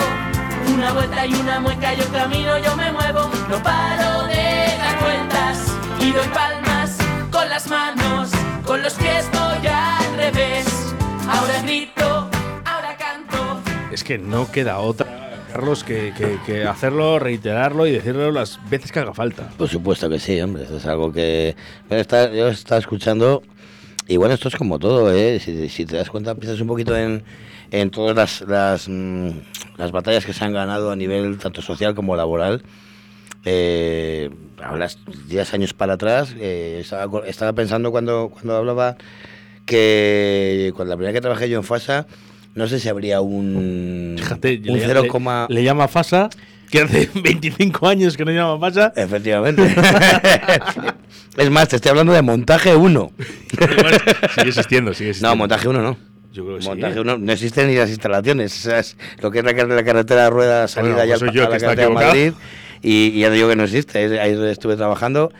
Una 0.75 0.93
vuelta 0.93 1.27
y 1.27 1.35
una 1.35 1.61
mueca, 1.61 1.95
yo 1.95 2.05
camino, 2.13 2.59
yo 2.59 2.77
me 2.77 2.93
muevo. 2.93 3.31
No 3.49 3.63
paro 3.63 4.27
de 4.27 4.77
dar 4.79 5.01
vueltas 5.01 5.73
y 6.01 6.13
doy 6.13 6.29
palmas 6.29 6.66
las 7.57 7.71
manos, 7.71 8.31
con 8.67 8.83
los 8.83 8.93
pies 8.95 9.27
voy 9.33 9.67
al 9.67 10.15
revés. 10.19 10.67
Ahora 11.27 11.63
grito, 11.63 12.29
ahora 12.67 12.95
canto. 12.99 13.63
Es 13.91 14.05
que 14.05 14.19
no 14.19 14.51
queda 14.53 14.79
otra, 14.79 15.31
Carlos, 15.51 15.83
que, 15.83 16.13
que- 16.19 16.39
que 16.45 16.65
hacerlo, 16.67 17.19
reiterarlo 17.19 17.87
y 17.87 17.93
decirlo 17.93 18.31
las 18.31 18.61
veces 18.69 18.93
que 18.93 18.99
haga 18.99 19.15
falta. 19.15 19.49
Por 19.57 19.69
supuesto 19.71 20.11
que 20.11 20.19
sí, 20.19 20.39
hombre. 20.39 20.65
Esto 20.65 20.77
es 20.77 20.85
algo 20.85 21.11
que. 21.11 21.57
Bueno, 21.89 22.03
está- 22.03 22.31
yo 22.31 22.49
estaba 22.49 22.79
escuchando. 22.79 23.43
Y 24.07 24.19
bueno, 24.19 24.35
esto 24.35 24.49
es 24.49 24.57
como 24.57 24.79
todo, 24.79 25.11
¿eh? 25.15 25.41
Si, 25.41 25.71
si 25.71 25.87
te 25.87 25.97
das 25.97 26.11
cuenta, 26.11 26.35
piensas 26.35 26.61
un 26.61 26.69
poquito 26.69 26.95
en, 26.95 27.25
en 27.71 27.91
todas 27.91 28.15
las, 28.15 28.43
las, 28.43 28.87
mm, 28.87 29.31
las 29.79 29.93
batallas 29.93 30.27
que 30.27 30.35
se 30.35 30.45
han 30.45 30.53
ganado 30.53 30.91
a 30.91 30.97
nivel 30.97 31.39
tanto 31.39 31.63
social 31.63 31.95
como 31.95 32.17
laboral. 32.17 32.63
Eh, 33.49 34.29
hablas 34.61 34.99
10 35.29 35.55
años 35.55 35.73
para 35.73 35.93
atrás, 35.95 36.35
eh, 36.39 36.79
estaba, 36.81 37.27
estaba 37.29 37.53
pensando 37.53 37.93
cuando, 37.93 38.29
cuando 38.29 38.57
hablaba 38.57 38.97
que 39.65 40.73
cuando 40.75 40.95
la 40.95 40.97
primera 40.97 41.13
que 41.13 41.21
trabajé 41.21 41.49
yo 41.49 41.57
en 41.59 41.65
FASA, 41.65 42.07
no 42.57 42.67
sé 42.67 42.81
si 42.81 42.89
habría 42.89 43.21
un, 43.21 44.17
Fíjate, 44.19 44.61
un 44.69 44.79
le, 44.79 44.85
0, 44.87 45.03
le- 45.49 45.55
le 45.55 45.63
llama 45.63 45.87
Fasa, 45.89 46.29
que 46.71 46.81
hace 46.81 47.09
25 47.23 47.87
años 47.87 48.17
que 48.17 48.25
no 48.25 48.33
llama 48.33 48.59
Fasa. 48.59 48.93
Efectivamente. 48.97 49.63
es 51.37 51.51
más, 51.51 51.69
te 51.69 51.77
estoy 51.77 51.91
hablando 51.91 52.13
de 52.13 52.23
montaje 52.23 52.75
1. 52.75 53.13
sigue 54.35 54.49
existiendo, 54.49 54.93
sigue 54.95 55.11
existiendo. 55.11 55.29
No, 55.29 55.37
montaje 55.37 55.69
1 55.69 55.83
no. 55.83 55.97
Yo 56.33 56.45
creo 56.45 56.57
que 56.57 56.63
sí, 56.63 56.69
montaje 56.69 56.97
¿eh? 56.99 57.01
1 57.01 57.19
no 57.19 57.33
existen 57.33 57.69
ni 57.69 57.77
las 57.77 57.91
instalaciones. 57.91 58.57
O 58.59 58.63
sea, 58.71 58.79
es 58.81 58.97
lo 59.21 59.31
que 59.31 59.39
es 59.39 59.45
la, 59.45 59.53
la 59.53 59.85
carretera 59.85 60.25
de 60.25 60.31
rueda 60.31 60.69
salida 60.69 60.95
Bueno, 60.97 61.09
ya 61.15 61.19
pues 61.19 61.31
a 61.37 61.49
la 61.49 61.59
carretera 61.59 61.89
de. 61.89 61.95
Madrid. 61.95 62.33
Y, 62.83 63.07
y 63.09 63.21
ya 63.21 63.31
digo 63.31 63.49
que 63.49 63.57
no 63.57 63.65
existe. 63.65 63.99
Ahí, 64.21 64.33
es 64.33 64.39
estuve 64.41 64.77
trabajando. 64.77 65.33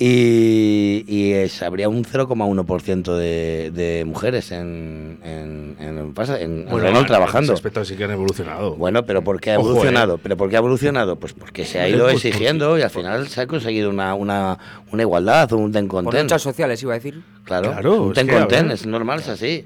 Y, 0.00 1.04
y 1.08 1.32
es- 1.32 1.60
habría 1.62 1.88
un 1.88 2.04
0,1% 2.04 3.16
de, 3.16 3.72
de 3.74 4.04
mujeres 4.04 4.52
en, 4.52 5.18
en, 5.24 5.76
en, 5.80 5.98
en- 5.98 5.98
en 5.98 6.14
Bueno, 6.14 6.78
Renault 6.78 7.00
en 7.00 7.06
trabajando. 7.06 7.46
ese 7.52 7.58
aspecto 7.58 7.84
sí 7.84 7.96
que 7.96 8.04
han 8.04 8.12
evolucionado. 8.12 8.76
Bueno, 8.76 9.04
pero 9.04 9.22
¿por 9.24 9.40
qué 9.40 9.50
ha 9.52 9.58
Ojo, 9.58 9.70
evolucionado? 9.70 10.14
eh. 10.14 10.20
¿Pero 10.22 10.36
por 10.36 10.48
qué 10.50 10.54
ha 10.56 10.60
evolucionado? 10.60 11.16
Pues 11.16 11.32
porque 11.32 11.64
se 11.64 11.80
ha 11.80 11.82
Pues 11.82 11.94
ido 11.94 12.06
porque- 12.08 12.28
exigiendo 12.28 12.78
y 12.78 12.82
al 12.82 12.90
final 12.90 13.26
se 13.26 13.40
ha 13.40 13.46
conseguido 13.48 13.90
una, 13.90 14.14
una, 14.14 14.56
una 14.92 15.02
igualdad, 15.02 15.52
un 15.52 15.72
ten 15.72 15.88
Por 15.88 16.04
content. 16.04 16.22
luchas 16.24 16.42
sociales, 16.42 16.80
iba 16.80 16.92
a 16.92 16.96
decir. 16.96 17.20
Claro, 17.42 17.72
Claro, 17.72 18.02
un 18.04 18.08
es 18.10 18.14
ten 18.14 18.28
content, 18.28 18.68
ver. 18.68 18.72
es 18.74 18.86
normal, 18.86 19.18
es 19.18 19.28
así. 19.28 19.64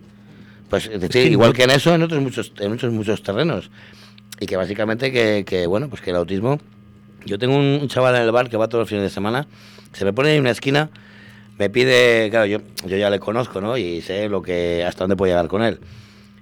Pues 0.70 0.86
es 0.86 0.98
decir, 0.98 1.24
que 1.24 1.30
igual 1.30 1.50
no- 1.50 1.54
que 1.54 1.64
en 1.64 1.70
eso, 1.72 1.94
en 1.94 2.02
otros 2.04 2.22
muchos, 2.22 2.52
en 2.58 2.70
muchos, 2.70 2.90
muchos 2.90 3.22
terrenos. 3.22 3.70
Y 4.40 4.46
que 4.46 4.56
básicamente 4.56 5.12
que, 5.12 5.44
que, 5.46 5.66
bueno, 5.66 5.90
pues 5.90 6.00
que 6.00 6.08
el 6.10 6.16
autismo. 6.16 6.58
Yo 7.24 7.38
tengo 7.38 7.56
un, 7.56 7.88
chaval 7.88 8.16
en 8.16 8.22
el 8.22 8.32
bar 8.32 8.48
que 8.48 8.56
va 8.56 8.68
todos 8.68 8.82
los 8.82 8.88
fines 8.88 9.04
de 9.04 9.10
semana, 9.10 9.46
se 9.92 10.04
me 10.04 10.12
pone 10.12 10.34
en 10.34 10.40
una 10.40 10.50
esquina, 10.50 10.90
me 11.58 11.70
pide, 11.70 12.28
claro, 12.30 12.46
yo, 12.46 12.58
yo 12.86 12.96
ya 12.96 13.10
le 13.10 13.20
conozco, 13.20 13.60
¿no? 13.60 13.76
Y 13.76 14.00
sé 14.00 14.28
lo 14.28 14.42
que, 14.42 14.84
hasta 14.84 15.04
dónde 15.04 15.16
puedo 15.16 15.30
llegar 15.30 15.48
con 15.48 15.62
él. 15.62 15.80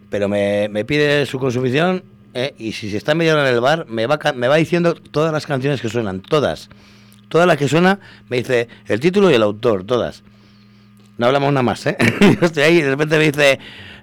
Pero 0.09 0.29
me, 0.29 0.69
me 0.69 0.85
pide 0.85 1.27
su 1.27 1.39
consumición 1.39 2.03
¿eh? 2.35 2.55
y 2.59 2.73
si 2.73 2.91
se 2.91 2.97
está 2.97 3.15
media 3.15 3.33
en 3.33 3.47
el 3.47 3.61
bar, 3.61 3.87
me 3.89 4.07
va, 4.07 4.19
me 4.35 4.49
va 4.49 4.57
diciendo 4.57 4.95
todas 4.95 5.33
las 5.33 5.47
canciones 5.47 5.81
que 5.81 5.89
suenan, 5.89 6.21
todas. 6.21 6.69
Todas 7.29 7.47
las 7.47 7.57
que 7.57 7.69
suena, 7.69 8.01
me 8.29 8.39
dice 8.39 8.69
el 8.87 8.99
título 8.99 9.31
y 9.31 9.35
el 9.35 9.43
autor, 9.43 9.85
todas. 9.85 10.23
No 11.17 11.27
hablamos 11.27 11.53
nada 11.53 11.63
más, 11.63 11.87
¿eh? 11.87 11.97
Yo 12.41 12.47
estoy 12.47 12.63
ahí 12.63 12.79
y 12.79 12.83
de 12.83 12.91
repente 12.91 13.19
me 13.19 13.25
dice, 13.31 13.59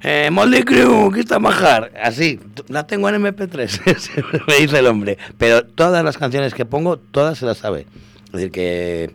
eh, 0.09 0.31
Molly 0.31 0.63
Crew, 0.63 1.11
¿qué 1.11 1.19
está 1.19 1.37
majar? 1.37 1.91
Así, 2.01 2.39
la 2.69 2.87
tengo 2.87 3.09
en 3.09 3.21
MP3, 3.21 4.43
me 4.47 4.55
dice 4.55 4.79
el 4.79 4.87
hombre. 4.87 5.17
Pero 5.37 5.65
todas 5.65 6.01
las 6.01 6.17
canciones 6.17 6.53
que 6.53 6.63
pongo, 6.63 6.97
todas 6.97 7.37
se 7.37 7.45
las 7.45 7.57
sabe. 7.57 7.85
Es 8.27 8.31
decir, 8.31 8.51
que, 8.51 9.11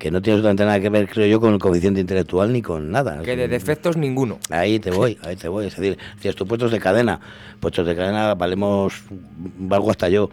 que 0.00 0.10
no 0.10 0.20
tiene 0.20 0.34
absolutamente 0.34 0.64
nada 0.64 0.80
que 0.80 0.88
ver, 0.88 1.08
creo 1.08 1.28
yo, 1.28 1.40
con 1.40 1.52
el 1.52 1.60
coeficiente 1.60 2.00
intelectual 2.00 2.52
ni 2.52 2.60
con 2.60 2.90
nada. 2.90 3.22
Que 3.22 3.36
de 3.36 3.46
defectos 3.46 3.96
ninguno. 3.96 4.40
Ahí 4.50 4.80
te 4.80 4.90
voy, 4.90 5.16
ahí 5.22 5.36
te 5.36 5.46
voy. 5.46 5.66
Es 5.66 5.76
decir, 5.76 5.96
si 6.20 6.32
tus 6.32 6.48
puestos 6.48 6.72
de 6.72 6.80
cadena, 6.80 7.20
puestos 7.60 7.86
de 7.86 7.94
cadena 7.94 8.34
valemos, 8.34 9.04
valgo 9.58 9.92
hasta 9.92 10.08
yo. 10.08 10.30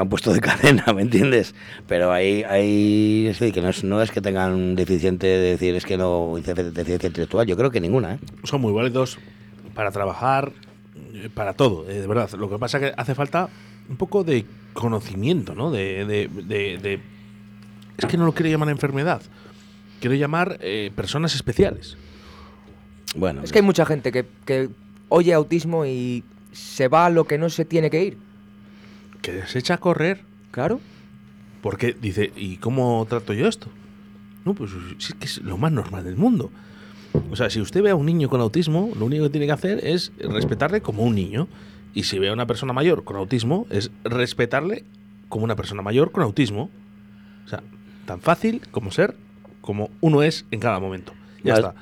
Han 0.00 0.08
puesto 0.08 0.32
de 0.32 0.40
cadena, 0.40 0.84
¿me 0.94 1.02
entiendes? 1.02 1.54
Pero 1.86 2.12
ahí, 2.12 2.42
ahí 2.44 3.26
es 3.28 3.38
decir, 3.38 3.54
que 3.54 3.60
no 3.60 3.68
es, 3.68 3.84
no 3.84 4.00
es 4.00 4.10
que 4.10 4.20
tengan 4.20 4.74
deficiente 4.74 5.26
de 5.26 5.50
decir, 5.50 5.74
es 5.74 5.84
que 5.84 5.96
no 5.96 6.34
deficiencia 6.36 7.06
intelectual, 7.06 7.46
yo 7.46 7.56
creo 7.56 7.70
que 7.70 7.80
ninguna. 7.80 8.14
¿eh? 8.14 8.18
Son 8.44 8.60
muy 8.60 8.72
válidos 8.72 9.18
para 9.74 9.90
trabajar, 9.90 10.52
eh, 11.14 11.28
para 11.32 11.54
todo, 11.54 11.88
eh, 11.88 12.00
de 12.00 12.06
verdad. 12.06 12.30
Lo 12.32 12.48
que 12.48 12.58
pasa 12.58 12.78
es 12.78 12.84
que 12.84 12.94
hace 12.96 13.14
falta 13.14 13.48
un 13.88 13.96
poco 13.96 14.24
de 14.24 14.46
conocimiento, 14.72 15.54
¿no? 15.54 15.70
De, 15.70 16.06
de, 16.06 16.28
de, 16.28 17.00
es 17.98 18.06
que 18.06 18.16
no 18.16 18.24
lo 18.24 18.32
quiero 18.32 18.50
llamar 18.50 18.70
enfermedad, 18.70 19.20
quiero 20.00 20.16
llamar 20.16 20.58
eh, 20.60 20.90
personas 20.94 21.34
especiales. 21.34 21.96
Bueno, 23.14 23.42
es 23.42 23.52
que 23.52 23.58
hay 23.58 23.64
mucha 23.64 23.84
gente 23.84 24.10
que, 24.10 24.24
que 24.46 24.70
oye 25.10 25.34
autismo 25.34 25.84
y 25.84 26.24
se 26.52 26.88
va 26.88 27.06
a 27.06 27.10
lo 27.10 27.24
que 27.24 27.36
no 27.36 27.50
se 27.50 27.66
tiene 27.66 27.90
que 27.90 28.02
ir 28.02 28.31
que 29.22 29.46
se 29.46 29.58
echa 29.58 29.74
a 29.74 29.78
correr. 29.78 30.22
Claro. 30.50 30.80
Porque 31.62 31.96
dice, 31.98 32.32
¿y 32.36 32.56
cómo 32.56 33.06
trato 33.08 33.32
yo 33.32 33.48
esto? 33.48 33.68
No, 34.44 34.54
pues 34.54 34.72
es 34.98 35.14
que 35.14 35.24
es 35.24 35.38
lo 35.38 35.56
más 35.56 35.72
normal 35.72 36.04
del 36.04 36.16
mundo. 36.16 36.50
O 37.30 37.36
sea, 37.36 37.48
si 37.48 37.60
usted 37.60 37.82
ve 37.82 37.90
a 37.90 37.94
un 37.94 38.06
niño 38.06 38.28
con 38.28 38.40
autismo, 38.40 38.90
lo 38.98 39.06
único 39.06 39.24
que 39.24 39.30
tiene 39.30 39.46
que 39.46 39.52
hacer 39.52 39.84
es 39.86 40.12
respetarle 40.18 40.80
como 40.80 41.04
un 41.04 41.14
niño. 41.14 41.48
Y 41.94 42.04
si 42.04 42.18
ve 42.18 42.28
a 42.28 42.32
una 42.32 42.46
persona 42.46 42.72
mayor 42.72 43.04
con 43.04 43.16
autismo, 43.16 43.66
es 43.70 43.90
respetarle 44.02 44.84
como 45.28 45.44
una 45.44 45.56
persona 45.56 45.82
mayor 45.82 46.10
con 46.10 46.24
autismo. 46.24 46.70
O 47.46 47.48
sea, 47.48 47.62
tan 48.06 48.20
fácil 48.20 48.62
como 48.70 48.90
ser 48.90 49.16
como 49.60 49.90
uno 50.00 50.22
es 50.22 50.46
en 50.50 50.58
cada 50.58 50.80
momento. 50.80 51.12
Ya 51.44 51.54
está 51.54 51.74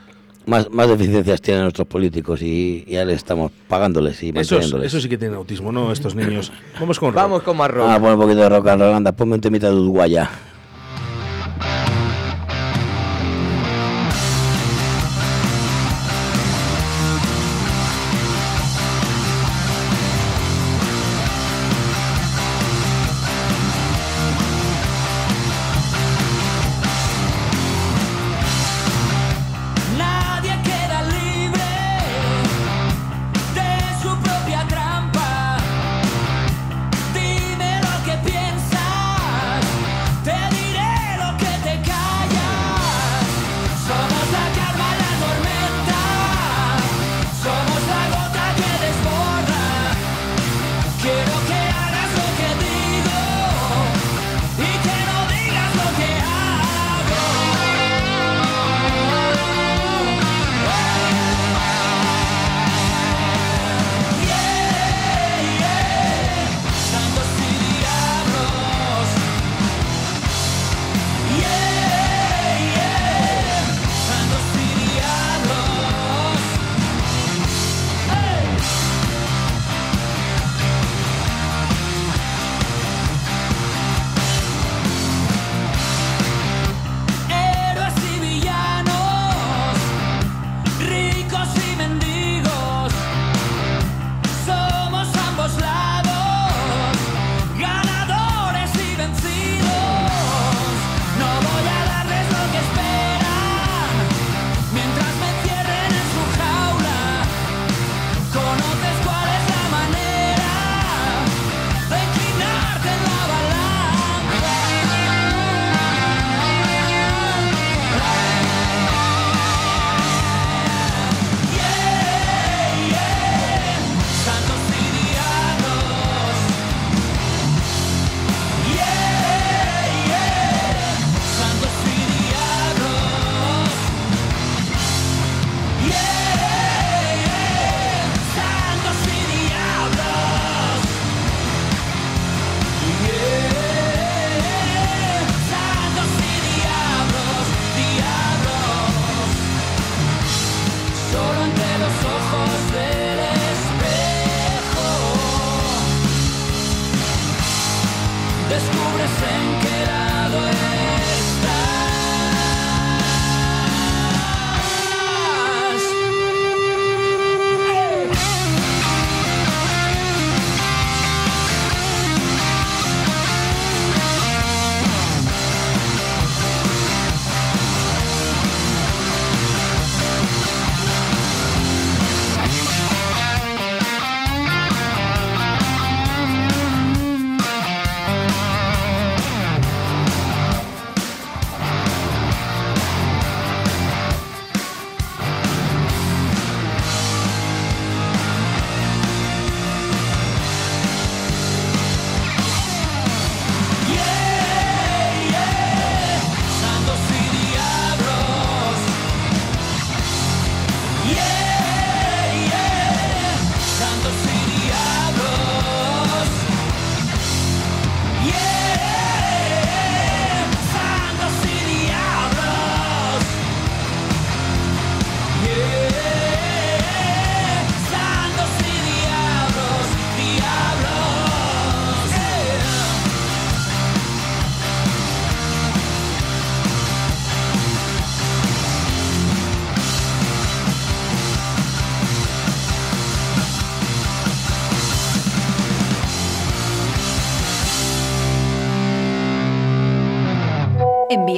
más, 0.47 0.71
más 0.71 0.89
deficiencias 0.89 1.41
tienen 1.41 1.63
nuestros 1.63 1.87
políticos 1.87 2.43
y, 2.43 2.85
ya 2.89 3.05
le 3.05 3.15
estamos 3.15 3.53
pagándoles 3.69 4.23
y 4.23 4.33
eso, 4.35 4.59
eso 4.59 5.01
sí 5.01 5.09
que 5.09 5.19
tienen 5.19 5.37
autismo, 5.37 5.73
¿no? 5.73 5.93
Estos 5.93 6.15
niños. 6.15 6.53
Vamos 6.79 6.99
con 6.99 7.15
Vamos 7.15 7.43
con 7.43 7.57
más 7.57 7.71
rock. 7.71 7.87
Ah, 7.89 7.99
pon 8.01 8.13
un 8.13 8.21
poquito 8.21 8.41
de 8.41 8.49
rock 8.49 8.69
and 8.69 8.83
roll, 8.83 8.95
anda, 8.95 9.13
ponme 9.13 9.35
un 9.35 9.41
temita 9.41 9.69
de 9.69 9.77
Uruguaya. 9.77 10.31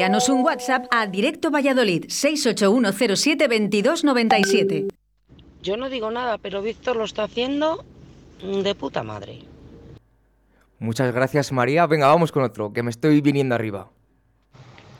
Envíanos 0.03 0.29
un 0.31 0.43
WhatsApp 0.43 0.87
a 0.91 1.07
Directo 1.07 1.53
Valladolid 1.53 2.07
681072297. 2.07 4.93
Yo 5.63 5.77
no 5.77 5.89
digo 5.89 6.11
nada, 6.11 6.39
pero 6.39 6.61
Víctor 6.61 6.97
lo 6.97 7.05
está 7.05 7.23
haciendo 7.23 7.85
de 8.43 8.75
puta 8.75 9.05
madre. 9.05 9.43
Muchas 10.81 11.15
gracias 11.15 11.53
María. 11.53 11.87
Venga, 11.87 12.09
vamos 12.09 12.33
con 12.33 12.43
otro, 12.43 12.73
que 12.73 12.83
me 12.83 12.91
estoy 12.91 13.21
viniendo 13.21 13.55
arriba. 13.55 13.91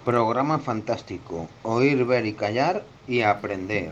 Programa 0.05 0.61
fantástico. 0.61 1.49
Oír, 1.65 2.05
ver 2.05 2.25
y 2.25 2.35
callar 2.35 2.85
y 3.09 3.23
aprender. 3.23 3.91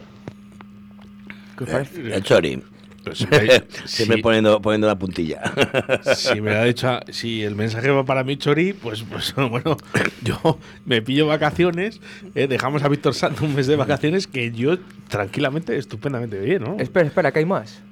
El 1.59 2.23
Chori. 2.23 2.63
Pues 3.05 3.29
me- 3.31 3.63
Siempre 3.87 4.17
sí. 4.17 4.23
poniendo, 4.23 4.61
poniendo 4.61 4.87
la 4.87 4.99
puntilla. 4.99 5.41
Si 6.17 6.41
me 6.41 6.53
ha 6.53 6.65
dicho, 6.65 7.01
si 7.11 7.43
el 7.43 7.55
mensaje 7.55 7.91
va 7.91 8.05
para 8.05 8.25
mí, 8.25 8.37
Chori, 8.37 8.73
pues, 8.73 9.03
pues 9.03 9.35
bueno, 9.51 9.77
yo 10.23 10.59
me 10.85 11.03
pillo 11.03 11.27
vacaciones, 11.27 12.01
eh, 12.35 12.47
dejamos 12.47 12.83
a 12.83 12.89
Víctor 12.89 13.15
Sanz 13.15 13.41
un 13.41 13.55
mes 13.55 13.67
de 13.67 13.77
vacaciones 13.77 14.27
que 14.27 14.51
yo 14.53 14.79
tranquilamente, 15.09 15.77
estupendamente 15.77 16.39
bien, 16.39 16.63
¿no? 16.63 16.77
Espera, 16.79 17.07
espera, 17.07 17.33
que 17.33 17.41
hay 17.41 17.45
más. 17.47 17.83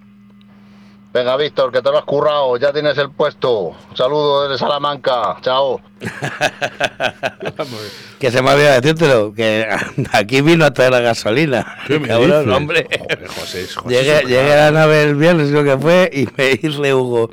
Venga, 1.12 1.36
Víctor, 1.38 1.72
que 1.72 1.80
te 1.80 1.90
lo 1.90 1.98
has 1.98 2.04
currado, 2.04 2.56
ya 2.58 2.70
tienes 2.72 2.96
el 2.98 3.10
puesto. 3.10 3.68
Un 3.90 3.96
saludo 3.96 4.46
desde 4.46 4.58
Salamanca, 4.58 5.38
chao. 5.40 5.80
que 8.18 8.30
se 8.30 8.42
me 8.42 8.50
olvidó 8.50 8.72
decírtelo, 8.72 9.32
que 9.34 9.66
aquí 10.12 10.42
vino 10.42 10.66
a 10.66 10.70
traer 10.72 10.92
la 10.92 11.00
gasolina. 11.00 11.76
¿Qué 11.86 11.98
me 11.98 12.08
Cabrón, 12.08 12.44
dices? 12.44 12.56
hombre. 12.56 12.86
Joder, 12.98 13.26
José, 13.28 13.66
José, 13.74 14.24
Llegué, 14.26 14.52
a 14.52 14.56
la 14.56 14.70
nave 14.70 15.02
el 15.04 15.14
viernes, 15.14 15.50
creo 15.50 15.64
que 15.64 15.78
fue, 15.78 16.10
y 16.12 16.28
me 16.36 16.56
dice 16.56 16.94
Hugo, 16.94 17.30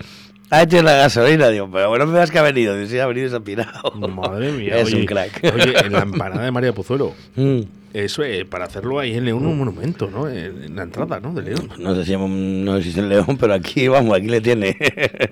ha 0.49 0.61
hecho 0.63 0.82
la 0.82 0.93
gasolina. 0.95 1.49
Digo, 1.49 1.69
pero 1.71 1.89
bueno, 1.89 2.05
me 2.07 2.13
veas 2.13 2.32
que 2.32 2.39
ha 2.39 2.43
venido. 2.43 2.76
Sí, 2.88 2.97
ha 2.97 3.07
venido 3.07 3.28
y 3.28 3.30
se 3.30 3.36
ha 3.36 3.39
pirado. 3.41 3.91
Madre 3.91 4.51
mía, 4.53 4.78
es 4.78 4.86
oye, 4.88 5.01
un 5.01 5.05
crack. 5.05 5.41
Oye, 5.53 5.78
en 5.86 5.91
la 5.91 5.99
empanada 5.99 6.43
de 6.43 6.51
María 6.51 6.73
Pozuelo. 6.73 7.13
Mm. 7.36 7.61
Eso, 7.95 8.23
eh, 8.23 8.43
para 8.43 8.65
hacerlo 8.65 8.99
ahí 8.99 9.13
en 9.15 9.23
León, 9.23 9.45
un 9.45 9.57
monumento, 9.57 10.09
¿no? 10.11 10.27
En, 10.27 10.63
en 10.63 10.75
la 10.75 10.83
entrada, 10.83 11.21
¿no? 11.21 11.33
De 11.33 11.43
León. 11.43 11.69
No 11.79 11.95
sé 11.95 12.03
si 12.03 12.17
no 12.17 12.75
existe 12.75 12.99
en 12.99 13.07
León, 13.07 13.37
pero 13.39 13.53
aquí, 13.53 13.87
vamos, 13.87 14.17
aquí 14.17 14.27
le 14.27 14.41
tiene. 14.41 14.75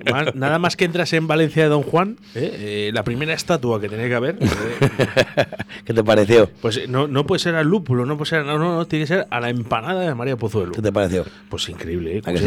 Más- 0.09 0.33
nada 0.33 0.59
más 0.59 0.77
que 0.77 0.85
entras 0.85 1.11
en 1.11 1.27
Valencia 1.27 1.63
de 1.63 1.69
Don 1.69 1.83
Juan, 1.83 2.15
eh, 2.35 2.87
eh, 2.87 2.91
la 2.93 3.03
primera 3.03 3.33
estatua 3.33 3.81
que 3.81 3.89
tenía 3.89 4.07
que 4.07 4.15
haber. 4.15 4.37
eh, 4.39 4.47
¿Qué 5.85 5.93
te 5.93 6.03
pareció? 6.05 6.49
Pues 6.61 6.77
eh, 6.77 6.85
no, 6.87 7.07
no 7.09 7.25
puede 7.25 7.39
ser 7.39 7.55
al 7.55 7.67
lúpulo, 7.67 8.05
no 8.05 8.17
puede 8.17 8.29
ser, 8.29 8.45
no, 8.45 8.57
no, 8.57 8.75
no, 8.77 8.85
tiene 8.87 9.03
que 9.03 9.07
ser 9.07 9.27
a 9.29 9.39
la 9.41 9.49
empanada 9.49 10.01
de 10.01 10.15
María 10.15 10.37
Pozuelo. 10.37 10.71
¿Qué 10.71 10.81
te 10.81 10.91
pareció? 10.93 11.25
Pues 11.49 11.67
increíble, 11.67 12.17
¿eh? 12.17 12.21
¿A 12.25 12.31
Como 12.31 12.37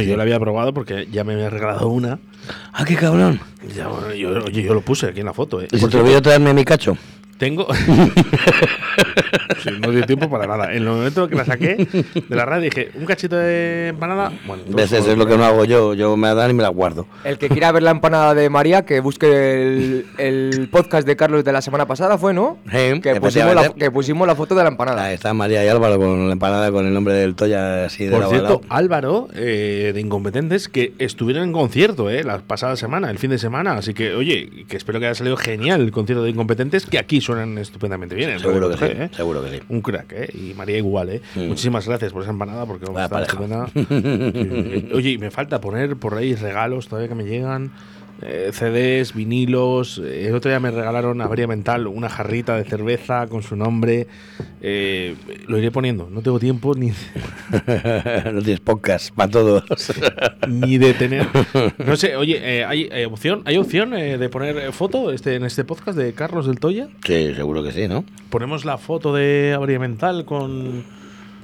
sí? 0.00 0.06
yo 0.06 0.16
la 0.16 0.22
había 0.22 0.38
probado 0.38 0.72
porque 0.72 1.08
ya 1.10 1.24
me 1.24 1.32
había 1.34 1.50
regalado 1.50 1.88
una. 1.88 2.20
¡Ah, 2.72 2.84
qué 2.84 2.94
cabrón! 2.94 3.40
Ya, 3.74 3.88
bueno, 3.88 4.14
yo, 4.14 4.30
lo 4.74 4.80
puse 4.82 5.06
aquí 5.06 5.18
en 5.20 5.26
la 5.26 5.34
foto, 5.34 5.60
¿eh? 5.60 5.66
¿Y 5.72 5.76
se 5.76 5.80
Por 5.82 5.90
te 5.90 5.96
olvidó 5.98 6.22
traerme 6.22 6.54
mi 6.54 6.64
cacho? 6.64 6.96
Tengo. 7.38 7.66
Sí, 9.62 9.70
no 9.80 9.90
dio 9.90 10.04
tiempo 10.06 10.30
para 10.30 10.46
nada. 10.46 10.70
En 10.72 10.78
el 10.82 10.88
momento 10.88 11.28
que 11.28 11.34
la 11.34 11.44
saqué 11.44 11.74
de 11.76 12.36
la 12.36 12.44
radio 12.44 12.64
dije, 12.64 12.90
un 12.94 13.06
cachito 13.06 13.36
de 13.36 13.88
empanada. 13.88 14.30
Bueno, 14.46 14.62
solo- 14.66 14.82
es 15.12 15.18
lo 15.18 15.26
que 15.26 15.36
no 15.36 15.44
hago 15.44 15.64
yo. 15.64 15.94
Yo 15.94 16.16
me 16.16 16.28
la 16.28 16.34
dan 16.34 16.50
y 16.50 16.54
me 16.54 16.62
la 16.62 16.68
guardo. 16.68 17.06
El 17.24 17.38
que 17.38 17.48
quiera 17.48 17.72
ver 17.72 17.82
la 17.82 17.90
empanada 17.90 18.34
de 18.34 18.50
María, 18.50 18.84
que 18.84 19.00
busque 19.00 19.26
el, 19.62 20.06
el 20.18 20.68
podcast 20.70 21.06
de 21.06 21.16
Carlos 21.16 21.42
de 21.44 21.52
la 21.52 21.60
semana 21.62 21.86
pasada, 21.86 22.18
¿fue, 22.18 22.34
no? 22.34 22.58
que, 22.70 23.20
pusimos 23.20 23.54
la, 23.54 23.70
que 23.70 23.90
pusimos 23.90 24.26
la 24.28 24.36
foto 24.36 24.54
de 24.54 24.62
la 24.62 24.68
empanada. 24.68 25.04
Ahí 25.04 25.14
está 25.14 25.34
María 25.34 25.64
y 25.64 25.68
Álvaro 25.68 25.98
con 25.98 26.26
la 26.28 26.32
empanada 26.32 26.70
con 26.70 26.86
el 26.86 26.94
nombre 26.94 27.14
del 27.14 27.34
Toya 27.34 27.86
así 27.86 28.04
de 28.04 28.10
Por 28.12 28.20
lado 28.20 28.32
a 28.32 28.36
cierto. 28.36 28.60
Álvaro, 28.68 29.28
eh, 29.34 29.90
de 29.94 30.00
Incompetentes, 30.00 30.68
que 30.68 30.92
estuvieron 30.98 31.42
en 31.44 31.52
concierto 31.52 32.10
eh, 32.10 32.22
la 32.22 32.38
pasada 32.38 32.76
semana, 32.76 33.10
el 33.10 33.18
fin 33.18 33.30
de 33.30 33.38
semana. 33.38 33.72
Así 33.72 33.92
que, 33.94 34.14
oye, 34.14 34.66
que 34.68 34.76
espero 34.76 35.00
que 35.00 35.06
haya 35.06 35.14
salido 35.14 35.36
genial 35.36 35.80
el 35.80 35.90
concierto 35.90 36.22
de 36.22 36.30
Incompetentes, 36.30 36.86
que 36.86 36.98
aquí 36.98 37.20
suenan 37.28 37.58
estupendamente 37.58 38.14
bien. 38.14 38.30
en 38.30 38.40
Seguro 38.40 38.70
que 38.70 38.76
sí, 38.78 38.84
3G, 38.84 39.02
¿eh? 39.02 39.10
seguro 39.12 39.44
que 39.44 39.50
sí. 39.50 39.62
Un 39.68 39.82
crack, 39.82 40.12
¿eh? 40.12 40.30
Y 40.32 40.54
María 40.54 40.78
igual, 40.78 41.10
¿eh? 41.10 41.22
Mm. 41.34 41.48
Muchísimas 41.48 41.86
gracias 41.86 42.10
por 42.10 42.22
esa 42.22 42.30
empanada, 42.30 42.64
porque 42.64 42.86
vamos, 42.86 43.10
Vaya 43.10 43.22
está 43.22 43.22
estupenda. 43.22 43.66
Sí. 43.74 44.88
Oye, 44.94 45.10
y 45.10 45.18
me 45.18 45.30
falta 45.30 45.60
poner 45.60 45.96
por 45.96 46.14
ahí 46.14 46.34
regalos 46.34 46.88
todavía 46.88 47.08
que 47.08 47.14
me 47.14 47.24
llegan. 47.24 47.70
Eh, 48.22 48.50
CDs, 48.52 49.14
vinilos. 49.14 49.98
eh, 50.04 50.26
El 50.28 50.34
otro 50.34 50.50
día 50.50 50.60
me 50.60 50.70
regalaron 50.70 51.20
a 51.20 51.28
Mental 51.28 51.86
una 51.86 52.08
jarrita 52.08 52.56
de 52.56 52.64
cerveza 52.64 53.26
con 53.28 53.42
su 53.42 53.56
nombre. 53.56 54.06
Eh, 54.60 55.14
lo 55.46 55.58
iré 55.58 55.70
poniendo. 55.70 56.08
No 56.10 56.20
tengo 56.20 56.38
tiempo 56.40 56.74
ni, 56.74 56.88
no 58.32 58.42
tienes 58.42 58.60
podcast 58.60 59.14
para 59.14 59.30
todos. 59.30 59.64
ni 60.48 60.78
de 60.78 60.94
tener. 60.94 61.26
No 61.78 61.96
sé, 61.96 62.16
oye, 62.16 62.40
eh, 62.42 62.64
¿hay 62.64 62.88
eh, 62.90 63.06
opción, 63.06 63.42
¿hay 63.44 63.56
opción 63.56 63.90
de 63.90 64.28
poner 64.28 64.72
foto 64.72 65.12
este, 65.12 65.36
en 65.36 65.44
este 65.44 65.64
podcast 65.64 65.96
de 65.96 66.12
Carlos 66.12 66.46
del 66.46 66.58
Toya? 66.58 66.88
Sí, 67.04 67.34
seguro 67.34 67.62
que 67.62 67.72
sí, 67.72 67.86
¿no? 67.86 68.04
Ponemos 68.30 68.64
la 68.64 68.78
foto 68.78 69.14
de 69.14 69.56
María 69.58 69.78
Mental 69.78 70.24
con. 70.24 70.97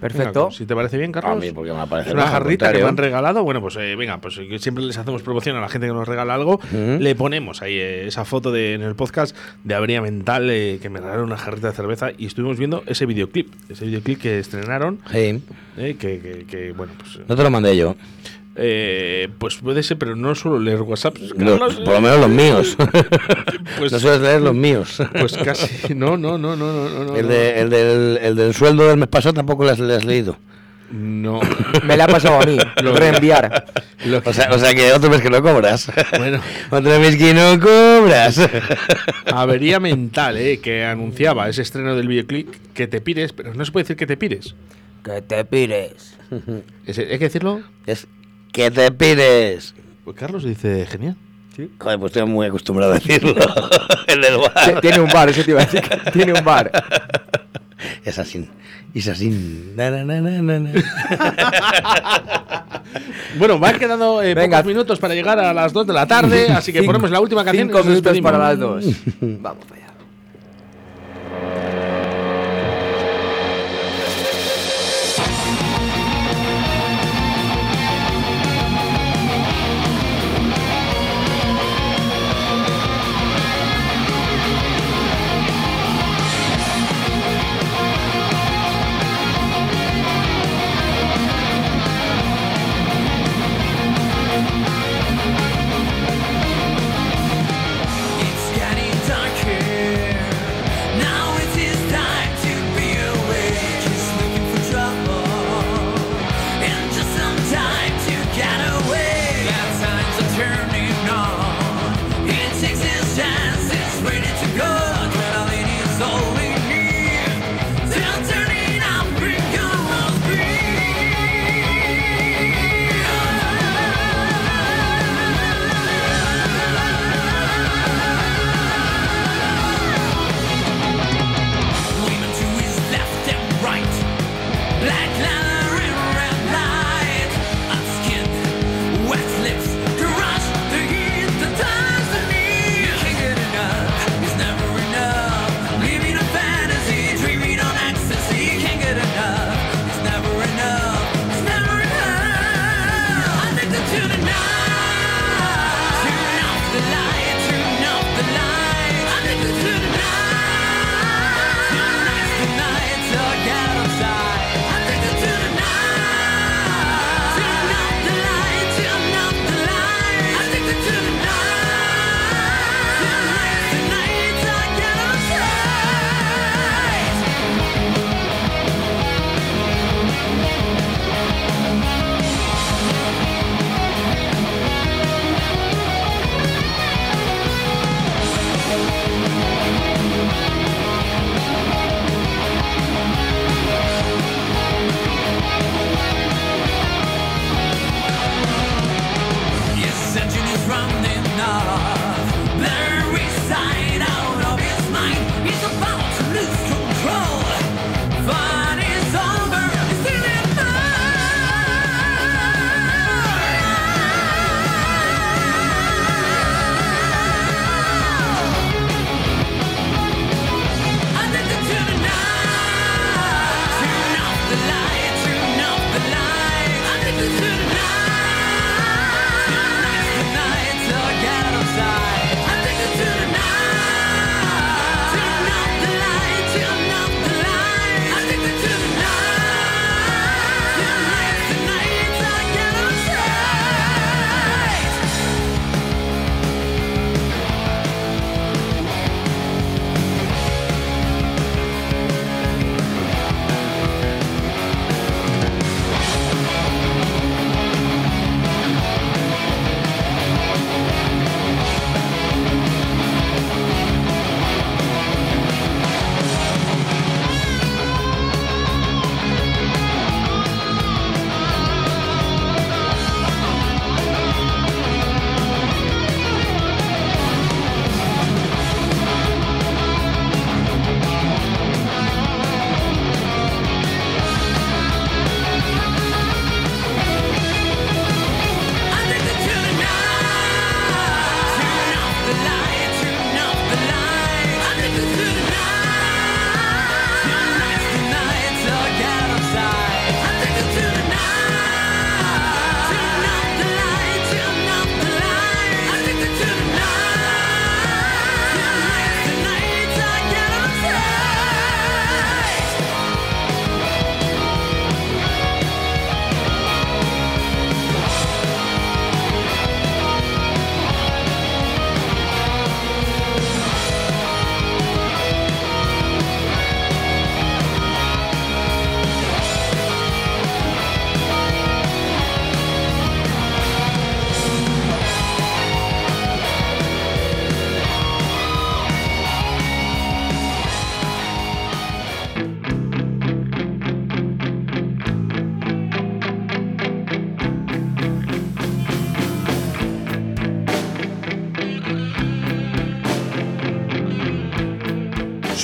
Perfecto. 0.04 0.44
Venga, 0.44 0.56
si 0.56 0.66
te 0.66 0.74
parece 0.74 0.98
bien, 0.98 1.12
Carlos. 1.12 1.32
A 1.32 1.40
mí, 1.40 1.50
porque 1.50 1.72
me 1.72 1.82
Es 1.82 2.12
una 2.12 2.26
jarrita 2.26 2.70
que 2.72 2.78
me 2.82 2.88
han 2.88 2.96
regalado. 2.98 3.42
Bueno, 3.42 3.62
pues 3.62 3.76
eh, 3.76 3.96
venga, 3.96 4.18
pues 4.20 4.36
eh, 4.38 4.58
siempre 4.58 4.84
les 4.84 4.98
hacemos 4.98 5.22
promoción 5.22 5.56
a 5.56 5.60
la 5.62 5.68
gente 5.70 5.86
que 5.86 5.94
nos 5.94 6.06
regala 6.06 6.34
algo. 6.34 6.60
Le 6.72 7.14
ponemos 7.14 7.62
ahí 7.62 7.78
eh, 7.78 8.06
esa 8.06 8.26
foto 8.26 8.52
de, 8.52 8.74
en 8.74 8.82
el 8.82 8.94
podcast 8.96 9.34
de 9.64 9.74
Abría 9.74 10.02
Mental 10.02 10.50
eh, 10.50 10.78
que 10.82 10.90
me 10.90 10.98
regalaron 11.00 11.24
una 11.26 11.38
jarrita 11.38 11.68
de 11.68 11.72
cerveza 11.74 12.10
y 12.18 12.26
estuvimos 12.26 12.58
viendo 12.58 12.82
ese 12.86 13.06
videoclip. 13.06 13.52
Ese 13.70 13.86
videoclip 13.86 14.20
que 14.20 14.38
estrenaron. 14.38 14.98
Sí. 15.10 15.42
eh, 15.78 15.96
que, 15.98 16.18
que- 16.20 16.44
que, 16.46 16.72
bueno, 16.72 16.92
pues. 16.98 17.20
No 17.26 17.34
te 17.34 17.42
lo 17.42 17.50
mandé 17.50 17.74
yo. 17.74 17.96
Eh, 18.56 19.28
pues 19.38 19.56
puede 19.56 19.82
ser, 19.82 19.98
pero 19.98 20.14
no 20.16 20.34
suelo 20.34 20.58
leer 20.60 20.82
WhatsApp. 20.82 21.16
Por 21.18 21.38
lo 21.94 22.00
menos 22.00 22.20
los 22.20 22.30
míos. 22.30 22.76
Pues- 23.78 23.90
no 23.92 23.98
sueles 23.98 24.20
leer 24.20 24.40
los 24.40 24.54
míos. 24.54 25.02
Pues 25.18 25.36
casi. 25.38 25.94
No, 25.94 26.16
no, 26.16 26.38
no, 26.38 26.54
no, 26.54 26.88
no. 27.04 27.16
el, 27.16 27.26
de- 27.28 27.60
el 27.60 27.70
del, 27.70 28.18
el 28.22 28.36
del 28.36 28.54
sueldo 28.54 28.86
del 28.88 28.98
mes 28.98 29.08
pasado 29.08 29.32
tampoco 29.34 29.64
lo 29.64 29.70
has, 29.70 29.78
lo 29.80 29.92
has 29.94 30.04
leído. 30.04 30.36
No. 30.92 31.40
Me 31.84 31.96
la 31.96 32.04
ha 32.04 32.08
pasado 32.08 32.40
a 32.40 32.46
mí. 32.46 32.56
Lo- 32.82 32.94
reenviar. 32.94 33.64
O 34.24 34.32
sea, 34.32 34.50
o 34.52 34.58
sea 34.58 34.74
que 34.74 34.92
otro 34.92 35.10
mes 35.10 35.22
que 35.22 35.30
no 35.30 35.42
cobras. 35.42 35.90
Bueno. 36.18 36.40
otro 36.70 37.00
mes 37.00 37.16
que 37.16 37.34
no 37.34 37.58
cobras. 37.58 38.38
Avería 39.26 39.80
mental, 39.80 40.36
eh, 40.36 40.60
que 40.60 40.84
anunciaba 40.84 41.48
ese 41.48 41.62
estreno 41.62 41.96
del 41.96 42.06
videoclip 42.06 42.54
que 42.74 42.86
te 42.86 43.00
pires, 43.00 43.32
pero 43.32 43.54
no 43.54 43.64
se 43.64 43.72
puede 43.72 43.84
decir 43.84 43.96
que 43.96 44.06
te 44.06 44.16
pires. 44.16 44.54
Que 45.02 45.20
te 45.22 45.44
pires. 45.44 46.16
¿Hay 46.86 46.92
que 46.94 47.18
decirlo? 47.18 47.60
Es 47.86 48.06
que 48.54 48.70
te 48.70 48.90
pires. 48.92 49.74
Pues 50.04 50.16
Carlos 50.16 50.44
dice 50.44 50.86
genial. 50.86 51.16
Joder, 51.78 51.98
pues 51.98 52.10
estoy 52.12 52.26
muy 52.28 52.46
acostumbrado 52.46 52.92
a 52.92 52.94
decirlo. 52.94 53.34
el 54.06 54.20
del 54.20 54.36
bar. 54.38 54.52
T- 54.74 54.80
Tiene 54.80 55.00
un 55.00 55.10
bar, 55.10 55.28
eso 55.28 55.42
te 55.44 55.50
iba 55.50 55.62
a 55.62 55.64
decir. 55.66 55.82
que 55.82 56.10
Tiene 56.12 56.32
un 56.32 56.44
bar. 56.44 56.70
Es 58.04 58.18
así. 58.18 58.48
Es 58.94 59.08
así. 59.08 59.28
Na, 59.76 59.90
na, 59.90 60.04
na, 60.04 60.20
na, 60.20 60.40
na, 60.42 60.58
na. 60.60 60.72
Bueno, 63.38 63.58
van 63.58 63.78
quedando 63.78 64.22
eh, 64.22 64.34
Venga. 64.34 64.58
pocos 64.58 64.68
minutos 64.68 64.98
para 65.00 65.14
llegar 65.14 65.38
a 65.40 65.52
las 65.52 65.72
2 65.72 65.86
de 65.88 65.92
la 65.92 66.06
tarde, 66.06 66.48
así 66.50 66.72
que 66.72 66.78
Cinco- 66.78 66.92
ponemos 66.92 67.10
la 67.10 67.20
última 67.20 67.44
canción. 67.44 67.66
Cinco 67.68 67.82
minutos 67.82 68.20
para 68.20 68.38
las 68.38 68.58
dos. 68.58 68.84
Vamos 69.20 69.64
allá. 69.72 69.83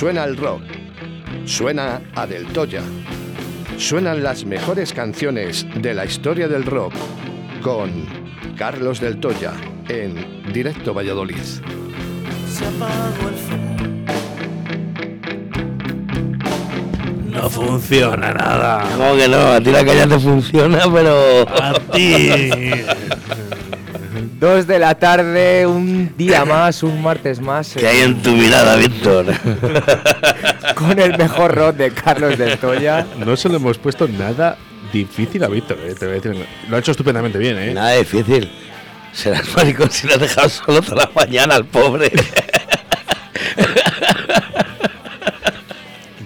Suena 0.01 0.23
el 0.23 0.35
rock. 0.35 0.63
Suena 1.45 2.01
a 2.15 2.25
Del 2.25 2.47
Toya. 2.47 2.81
Suenan 3.77 4.23
las 4.23 4.45
mejores 4.45 4.93
canciones 4.93 5.67
de 5.75 5.93
la 5.93 6.05
historia 6.05 6.47
del 6.47 6.65
rock 6.65 6.95
con 7.61 8.07
Carlos 8.57 8.99
Del 8.99 9.19
Toya 9.19 9.53
en 9.89 10.51
Directo 10.51 10.95
Valladolid. 10.95 11.35
Se 11.37 12.65
apagó 12.65 13.29
el 13.29 13.35
No 17.31 17.47
funciona 17.47 18.33
nada. 18.33 18.83
¿Cómo 18.97 19.15
que 19.15 19.27
no? 19.27 19.37
A 19.37 19.61
ti 19.61 19.69
la 19.69 19.85
calle 19.85 20.07
te 20.07 20.17
funciona, 20.17 20.79
pero. 20.91 21.47
A 21.47 21.73
ti. 21.93 22.31
Dos 24.41 24.65
de 24.65 24.79
la 24.79 24.95
tarde, 24.95 25.67
un 25.67 26.17
día 26.17 26.45
más, 26.45 26.81
un 26.81 26.99
martes 26.99 27.39
más. 27.39 27.75
¿Qué 27.77 27.85
hay 27.85 27.99
en 27.99 28.23
tu 28.23 28.31
mirada, 28.31 28.75
Víctor? 28.75 29.27
Con 30.75 30.97
el 30.97 31.15
mejor 31.15 31.53
rock 31.53 31.75
de 31.75 31.91
Carlos 31.91 32.39
del 32.39 32.57
Toya. 32.57 33.05
No 33.23 33.37
se 33.37 33.49
lo 33.49 33.57
hemos 33.57 33.77
puesto 33.77 34.07
nada 34.07 34.57
difícil 34.91 35.43
a 35.43 35.47
Víctor, 35.47 35.77
eh, 35.83 35.93
te 35.93 36.07
voy 36.07 36.17
a 36.17 36.19
decir. 36.19 36.43
Lo 36.67 36.75
ha 36.75 36.79
hecho 36.79 36.89
estupendamente 36.89 37.37
bien, 37.37 37.55
¿eh? 37.59 37.71
Nada 37.71 37.91
difícil. 37.91 38.51
Serás 39.13 39.47
maricón 39.55 39.91
si 39.91 40.07
lo 40.07 40.15
has 40.15 40.21
dejado 40.21 40.49
solo 40.49 40.81
toda 40.81 41.05
la 41.05 41.11
mañana 41.13 41.53
al 41.53 41.65
pobre. 41.65 42.11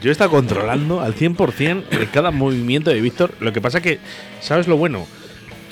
Yo 0.01 0.09
he 0.09 0.13
estado 0.13 0.29
controlando 0.29 1.01
al 1.01 1.15
100% 1.15 1.83
eh, 1.91 2.07
cada 2.13 2.31
movimiento 2.31 2.91
de 2.91 3.01
Víctor. 3.01 3.33
Lo 3.41 3.51
que 3.51 3.59
pasa 3.59 3.81
que, 3.81 3.99
¿sabes 4.39 4.69
lo 4.69 4.77
bueno? 4.77 5.05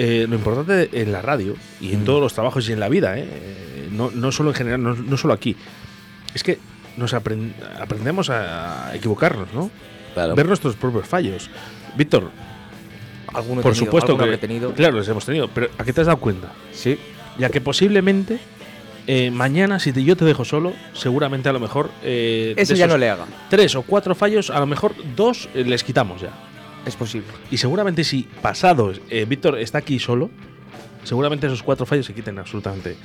Eh, 0.06 0.26
lo 0.28 0.36
importante 0.36 0.90
en 1.02 1.12
la 1.14 1.22
radio 1.22 1.56
y 1.80 1.94
en 1.94 2.04
todos 2.04 2.20
los 2.20 2.34
trabajos 2.34 2.68
y 2.68 2.74
en 2.74 2.80
la 2.82 2.90
vida, 2.90 3.18
¿eh? 3.18 3.88
No, 3.92 4.12
no 4.12 4.32
solo 4.32 4.50
en 4.50 4.56
general, 4.56 4.84
no, 4.84 4.96
no 4.96 5.16
solo 5.18 5.34
aquí, 5.34 5.56
es 6.34 6.44
que 6.44 6.60
nos 6.98 7.14
aprend- 7.14 7.54
aprendemos 7.80 8.30
a 8.30 8.92
equivocarnos, 8.94 9.48
¿no? 9.54 9.72
Claro. 10.14 10.36
Ver 10.36 10.48
nuestros 10.48 10.76
propios 10.76 11.08
fallos. 11.08 11.50
Víctor, 11.96 12.32
por 13.32 13.44
tenido, 13.44 13.74
supuesto 13.76 14.18
que 14.18 14.24
habré 14.24 14.38
tenido. 14.38 14.74
claro, 14.74 14.98
los 14.98 15.08
hemos 15.08 15.26
tenido, 15.26 15.48
pero 15.48 15.70
¿a 15.78 15.84
qué 15.86 15.94
te 15.94 16.02
has 16.02 16.08
dado 16.08 16.20
cuenta? 16.20 16.52
Sí. 16.74 16.98
Ya 17.40 17.50
que 17.50 17.62
posiblemente 17.62 18.40
eh, 19.08 19.32
mañana, 19.32 19.80
si 19.80 19.92
te- 19.94 20.04
yo 20.04 20.16
te 20.18 20.26
dejo 20.26 20.44
solo, 20.46 20.74
seguramente 20.94 21.48
a 21.50 21.54
lo 21.54 21.60
mejor. 21.60 21.90
eh, 22.04 22.54
Eso 22.58 22.74
ya 22.76 22.88
no 22.88 22.98
le 22.98 23.10
haga. 23.10 23.26
Tres 23.50 23.76
o 23.76 23.82
cuatro 23.84 24.16
fallos, 24.16 24.50
a 24.50 24.60
lo 24.60 24.66
mejor 24.68 24.94
dos 25.16 25.50
eh, 25.56 25.64
les 25.66 25.84
quitamos 25.84 26.22
ya. 26.22 26.32
Es 26.85 26.95
posible. 26.95 27.27
Y 27.51 27.57
seguramente 27.57 28.03
si 28.03 28.23
pasado 28.41 28.91
eh, 29.10 29.26
Víctor 29.27 29.57
está 29.60 29.77
aquí 29.77 29.99
solo, 29.99 30.30
seguramente 31.03 31.47
esos 31.47 31.64
cuatro 31.64 31.85
fallos 31.85 32.05
se 32.05 32.14
quiten 32.14 32.38
absolutamente. 32.39 32.95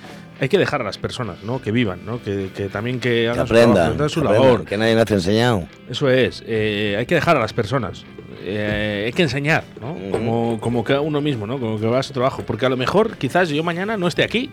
Hay 0.41 0.49
que 0.49 0.59
dejar 0.59 0.81
a 0.81 0.85
las 0.85 0.99
personas, 0.99 1.43
¿no? 1.45 1.61
Que 1.61 1.73
vivan, 1.73 2.01
¿no? 2.07 2.23
Que, 2.23 2.51
que 2.55 2.69
también 2.69 3.01
que 3.01 3.11
Que 3.11 3.29
hagan 3.29 3.47
su 3.47 3.53
aprendan. 3.55 3.75
trabajo, 3.75 3.93
que 3.97 3.99
hagan 3.99 4.11
su 4.11 4.21
que 4.21 4.27
aprendan, 4.27 4.47
labor. 4.49 4.65
Que 4.67 4.77
nadie 4.77 4.95
nos 4.95 5.11
ha 5.11 5.15
enseñado. 5.15 5.69
Eso 5.89 6.09
es. 6.09 6.43
eh, 6.47 6.97
hay 6.99 7.07
que 7.07 7.15
dejar 7.17 7.37
a 7.37 7.41
las 7.41 7.53
personas. 7.53 8.05
Eh, 8.43 9.05
hay 9.07 9.13
que 9.13 9.23
enseñar, 9.23 9.65
¿no? 9.81 9.97
Como, 10.13 10.61
como 10.61 10.85
que 10.85 10.95
uno 10.99 11.21
mismo, 11.21 11.47
¿no? 11.47 11.59
Como 11.59 11.79
que 11.81 11.87
va 11.87 11.99
a 11.99 12.03
su 12.03 12.13
trabajo. 12.13 12.43
Porque 12.47 12.67
a 12.67 12.69
lo 12.69 12.77
mejor, 12.77 13.17
quizás 13.17 13.49
yo 13.49 13.63
mañana 13.65 13.97
no 13.97 14.07
esté 14.07 14.23
aquí, 14.23 14.49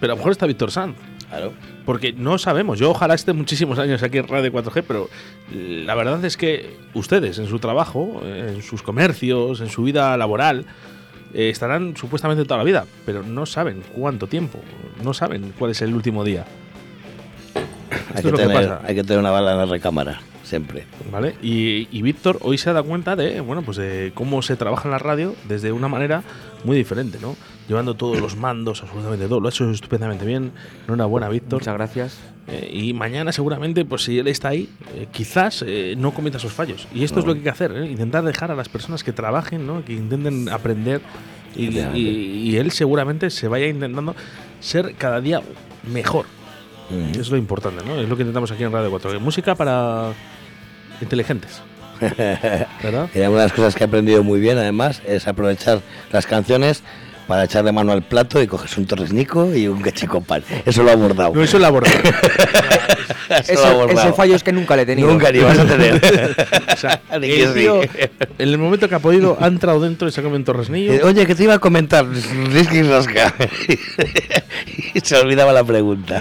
pero 0.00 0.12
a 0.12 0.14
lo 0.14 0.18
mejor 0.18 0.32
está 0.32 0.46
Víctor 0.46 0.70
Sanz. 0.70 0.96
Claro. 1.32 1.54
Porque 1.86 2.12
no 2.12 2.36
sabemos. 2.36 2.78
Yo 2.78 2.90
ojalá 2.90 3.14
esté 3.14 3.32
muchísimos 3.32 3.78
años 3.78 4.02
aquí 4.02 4.18
en 4.18 4.28
Radio 4.28 4.52
4G, 4.52 4.84
pero 4.86 5.08
la 5.50 5.94
verdad 5.94 6.22
es 6.26 6.36
que 6.36 6.76
ustedes 6.92 7.38
en 7.38 7.48
su 7.48 7.58
trabajo, 7.58 8.20
en 8.22 8.62
sus 8.62 8.82
comercios, 8.82 9.62
en 9.62 9.70
su 9.70 9.82
vida 9.84 10.14
laboral, 10.18 10.66
eh, 11.32 11.48
estarán 11.48 11.96
supuestamente 11.96 12.44
toda 12.44 12.58
la 12.58 12.64
vida, 12.64 12.84
pero 13.06 13.22
no 13.22 13.46
saben 13.46 13.82
cuánto 13.94 14.26
tiempo, 14.26 14.60
no 15.02 15.14
saben 15.14 15.54
cuál 15.58 15.70
es 15.70 15.80
el 15.80 15.94
último 15.94 16.22
día. 16.22 16.44
Que, 18.14 18.30
que 18.30 18.42
hay 18.84 18.94
que 18.94 19.02
tener 19.02 19.18
una 19.18 19.30
bala 19.30 19.52
en 19.52 19.58
la 19.58 19.66
recámara, 19.66 20.20
siempre. 20.52 20.84
¿Vale? 21.10 21.34
Y, 21.42 21.88
y 21.90 22.02
Víctor 22.02 22.38
hoy 22.42 22.58
se 22.58 22.68
ha 22.68 22.74
dado 22.74 22.84
cuenta 22.84 23.16
de, 23.16 23.40
bueno, 23.40 23.62
pues 23.62 23.78
de 23.78 24.12
cómo 24.14 24.42
se 24.42 24.54
trabaja 24.56 24.84
en 24.86 24.90
la 24.92 24.98
radio 24.98 25.34
desde 25.48 25.72
una 25.72 25.88
manera 25.88 26.22
muy 26.64 26.76
diferente, 26.76 27.18
¿no? 27.22 27.36
Llevando 27.68 27.94
todos 27.94 28.20
los 28.20 28.36
mandos, 28.36 28.82
absolutamente 28.82 29.26
todo. 29.28 29.40
Lo 29.40 29.46
ha 29.48 29.50
hecho 29.50 29.70
estupendamente 29.70 30.26
bien. 30.26 30.52
Enhorabuena, 30.86 31.30
Víctor. 31.30 31.60
Muchas 31.60 31.74
gracias. 31.74 32.18
Eh, 32.48 32.68
y 32.70 32.92
mañana 32.92 33.32
seguramente, 33.32 33.86
pues 33.86 34.02
si 34.02 34.18
él 34.18 34.28
está 34.28 34.48
ahí, 34.48 34.68
eh, 34.94 35.06
quizás 35.10 35.64
eh, 35.66 35.94
no 35.96 36.12
cometa 36.12 36.36
esos 36.36 36.52
fallos. 36.52 36.86
Y 36.94 37.02
esto 37.04 37.20
es 37.20 37.24
lo 37.26 37.32
que 37.32 37.38
hay 37.38 37.44
que 37.44 37.50
hacer, 37.50 37.72
¿eh? 37.72 37.86
intentar 37.90 38.22
dejar 38.24 38.50
a 38.50 38.54
las 38.54 38.68
personas 38.68 39.02
que 39.02 39.12
trabajen, 39.12 39.66
¿no? 39.66 39.82
que 39.86 39.94
intenten 39.94 40.50
aprender. 40.50 41.00
Y, 41.56 41.78
y- 41.78 42.50
y 42.50 42.56
él 42.56 42.72
seguramente 42.72 43.30
se 43.30 43.48
vaya 43.48 43.66
intentando 43.68 44.14
ser 44.60 44.94
cada 44.98 45.20
día 45.22 45.40
mejor. 45.90 46.26
Mm. 46.90 47.18
Es 47.18 47.30
lo 47.30 47.36
importante, 47.38 47.82
¿no? 47.86 47.94
Es 47.98 48.06
lo 48.08 48.16
que 48.16 48.22
intentamos 48.22 48.50
aquí 48.50 48.64
en 48.64 48.72
Radio 48.72 48.90
4. 48.90 49.18
Música 49.20 49.54
para, 49.54 50.12
inteligentes. 51.02 51.60
¿Verdad? 52.00 53.08
Y 53.14 53.18
una 53.18 53.28
de 53.28 53.36
las 53.36 53.52
cosas 53.52 53.74
que 53.74 53.84
he 53.84 53.86
aprendido 53.86 54.24
muy 54.24 54.40
bien, 54.40 54.58
además, 54.58 55.02
es 55.06 55.28
aprovechar 55.28 55.80
las 56.10 56.26
canciones 56.26 56.82
para 57.32 57.44
echarle 57.44 57.72
mano 57.72 57.92
al 57.92 58.02
plato 58.02 58.42
y 58.42 58.46
coges 58.46 58.76
un 58.76 58.84
torresnico 58.84 59.54
y 59.54 59.66
un 59.66 59.82
pan. 60.26 60.44
Eso 60.66 60.82
lo 60.82 60.90
ha 60.90 60.92
abordado. 60.92 61.34
No, 61.34 61.42
eso 61.42 61.58
lo 61.58 61.64
ha 61.64 61.68
abordado. 61.68 61.98
ese 63.30 64.12
fallo 64.12 64.36
es 64.36 64.42
que 64.42 64.52
nunca 64.52 64.76
le 64.76 64.82
he 64.82 64.84
tenido. 64.84 65.08
Nunca 65.08 65.32
ni 65.32 65.38
vas 65.38 65.58
a 65.58 65.64
tener. 65.64 65.94
o 66.74 66.76
sea, 66.76 67.00
el 67.10 67.54
tío, 67.54 67.80
en 67.82 67.88
el 68.36 68.58
momento 68.58 68.86
que 68.86 68.96
ha 68.96 68.98
podido, 68.98 69.38
ha 69.40 69.46
entrado 69.46 69.80
dentro 69.80 70.08
y 70.08 70.12
se 70.12 70.20
ha 70.20 70.22
comido 70.22 70.40
un 70.40 70.44
torresnillo. 70.44 70.92
Eh, 70.92 71.00
oye, 71.04 71.24
que 71.24 71.34
te 71.34 71.44
iba 71.44 71.54
a 71.54 71.58
comentar, 71.58 72.06
Risky 72.06 72.82
Rosca. 72.82 73.32
y 74.92 75.00
se 75.00 75.16
olvidaba 75.16 75.54
la 75.54 75.64
pregunta. 75.64 76.20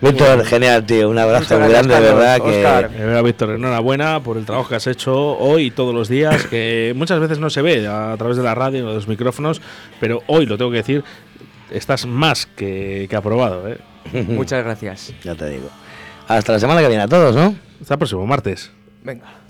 Víctor, 0.00 0.44
genial, 0.44 0.86
tío. 0.86 1.10
Un 1.10 1.18
abrazo 1.18 1.58
muy 1.58 1.70
grande, 1.70 1.92
de 1.92 2.00
verdad. 2.02 2.40
Oscar. 2.40 2.88
Que... 2.88 3.22
Víctor, 3.22 3.50
enhorabuena 3.50 4.22
por 4.22 4.36
el 4.36 4.44
trabajo 4.44 4.68
que 4.68 4.76
has 4.76 4.86
hecho 4.86 5.12
hoy 5.38 5.66
y 5.66 5.70
todos 5.72 5.92
los 5.92 6.08
días, 6.08 6.46
que 6.46 6.92
muchas 6.94 7.18
veces 7.18 7.40
no 7.40 7.50
se 7.50 7.62
ve 7.62 7.88
a 7.88 8.14
través 8.16 8.36
de 8.36 8.44
la 8.44 8.54
radio 8.54 8.86
o 8.86 8.90
de 8.90 8.94
los 8.94 9.08
micrófonos, 9.08 9.60
pero 9.98 10.22
hoy 10.28 10.46
lo 10.46 10.51
tengo 10.56 10.70
que 10.70 10.78
decir, 10.78 11.04
estás 11.70 12.06
más 12.06 12.46
que, 12.46 13.08
aprobado. 13.14 13.68
¿eh? 13.68 13.78
Muchas 14.28 14.64
gracias. 14.64 15.12
Ya 15.22 15.34
te 15.34 15.48
digo. 15.48 15.68
Hasta 16.28 16.52
la 16.52 16.60
semana 16.60 16.80
que 16.80 16.88
viene 16.88 17.02
a 17.02 17.08
todos, 17.08 17.34
¿no? 17.34 17.54
Hasta 17.80 17.94
el 17.94 17.98
próximo 17.98 18.26
martes. 18.26 18.70
Venga. 19.02 19.42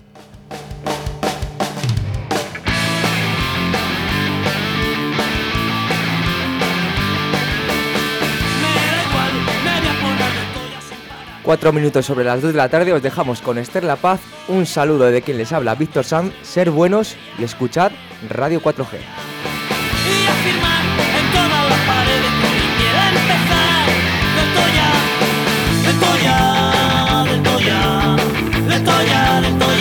Cuatro 11.43 11.73
minutos 11.73 12.05
sobre 12.05 12.23
las 12.23 12.41
dos 12.41 12.53
de 12.53 12.57
la 12.57 12.69
tarde 12.69 12.93
os 12.93 13.03
dejamos 13.03 13.41
con 13.41 13.57
Esther 13.57 13.83
La 13.83 13.97
Paz. 13.97 14.21
Un 14.47 14.65
saludo 14.65 15.03
de 15.05 15.21
quien 15.21 15.37
les 15.37 15.51
habla, 15.51 15.75
Víctor 15.75 16.05
Sanz. 16.05 16.33
Ser 16.41 16.71
buenos 16.71 17.17
y 17.37 17.43
escuchar 17.43 17.91
Radio 18.29 18.61
4G. 18.61 18.99
Del 29.05 29.72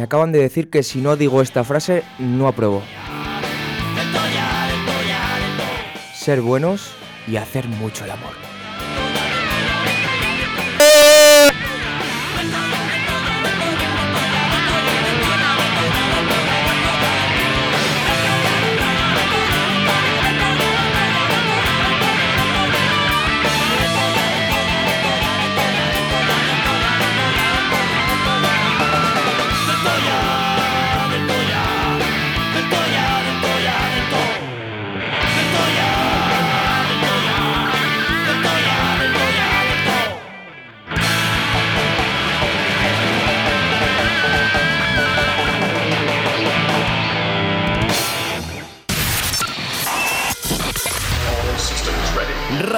Me 0.00 0.04
acaban 0.04 0.32
de 0.32 0.38
decir 0.38 0.70
que 0.70 0.82
si 0.82 1.02
no 1.02 1.14
digo 1.14 1.42
esta 1.42 1.62
frase, 1.62 2.04
no 2.18 2.48
apruebo. 2.48 2.82
Ser 6.14 6.40
buenos 6.40 6.92
y 7.28 7.36
hacer 7.36 7.68
mucho 7.68 8.06
el 8.06 8.12
amor. 8.12 8.49